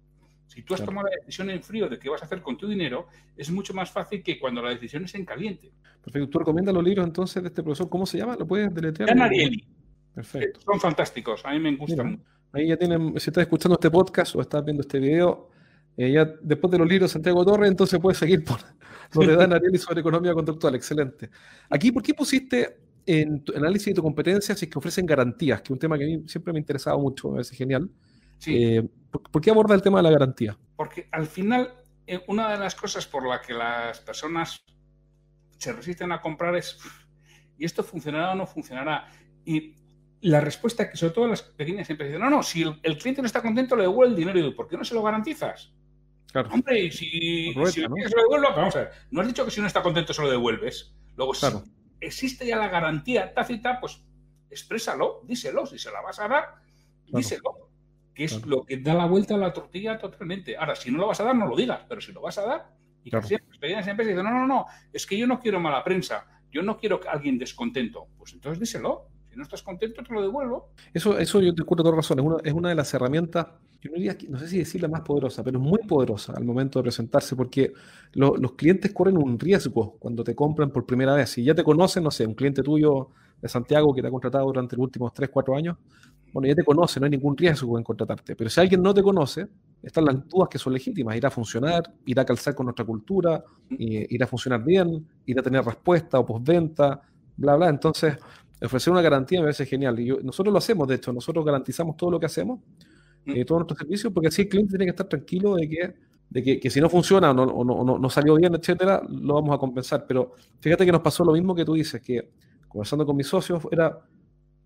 Si 0.47 0.63
tú 0.63 0.75
has 0.75 0.85
tomado 0.85 1.09
la 1.09 1.17
decisión 1.17 1.51
en 1.51 1.63
frío 1.63 1.89
de 1.89 1.99
qué 1.99 2.09
vas 2.09 2.23
a 2.23 2.27
hacer 2.27 2.43
con 2.43 2.57
tu 2.57 2.69
dinero, 2.69 3.09
es 3.37 3.51
mucho 3.51 3.73
más 3.73 3.91
fácil 3.91 4.23
que 4.23 4.39
cuando 4.39 4.61
la 4.61 4.71
decisión 4.71 5.05
es 5.05 5.15
en 5.15 5.25
caliente. 5.25 5.73
Perfecto. 6.03 6.29
¿Tú 6.29 6.39
recomiendas 6.41 6.75
los 6.75 6.85
libros 6.85 7.07
entonces 7.07 7.43
de 7.43 7.49
este 7.49 7.63
profesor? 7.63 7.89
¿Cómo 7.89 8.05
se 8.05 8.19
llama? 8.19 8.37
¿Lo 8.37 8.47
puedes 8.47 8.73
deletrear? 8.75 9.09
Dan 9.09 9.23
Ariely. 9.23 9.67
Perfecto. 10.15 10.61
Son 10.61 10.79
fantásticos. 10.79 11.45
A 11.45 11.53
mí 11.53 11.61
me 11.61 11.75
gustan. 11.77 12.23
ahí 12.53 12.69
ya 12.69 12.77
tienen, 12.77 13.19
si 13.19 13.31
estás 13.31 13.43
escuchando 13.43 13.75
este 13.75 13.91
podcast 13.91 14.37
o 14.37 14.41
estás 14.41 14.65
viendo 14.65 14.83
este 14.83 14.99
video, 14.99 15.51
eh, 15.97 16.13
ya 16.13 16.25
después 16.43 16.71
de 16.71 16.79
los 16.79 16.89
libros 16.89 17.11
de 17.11 17.13
Santiago 17.15 17.45
Torres, 17.45 17.71
entonces 17.71 17.99
puedes 18.01 18.19
seguir 18.19 18.45
por, 18.45 18.59
donde 19.15 19.37
dan 19.37 19.53
análisis 19.53 19.83
sobre 19.83 20.01
economía 20.01 20.35
conductual. 20.35 20.75
Excelente. 20.75 21.31
Aquí, 21.71 21.93
¿por 21.93 22.03
qué 22.03 22.13
pusiste 22.15 22.79
en 23.07 23.45
tu 23.45 23.57
análisis 23.57 23.87
de 23.87 23.95
tu 23.95 24.03
competencia 24.03 24.55
si 24.55 24.65
es 24.67 24.71
que 24.71 24.79
ofrecen 24.79 25.07
garantías? 25.07 25.61
Que 25.61 25.67
es 25.67 25.71
un 25.71 25.79
tema 25.79 25.97
que 25.97 26.05
a 26.05 26.07
mí 26.07 26.25
siempre 26.27 26.53
me 26.53 26.59
ha 26.59 26.61
interesado 26.61 26.99
mucho, 26.99 27.29
me 27.29 27.35
parece 27.35 27.55
genial. 27.55 27.91
Eh, 28.47 28.87
¿por, 29.11 29.41
qué 29.41 29.51
aborda 29.51 29.75
el 29.75 29.83
tema 29.83 29.99
de 29.99 30.03
la 30.03 30.11
garantía? 30.11 30.59
Porque 30.77 31.09
al 31.13 31.27
final, 31.27 31.73
eh, 32.07 32.21
una 32.29 32.53
de 32.53 32.59
las 32.59 32.75
cosas 32.75 33.07
por 33.07 33.27
la 33.27 33.41
que 33.41 33.55
las 33.55 34.01
personas 34.01 34.63
se 35.57 35.73
resisten 35.73 36.13
a 36.13 36.21
comprar 36.21 36.55
es, 36.57 36.79
¿y 37.57 37.65
esto 37.65 37.83
funcionará 37.83 38.33
o 38.33 38.35
no 38.35 38.47
funcionará? 38.47 39.09
Y 39.45 39.77
la 40.21 40.41
respuesta 40.41 40.91
que 40.91 40.97
sobre 40.97 41.13
todo 41.13 41.29
las 41.29 41.43
pequeñas 41.43 41.89
empresas 41.91 42.13
dicen, 42.13 42.23
no, 42.23 42.37
no, 42.37 42.43
si 42.43 42.63
el, 42.63 42.99
cliente 42.99 43.21
no 43.21 43.27
está 43.27 43.43
contento, 43.43 43.77
le 43.77 43.83
devuelve 43.83 44.13
el 44.13 44.17
dinero. 44.17 44.39
¿Y 44.39 44.55
por 44.55 44.69
qué 44.69 44.77
no 44.77 44.85
se 44.85 44.95
lo 44.95 45.03
garantizas? 45.03 45.73
Hombre, 46.51 46.91
si, 46.91 47.53
¿no? 47.55 47.67
se 47.67 47.83
lo 47.83 48.23
devuelvo, 48.23 48.49
vamos 48.57 48.75
a 48.77 48.81
ver, 48.81 48.91
no 49.11 49.21
has 49.21 49.27
dicho 49.29 49.45
que 49.45 49.51
si 49.51 49.61
uno 49.61 49.69
está 49.69 49.83
contento 49.83 50.13
se 50.13 50.23
lo 50.23 50.31
devuelves. 50.31 50.95
Luego, 51.17 51.33
si 51.33 51.47
existe 52.01 52.47
ya 52.47 52.57
la 52.57 52.69
garantía 52.69 53.33
tácita, 53.33 53.81
pues 53.81 54.03
exprésalo, 54.51 55.23
díselo. 55.25 55.67
Si 55.67 55.79
se 55.79 55.91
la 55.91 56.01
vas 56.01 56.19
a 56.19 56.29
dar, 56.29 56.55
díselo. 57.07 57.71
Que 58.15 58.25
es 58.25 58.45
lo 58.47 58.65
que 58.65 58.79
da 58.79 58.95
la 58.95 59.07
vuelta 59.07 59.35
a 59.35 59.39
la 59.39 59.53
tortilla 59.53 59.99
totalmente. 59.99 60.57
Ahora, 60.57 60.77
si 60.77 60.91
no 60.91 60.99
lo 60.99 61.09
vas 61.09 61.21
a 61.21 61.25
dar, 61.25 61.37
no 61.37 61.47
lo 61.47 61.57
digas, 61.57 61.83
pero 61.89 62.01
si 62.01 62.13
lo 62.13 62.21
vas 62.21 62.39
a 62.39 62.47
dar, 62.47 62.71
y 63.03 63.11
que 63.11 63.23
siempre, 63.23 63.59
pequeñas 63.59 63.87
empresas 63.87 64.15
dicen, 64.15 64.25
no, 64.25 64.31
no, 64.31 64.47
no, 64.47 64.67
es 64.93 65.07
que 65.07 65.19
yo 65.19 65.27
no 65.27 65.41
quiero 65.41 65.61
mala 65.61 65.83
prensa, 65.83 66.27
yo 66.51 66.63
no 66.63 66.77
quiero 66.77 67.01
que 67.01 67.09
alguien 67.09 67.39
descontento. 67.39 68.09
Pues 68.17 68.33
entonces 68.33 68.61
díselo. 68.61 69.09
Si 69.35 69.39
no 69.39 69.43
estás 69.43 69.65
contento, 69.65 70.01
te 70.05 70.15
lo 70.15 70.23
devuelvo. 70.23 70.71
Eso, 70.93 71.19
eso 71.19 71.41
yo 71.41 71.53
te 71.53 71.63
acuerdo 71.63 71.83
toda 71.83 71.97
razón. 71.97 72.21
Es 72.21 72.25
una, 72.25 72.37
es 72.45 72.53
una 72.53 72.69
de 72.69 72.77
las 72.77 72.95
herramientas 72.95 73.49
yo 73.85 73.91
no, 73.91 73.97
diría, 73.97 74.17
no 74.31 74.39
sé 74.39 74.49
si 74.49 74.59
decirla 74.59 74.89
más 74.89 75.03
poderosa, 75.03 75.45
pero 75.45 75.59
es 75.59 75.65
muy 75.65 75.81
poderosa 75.81 76.33
al 76.35 76.45
momento 76.45 76.79
de 76.79 76.85
presentarse 76.85 77.37
porque 77.37 77.75
los 78.15 78.53
clientes 78.53 78.93
corren 78.95 79.19
un 79.19 79.39
riesgo 79.39 79.97
cuando 79.99 80.25
te 80.25 80.35
compran 80.35 80.71
por 80.71 80.87
primera 80.87 81.15
vez. 81.15 81.29
Si 81.29 81.45
ya 81.45 81.55
te 81.55 81.63
conocen, 81.63 82.03
no 82.03 82.11
sé, 82.11 82.27
un 82.27 82.33
cliente 82.33 82.63
tuyo 82.63 83.11
de 83.43 83.47
Santiago 83.47 83.93
que 83.95 84.01
te 84.01 84.09
ha 84.09 84.11
contratado 84.11 84.47
durante 84.47 84.75
los 84.75 84.85
últimos 84.85 85.13
3, 85.13 85.29
4 85.29 85.55
años, 85.55 85.77
bueno, 86.33 86.49
ya 86.49 86.55
te 86.55 86.65
conoce, 86.65 86.99
no 86.99 87.05
hay 87.05 87.11
ningún 87.11 87.37
riesgo 87.37 87.77
en 87.77 87.85
contratarte. 87.85 88.35
Pero 88.35 88.49
si 88.49 88.59
alguien 88.59 88.83
no 88.83 88.95
te 88.95 89.03
conoce, 89.03 89.47
están 89.83 90.07
las 90.07 90.27
dudas 90.29 90.49
que 90.49 90.59
son 90.59 90.73
legítimas. 90.73 91.15
¿Irá 91.17 91.29
a 91.29 91.31
funcionar? 91.31 91.83
¿Irá 92.07 92.23
a 92.23 92.25
calzar 92.25 92.55
con 92.55 92.65
nuestra 92.65 92.87
cultura? 92.87 93.45
¿Irá 93.69 94.25
a 94.25 94.29
funcionar 94.29 94.65
bien? 94.65 95.07
¿Irá 95.27 95.43
a 95.43 95.45
tener 95.45 95.63
respuesta 95.63 96.19
o 96.19 96.25
postventa? 96.25 97.03
Bla, 97.37 97.57
bla. 97.57 97.69
Entonces, 97.69 98.17
ofrecer 98.63 98.93
una 98.93 99.03
garantía 99.03 99.41
me 99.41 99.47
parece 99.47 99.67
genial. 99.67 99.99
Y 99.99 100.09
nosotros 100.23 100.53
lo 100.53 100.59
hacemos, 100.59 100.89
de 100.89 100.97
hecho, 100.97 101.13
nosotros 101.13 101.45
garantizamos 101.45 101.97
todo 101.97 102.11
lo 102.11 102.21
que 102.21 102.27
hacemos 102.27 102.61
eh, 103.27 103.45
todos 103.45 103.61
nuestros 103.61 103.79
servicios, 103.79 104.13
porque 104.13 104.29
así 104.29 104.43
el 104.43 104.49
cliente 104.49 104.71
tiene 104.71 104.85
que 104.85 104.91
estar 104.91 105.07
tranquilo 105.07 105.55
de 105.55 105.69
que, 105.69 105.95
de 106.29 106.61
que, 106.61 106.71
si 106.71 106.81
no 106.81 106.91
funciona 106.91 107.31
o, 107.31 107.65
no, 107.65 107.99
no, 107.99 108.11
salió 108.11 108.35
bien, 108.35 108.55
etcétera, 108.55 109.03
lo 109.09 109.35
vamos 109.35 109.55
a 109.55 109.59
compensar. 109.59 110.05
Pero 110.07 110.33
fíjate 110.61 110.85
que 110.85 110.93
nos 110.93 111.01
pasó 111.01 111.25
lo 111.25 111.33
mismo 111.33 111.55
que 111.55 111.65
tú 111.65 111.75
dices, 111.75 112.01
que 112.03 112.31
conversando 112.69 113.07
con 113.07 113.17
mis 113.17 113.27
socios 113.27 113.63
era, 113.71 113.99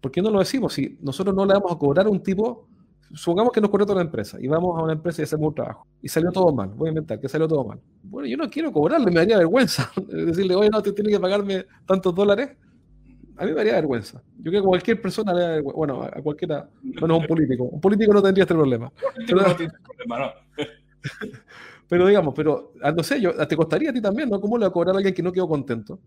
¿por 0.01 0.11
qué 0.11 0.21
no 0.23 0.31
lo 0.31 0.41
decimos? 0.41 0.73
Si 0.73 0.99
nosotros 1.01 1.35
no 1.35 1.47
le 1.47 1.55
vamos 1.55 1.71
a 1.71 1.79
cobrar 1.79 2.07
a 2.07 2.11
un 2.11 2.23
tipo 2.23 2.69
Supongamos 3.15 3.53
que 3.53 3.61
nos 3.61 3.71
contrata 3.71 3.93
una 3.95 4.03
empresa 4.03 4.39
y 4.41 4.49
vamos 4.49 4.79
a 4.79 4.83
una 4.83 4.93
empresa 4.93 5.23
y 5.23 5.25
hacemos 5.25 5.49
un 5.49 5.55
trabajo 5.55 5.87
y 6.03 6.09
salió 6.09 6.31
todo 6.31 6.53
mal. 6.53 6.69
Voy 6.69 6.89
a 6.89 6.91
inventar 6.91 7.19
que 7.19 7.29
salió 7.29 7.49
todo 7.49 7.65
mal. 7.65 7.81
Bueno, 8.03 8.29
yo 8.29 8.37
no 8.37 8.51
quiero 8.51 8.71
cobrarle, 8.71 9.07
me 9.07 9.21
daría 9.21 9.39
vergüenza 9.39 9.91
decirle, 10.09 10.55
oye, 10.55 10.69
no, 10.69 10.83
te 10.83 10.93
tiene 10.93 11.11
que 11.11 11.19
pagarme 11.19 11.65
tantos 11.87 12.15
dólares. 12.15 12.51
A 13.39 13.45
mí 13.45 13.51
me 13.51 13.57
daría 13.57 13.75
vergüenza. 13.75 14.23
Yo 14.39 14.51
creo 14.51 14.63
que 14.63 14.69
cualquier 14.69 15.01
persona 15.01 15.33
le 15.33 15.41
da 15.41 15.61
Bueno, 15.63 16.03
a 16.03 16.23
cualquiera, 16.23 16.69
bueno, 17.01 17.19
un 17.19 17.27
político. 17.29 17.65
Un 17.65 17.81
político 17.81 18.13
no 18.13 18.23
tendría 18.23 18.43
este 18.43 18.55
problema. 18.55 18.93
Pero, 19.27 19.43
no 19.43 19.57
tiene 19.57 19.73
problema, 19.85 20.19
no. 20.19 20.33
pero 21.89 22.07
digamos, 22.07 22.35
pero 22.35 22.73
ah, 22.83 22.93
no 22.93 23.03
sé, 23.03 23.21
yo, 23.21 23.35
te 23.47 23.57
costaría 23.57 23.91
a 23.91 23.93
ti 23.93 24.01
también, 24.01 24.29
¿no? 24.29 24.41
¿Cómo 24.41 24.59
le 24.59 24.65
va 24.65 24.69
a 24.69 24.73
cobrar 24.73 24.95
a 24.95 24.99
alguien 24.99 25.15
que 25.15 25.23
no 25.23 25.33
quedó 25.33 25.49
contento? 25.49 26.01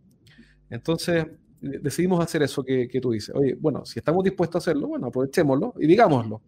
Entonces, 0.70 1.26
decidimos 1.62 2.24
hacer 2.24 2.44
eso 2.44 2.64
que, 2.64 2.88
que, 2.88 3.00
tú 3.00 3.12
dices. 3.12 3.34
Oye, 3.34 3.56
bueno, 3.60 3.86
si 3.86 4.00
estamos 4.00 4.24
dispuestos 4.24 4.56
a 4.56 4.60
hacerlo, 4.70 4.88
bueno, 4.88 5.08
aprovechémoslo 5.08 5.74
y 5.80 5.88
digámoslo. 5.88 6.42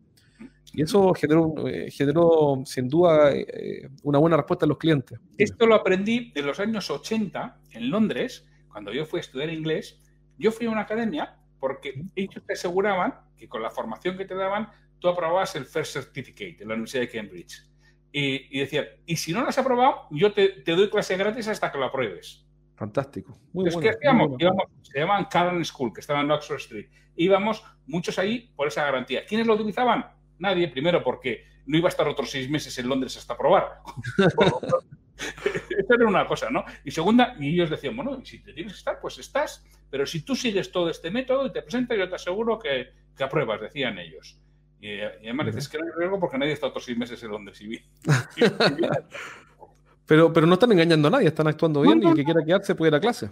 Y 0.74 0.82
eso 0.82 1.14
generó, 1.14 1.54
eh, 1.68 1.92
generó 1.92 2.64
sin 2.66 2.90
duda 2.90 3.32
eh, 3.32 3.90
una 4.02 4.18
buena 4.18 4.38
respuesta 4.38 4.66
a 4.66 4.68
los 4.68 4.78
clientes. 4.78 5.20
Esto 5.38 5.68
lo 5.68 5.76
aprendí 5.76 6.32
en 6.34 6.48
los 6.48 6.60
años 6.60 6.90
80 6.90 7.60
en 7.74 7.90
Londres, 7.92 8.46
cuando 8.72 8.92
yo 8.92 9.06
fui 9.06 9.20
a 9.20 9.22
estudiar 9.22 9.52
inglés. 9.52 10.00
Yo 10.38 10.52
fui 10.52 10.68
a 10.68 10.70
una 10.70 10.82
academia 10.82 11.38
porque 11.60 12.04
ellos 12.16 12.44
te 12.46 12.54
aseguraban 12.54 13.16
que 13.38 13.48
con 13.48 13.62
la 13.62 13.70
formación 13.70 14.18
que 14.18 14.26
te 14.26 14.36
daban, 14.36 14.70
tú 15.00 15.08
aprobabas 15.08 15.56
el 15.56 15.66
First 15.66 15.94
Certificate 15.94 16.58
en 16.60 16.68
la 16.68 16.74
Universidad 16.74 17.04
de 17.04 17.10
Cambridge. 17.10 17.64
Y, 18.12 18.58
y 18.58 18.60
decían, 18.60 18.86
y 19.06 19.16
si 19.16 19.34
no 19.34 19.42
lo 19.42 19.48
has 19.48 19.58
aprobado, 19.58 20.08
yo 20.12 20.34
te, 20.34 20.50
te 20.50 20.74
doy 20.74 20.90
clase 20.90 21.18
gratis 21.18 21.48
hasta 21.48 21.72
que 21.72 21.78
lo 21.78 21.86
apruebes. 21.86 22.46
Fantástico. 22.76 23.38
Muy 23.54 23.66
bueno, 23.66 23.80
que 23.80 23.90
hacíamos, 23.90 24.32
íbamos, 24.40 24.66
se 24.82 25.00
llamaban 25.00 25.26
Callan 25.26 25.64
School, 25.64 25.94
que 25.94 26.02
estaba 26.02 26.22
en 26.22 26.32
Oxford 26.32 26.58
Street. 26.58 26.90
Íbamos 27.16 27.64
muchos 27.88 28.18
ahí 28.20 28.52
por 28.56 28.68
esa 28.68 28.84
garantía. 28.84 29.26
¿Quiénes 29.26 29.48
lo 29.48 29.54
utilizaban? 29.54 30.06
Nadie, 30.40 30.68
primero 30.68 31.04
porque 31.04 31.46
no 31.66 31.78
iba 31.78 31.88
a 31.88 31.92
estar 31.92 32.08
otros 32.08 32.30
seis 32.30 32.50
meses 32.50 32.78
en 32.78 32.90
Londres 32.90 33.16
hasta 33.18 33.38
probar. 33.38 33.80
Esa 35.18 35.96
era 35.96 36.08
una 36.08 36.26
cosa, 36.26 36.50
¿no? 36.50 36.66
Y 36.84 36.92
segunda, 36.92 37.36
y 37.40 37.54
ellos 37.54 37.70
decían, 37.70 37.96
bueno, 37.96 38.24
si 38.26 38.40
te 38.40 38.54
tienes 38.54 38.74
que 38.74 38.80
estar, 38.80 39.00
pues 39.00 39.18
estás. 39.20 39.64
Pero 39.90 40.06
si 40.06 40.24
tú 40.24 40.36
sigues 40.36 40.72
todo 40.72 40.90
este 40.90 41.12
método 41.12 41.46
y 41.46 41.52
te 41.52 41.62
presentas, 41.62 41.98
yo 41.98 42.10
te 42.10 42.16
aseguro 42.16 42.58
que, 42.58 42.90
que 43.16 43.24
apruebas, 43.24 43.62
decían 43.62 43.98
ellos. 44.00 44.40
Y, 44.82 45.00
además 45.00 45.48
dices 45.48 45.70
que 45.70 45.78
no 45.78 45.86
hay 45.86 45.92
riesgo 45.98 46.20
porque 46.20 46.38
nadie 46.38 46.54
está 46.54 46.68
otros 46.68 46.84
seis 46.84 46.98
meses 46.98 47.22
en 47.24 47.32
Londres 47.32 47.62
y, 47.62 47.80
pero, 50.06 50.34
pero 50.34 50.46
no 50.46 50.56
están 50.56 50.74
engañando 50.74 51.08
a 51.08 51.12
nadie, 51.12 51.30
están 51.30 51.48
actuando 51.48 51.82
bien 51.82 52.04
y 52.04 52.08
el 52.08 52.16
que 52.16 52.26
quiera 52.26 52.44
quedarse 52.44 52.76
puede 52.76 52.90
ir 52.90 52.96
a 52.96 53.00
clase. 53.00 53.30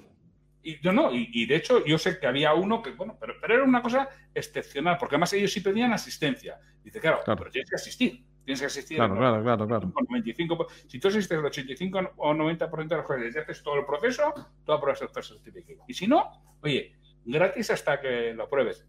Y 0.63 0.79
yo 0.79 0.93
no, 0.93 1.11
y, 1.11 1.45
de 1.45 1.55
hecho 1.55 1.83
yo 1.85 1.97
sé 1.97 2.19
que 2.19 2.27
había 2.27 2.53
uno 2.53 2.81
que, 2.81 2.91
bueno, 2.91 3.17
pero, 3.19 3.33
pero, 3.41 3.55
era 3.55 3.63
una 3.63 3.81
cosa 3.81 4.07
excepcional, 4.33 4.97
porque 4.97 5.15
además 5.15 5.33
ellos 5.33 5.51
sí 5.51 5.59
pedían 5.59 5.91
asistencia. 5.91 6.59
Dice, 6.83 6.99
claro, 6.99 7.21
pero 7.25 7.49
tienes 7.49 7.69
que 7.69 7.75
asistir. 7.75 8.23
Tienes 8.45 8.59
que 8.59 8.65
asistir. 8.65 8.97
Claro, 8.97 9.15
claro, 9.15 9.43
claro, 9.43 9.67
claro. 9.67 9.93
95, 10.09 10.67
si 10.87 10.99
tú 10.99 11.07
asistes 11.09 11.37
el 11.37 11.45
85 11.45 12.13
o 12.17 12.33
90% 12.33 12.87
de 12.87 12.95
los 12.95 13.05
jueces 13.05 13.35
y 13.35 13.39
haces 13.39 13.63
todo 13.63 13.75
el 13.75 13.85
proceso, 13.85 14.33
tú 14.65 14.71
apruebas 14.71 15.01
el 15.01 15.09
first 15.09 15.33
certificate. 15.33 15.79
Y 15.87 15.93
si 15.93 16.07
no, 16.07 16.57
oye, 16.61 16.95
gratis 17.25 17.69
hasta 17.71 18.01
que 18.01 18.33
lo 18.33 18.43
apruebes. 18.43 18.87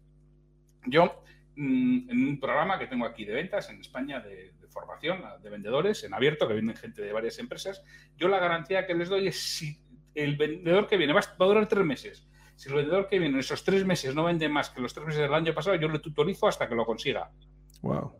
Yo, 0.85 1.23
mm, 1.55 2.09
en 2.09 2.27
un 2.27 2.39
programa 2.39 2.79
que 2.79 2.87
tengo 2.87 3.05
aquí 3.05 3.25
de 3.25 3.33
ventas 3.33 3.69
en 3.69 3.79
España 3.79 4.19
de, 4.19 4.53
de 4.59 4.67
formación 4.69 5.23
de 5.41 5.49
vendedores 5.49 6.03
en 6.03 6.13
abierto, 6.13 6.47
que 6.47 6.55
vienen 6.55 6.75
gente 6.75 7.01
de 7.01 7.13
varias 7.13 7.37
empresas, 7.39 7.83
yo 8.17 8.27
la 8.27 8.39
garantía 8.39 8.87
que 8.87 8.95
les 8.95 9.09
doy 9.09 9.27
es 9.27 9.39
si 9.39 9.77
el 10.15 10.35
vendedor 10.35 10.87
que 10.87 10.97
viene 10.97 11.13
va, 11.13 11.21
a 11.21 11.45
durar 11.45 11.67
tres 11.67 11.85
meses. 11.85 12.27
Si 12.55 12.69
el 12.69 12.75
vendedor 12.75 13.07
que 13.07 13.19
viene 13.19 13.35
en 13.35 13.39
esos 13.39 13.63
tres 13.63 13.85
meses 13.85 14.13
no 14.13 14.23
vende 14.23 14.47
más 14.47 14.69
que 14.69 14.81
los 14.81 14.93
tres 14.93 15.07
meses 15.07 15.21
del 15.21 15.33
año 15.33 15.53
pasado, 15.53 15.75
yo 15.75 15.87
le 15.87 15.99
tutorizo 15.99 16.47
hasta 16.47 16.67
que 16.67 16.75
lo 16.75 16.85
consiga. 16.85 17.31
Wow. 17.81 18.13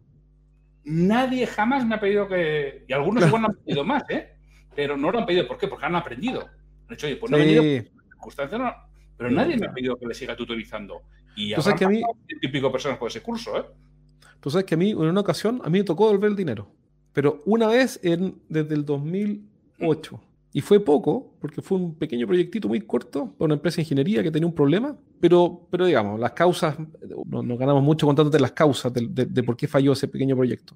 Nadie 0.85 1.47
jamás 1.47 1.85
me 1.85 1.95
ha 1.95 1.99
pedido 1.99 2.27
que. 2.27 2.85
Y 2.87 2.93
algunos 2.93 3.25
igual 3.27 3.41
no 3.43 3.47
han 3.49 3.55
pedido 3.55 3.83
más, 3.83 4.03
¿eh? 4.09 4.35
Pero 4.75 4.97
no 4.97 5.11
lo 5.11 5.19
han 5.19 5.25
pedido. 5.25 5.47
¿Por 5.47 5.57
qué? 5.57 5.67
Porque 5.67 5.85
han 5.85 5.95
aprendido. 5.95 6.49
De 6.87 6.95
hecho, 6.95 7.07
oye, 7.07 7.15
pues 7.15 7.31
no 7.31 7.37
he 7.37 7.45
venido 7.45 7.89
no. 8.57 8.73
Pero 9.17 9.31
nadie 9.31 9.57
me 9.57 9.67
ha 9.67 9.73
pedido 9.73 9.97
que 9.97 10.07
le 10.07 10.13
siga 10.13 10.35
tutorizando. 10.35 11.03
Y 11.35 11.53
ahora 11.53 11.75
que 11.75 11.85
a 11.85 11.89
mí... 11.89 12.01
típico 12.41 12.71
personas 12.71 12.97
por 12.97 13.09
ese 13.09 13.21
curso, 13.21 13.57
¿eh? 13.57 13.65
Tú 14.39 14.49
sabes 14.49 14.65
que 14.65 14.75
a 14.75 14.77
mí, 14.77 14.91
en 14.91 14.97
una 14.97 15.21
ocasión, 15.21 15.61
a 15.63 15.69
mí 15.69 15.79
me 15.79 15.83
tocó 15.83 16.07
devolver 16.07 16.31
el 16.31 16.35
dinero. 16.35 16.69
Pero 17.13 17.41
una 17.45 17.67
vez 17.67 17.99
en, 18.03 18.41
desde 18.49 18.75
el 18.75 18.85
2008. 18.85 20.21
Y 20.55 20.61
fue 20.61 20.79
poco, 20.79 21.33
porque 21.41 21.63
fue 21.63 21.79
un 21.79 21.95
pequeño 21.95 22.27
proyectito 22.27 22.67
muy 22.67 22.81
corto 22.81 23.33
para 23.37 23.45
una 23.45 23.55
empresa 23.55 23.77
de 23.77 23.81
ingeniería 23.81 24.21
que 24.21 24.29
tenía 24.29 24.45
un 24.45 24.53
problema, 24.53 24.95
pero, 25.19 25.67
pero 25.71 25.87
digamos, 25.87 26.19
las 26.19 26.33
causas, 26.33 26.77
nos, 27.25 27.57
ganamos 27.57 27.81
mucho 27.81 28.05
contándote 28.05 28.39
las 28.39 28.51
causas 28.51 28.93
de, 28.93 29.07
de, 29.07 29.43
por 29.43 29.57
qué 29.57 29.67
falló 29.67 29.93
ese 29.93 30.07
pequeño 30.07 30.35
proyecto. 30.35 30.75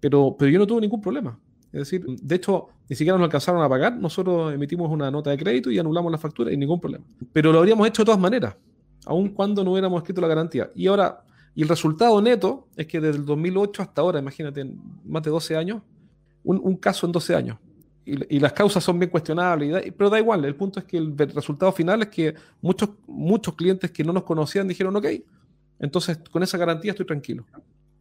Pero, 0.00 0.36
pero 0.38 0.50
yo 0.50 0.58
no 0.58 0.66
tuve 0.66 0.82
ningún 0.82 1.00
problema. 1.00 1.38
Es 1.72 1.80
decir, 1.80 2.04
de 2.04 2.34
hecho, 2.34 2.68
ni 2.90 2.96
siquiera 2.96 3.16
nos 3.16 3.24
alcanzaron 3.24 3.62
a 3.62 3.68
pagar, 3.70 3.96
nosotros 3.96 4.52
emitimos 4.52 4.90
una 4.90 5.10
nota 5.10 5.30
de 5.30 5.38
crédito 5.38 5.70
y 5.70 5.78
anulamos 5.78 6.12
la 6.12 6.18
factura 6.18 6.52
y 6.52 6.58
ningún 6.58 6.78
problema. 6.78 7.04
Pero 7.32 7.52
lo 7.52 7.60
habríamos 7.60 7.88
hecho 7.88 8.02
de 8.02 8.06
todas 8.06 8.20
maneras, 8.20 8.54
aun 9.06 9.30
cuando 9.30 9.64
no 9.64 9.72
hubiéramos 9.72 10.02
escrito 10.02 10.20
la 10.20 10.28
garantía. 10.28 10.70
Y 10.74 10.88
ahora, 10.88 11.24
y 11.54 11.62
el 11.62 11.68
resultado 11.68 12.20
neto 12.20 12.68
es 12.76 12.86
que 12.86 13.00
desde 13.00 13.16
el 13.16 13.24
2008 13.24 13.80
hasta 13.80 14.02
ahora, 14.02 14.18
imagínate, 14.18 14.70
más 15.06 15.22
de 15.22 15.30
12 15.30 15.56
años, 15.56 15.80
un, 16.44 16.60
un 16.62 16.76
caso 16.76 17.06
en 17.06 17.12
12 17.12 17.34
años 17.34 17.56
y, 18.04 18.40
las 18.40 18.52
causas 18.52 18.82
son 18.82 18.98
bien 18.98 19.10
cuestionables, 19.10 19.92
pero 19.96 20.10
da 20.10 20.18
igual, 20.18 20.44
el 20.44 20.56
punto 20.56 20.80
es 20.80 20.86
que 20.86 20.96
el, 20.96 21.16
resultado 21.16 21.70
final 21.72 22.02
es 22.02 22.08
que 22.08 22.34
muchos, 22.60 22.90
muchos 23.06 23.54
clientes 23.54 23.90
que 23.90 24.02
no 24.02 24.12
nos 24.12 24.24
conocían 24.24 24.66
dijeron, 24.66 24.96
ok, 24.96 25.06
entonces 25.78 26.18
con 26.30 26.42
esa 26.42 26.58
garantía 26.58 26.92
estoy 26.92 27.06
tranquilo. 27.06 27.44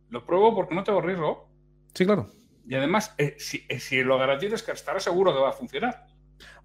Lo 0.09 0.25
pruebo 0.25 0.55
porque 0.55 0.73
no 0.73 0.83
tengo 0.83 1.01
riesgo. 1.01 1.49
Sí, 1.93 2.05
claro. 2.05 2.29
Y 2.67 2.75
además, 2.75 3.13
eh, 3.17 3.35
si, 3.37 3.63
eh, 3.67 3.79
si, 3.79 4.03
lo 4.03 4.17
garantizas, 4.17 4.63
que 4.63 4.71
estará 4.71 4.99
seguro 4.99 5.33
que 5.33 5.39
va 5.39 5.49
a 5.49 5.53
funcionar. 5.53 6.07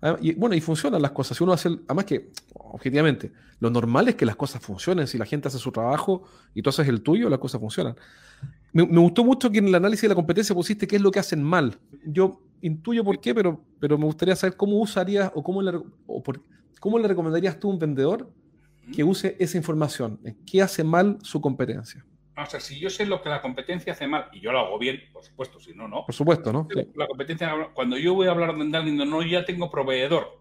Ah, 0.00 0.16
y, 0.20 0.34
bueno, 0.34 0.54
y 0.54 0.60
funcionan 0.60 1.02
las 1.02 1.12
cosas. 1.12 1.36
Si 1.36 1.44
uno 1.44 1.52
hace, 1.52 1.68
además 1.68 2.04
que, 2.04 2.30
objetivamente, 2.54 3.32
lo 3.58 3.70
normal 3.70 4.08
es 4.08 4.14
que 4.14 4.26
las 4.26 4.36
cosas 4.36 4.62
funcionen. 4.62 5.06
Si 5.06 5.18
la 5.18 5.24
gente 5.24 5.48
hace 5.48 5.58
su 5.58 5.72
trabajo 5.72 6.24
y 6.54 6.62
tú 6.62 6.70
haces 6.70 6.88
el 6.88 7.02
tuyo, 7.02 7.28
las 7.28 7.38
cosas 7.38 7.60
funcionan. 7.60 7.96
Me, 8.72 8.86
me 8.86 9.00
gustó 9.00 9.24
mucho 9.24 9.50
que 9.50 9.58
en 9.58 9.68
el 9.68 9.74
análisis 9.74 10.02
de 10.02 10.08
la 10.08 10.14
competencia 10.14 10.54
pusiste 10.54 10.86
qué 10.86 10.96
es 10.96 11.02
lo 11.02 11.10
que 11.10 11.20
hacen 11.20 11.42
mal. 11.42 11.78
Yo 12.04 12.40
intuyo 12.64 13.04
por 13.04 13.20
qué, 13.20 13.34
pero, 13.34 13.60
pero 13.78 13.98
me 13.98 14.06
gustaría 14.06 14.34
saber 14.34 14.56
cómo 14.56 14.78
usarías 14.78 15.30
o 15.34 15.42
cómo 15.42 15.60
le, 15.60 15.72
o 16.06 16.22
por, 16.22 16.40
cómo 16.80 16.98
le 16.98 17.06
recomendarías 17.06 17.60
tú 17.60 17.68
a 17.68 17.74
un 17.74 17.78
vendedor 17.78 18.30
que 18.94 19.04
use 19.04 19.36
esa 19.38 19.56
información. 19.56 20.18
¿Qué 20.46 20.62
hace 20.62 20.82
mal 20.82 21.18
su 21.22 21.40
competencia? 21.40 22.04
O 22.36 22.46
sea, 22.46 22.58
si 22.60 22.80
yo 22.80 22.90
sé 22.90 23.06
lo 23.06 23.22
que 23.22 23.28
la 23.28 23.40
competencia 23.40 23.92
hace 23.92 24.08
mal 24.08 24.28
y 24.32 24.40
yo 24.40 24.50
lo 24.50 24.60
hago 24.60 24.78
bien, 24.78 25.02
por 25.12 25.22
supuesto, 25.22 25.60
si 25.60 25.72
no, 25.72 25.86
no. 25.86 26.04
Por 26.04 26.14
supuesto, 26.14 26.52
¿no? 26.52 26.66
La 26.94 27.06
competencia, 27.06 27.52
cuando 27.74 27.96
yo 27.96 28.14
voy 28.14 28.26
a 28.26 28.32
hablar 28.32 28.56
de 28.56 28.68
Darling, 28.68 28.96
no, 28.96 29.22
ya 29.22 29.44
tengo 29.44 29.70
proveedor 29.70 30.40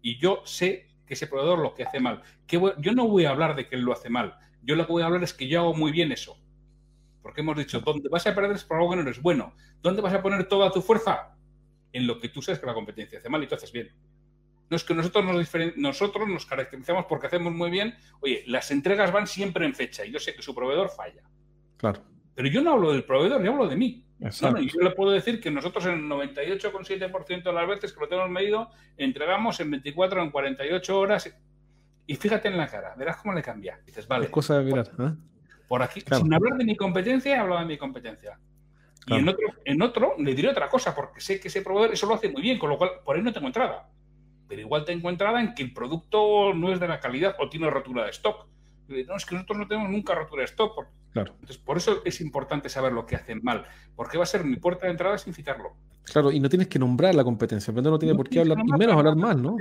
y 0.00 0.18
yo 0.18 0.42
sé 0.44 0.88
que 1.04 1.14
ese 1.14 1.26
proveedor 1.26 1.58
lo 1.58 1.74
que 1.74 1.82
hace 1.82 2.00
mal. 2.00 2.22
Que 2.46 2.60
yo 2.78 2.92
no 2.92 3.08
voy 3.08 3.24
a 3.24 3.30
hablar 3.30 3.56
de 3.56 3.68
que 3.68 3.74
él 3.74 3.82
lo 3.82 3.92
hace 3.92 4.08
mal. 4.08 4.38
Yo 4.62 4.76
lo 4.76 4.86
que 4.86 4.92
voy 4.92 5.02
a 5.02 5.06
hablar 5.06 5.24
es 5.24 5.34
que 5.34 5.48
yo 5.48 5.60
hago 5.60 5.74
muy 5.74 5.90
bien 5.90 6.12
eso. 6.12 6.38
Porque 7.22 7.42
hemos 7.42 7.56
dicho, 7.58 7.80
¿dónde 7.80 8.08
vas 8.08 8.26
a 8.26 8.34
perder 8.34 8.52
es 8.52 8.64
por 8.64 8.78
algo 8.78 8.90
que 8.90 8.96
no 8.96 9.02
eres 9.02 9.20
bueno. 9.20 9.52
¿Dónde 9.82 10.00
vas 10.00 10.14
a 10.14 10.22
poner 10.22 10.48
toda 10.48 10.70
tu 10.70 10.80
fuerza? 10.80 11.36
En 11.92 12.06
lo 12.06 12.18
que 12.18 12.28
tú 12.28 12.42
sabes 12.42 12.58
que 12.58 12.66
la 12.66 12.74
competencia 12.74 13.18
hace 13.18 13.28
mal 13.28 13.42
y 13.42 13.46
tú 13.46 13.54
haces 13.54 13.72
bien. 13.72 13.90
No 14.68 14.76
es 14.76 14.84
que 14.84 14.94
nosotros 14.94 15.24
nos, 15.24 15.76
nosotros 15.76 16.28
nos 16.28 16.46
caracterizamos 16.46 17.06
porque 17.06 17.26
hacemos 17.26 17.52
muy 17.52 17.70
bien. 17.70 17.94
Oye, 18.20 18.44
las 18.46 18.70
entregas 18.70 19.12
van 19.12 19.26
siempre 19.26 19.66
en 19.66 19.74
fecha 19.74 20.04
y 20.04 20.12
yo 20.12 20.20
sé 20.20 20.32
que 20.34 20.42
su 20.42 20.54
proveedor 20.54 20.90
falla. 20.90 21.22
Claro. 21.76 22.02
Pero 22.36 22.48
yo 22.48 22.62
no 22.62 22.72
hablo 22.72 22.92
del 22.92 23.04
proveedor, 23.04 23.42
yo 23.42 23.50
hablo 23.50 23.66
de 23.66 23.76
mí. 23.76 24.06
y 24.20 24.70
yo 24.70 24.80
le 24.80 24.90
puedo 24.92 25.10
decir 25.10 25.40
que 25.40 25.50
nosotros 25.50 25.86
en 25.86 25.94
el 25.94 26.02
98,7% 26.04 27.42
de 27.42 27.52
las 27.52 27.68
veces 27.68 27.92
que 27.92 28.00
lo 28.00 28.08
tenemos 28.08 28.30
medido, 28.30 28.70
entregamos 28.96 29.58
en 29.58 29.72
24 29.72 30.20
o 30.20 30.24
en 30.24 30.30
48 30.30 30.98
horas. 30.98 31.34
Y 32.06 32.14
fíjate 32.14 32.48
en 32.48 32.56
la 32.56 32.68
cara, 32.68 32.94
verás 32.96 33.16
cómo 33.16 33.34
le 33.34 33.42
cambia. 33.42 33.80
Dices, 33.84 34.06
vale. 34.06 34.26
Es 34.26 34.30
cosa 34.30 34.58
de 34.58 34.64
mirar. 34.64 34.88
¿eh? 35.00 35.14
Por 35.66 35.82
aquí, 35.82 36.00
sin 36.00 36.32
hablar 36.32 36.56
de 36.58 36.64
mi 36.64 36.76
competencia, 36.76 37.40
hablo 37.40 37.58
de 37.58 37.64
mi 37.64 37.76
competencia. 37.76 38.38
Y 39.10 39.18
en 39.18 39.28
otro, 39.28 39.46
en 39.64 39.82
otro 39.82 40.14
le 40.18 40.34
diré 40.34 40.48
otra 40.48 40.68
cosa, 40.68 40.94
porque 40.94 41.20
sé 41.20 41.40
que 41.40 41.48
ese 41.48 41.62
proveedor 41.62 41.92
eso 41.92 42.06
lo 42.06 42.14
hace 42.14 42.28
muy 42.28 42.42
bien, 42.42 42.58
con 42.58 42.70
lo 42.70 42.78
cual 42.78 42.90
por 43.04 43.16
ahí 43.16 43.22
no 43.22 43.32
tengo 43.32 43.48
entrada. 43.48 43.88
Pero 44.48 44.60
igual 44.60 44.84
tengo 44.84 45.10
entrada 45.10 45.40
en 45.40 45.54
que 45.54 45.62
el 45.62 45.72
producto 45.72 46.54
no 46.54 46.72
es 46.72 46.80
de 46.80 46.88
la 46.88 47.00
calidad 47.00 47.36
o 47.38 47.48
tiene 47.48 47.70
rotura 47.70 48.04
de 48.04 48.10
stock. 48.10 48.46
no, 48.88 49.16
es 49.16 49.26
que 49.26 49.34
nosotros 49.34 49.58
no 49.58 49.66
tenemos 49.66 49.90
nunca 49.90 50.14
rotura 50.14 50.42
de 50.42 50.46
stock. 50.46 50.86
Claro. 51.12 51.32
Entonces, 51.32 51.58
por 51.58 51.76
eso 51.76 52.02
es 52.04 52.20
importante 52.20 52.68
saber 52.68 52.92
lo 52.92 53.04
que 53.04 53.16
hacen 53.16 53.40
mal, 53.42 53.66
porque 53.96 54.16
va 54.16 54.22
a 54.22 54.26
ser 54.26 54.44
mi 54.44 54.56
puerta 54.56 54.86
de 54.86 54.92
entrada 54.92 55.18
sin 55.18 55.34
citarlo. 55.34 55.72
Claro, 56.04 56.30
y 56.30 56.40
no 56.40 56.48
tienes 56.48 56.68
que 56.68 56.78
nombrar 56.78 57.14
la 57.14 57.24
competencia, 57.24 57.72
el 57.74 57.82
no 57.82 57.98
tiene 57.98 58.14
por 58.14 58.28
qué 58.28 58.40
hablar, 58.40 58.58
y 58.58 58.78
menos 58.78 58.96
hablar 58.96 59.16
mal, 59.16 59.42
¿no? 59.42 59.56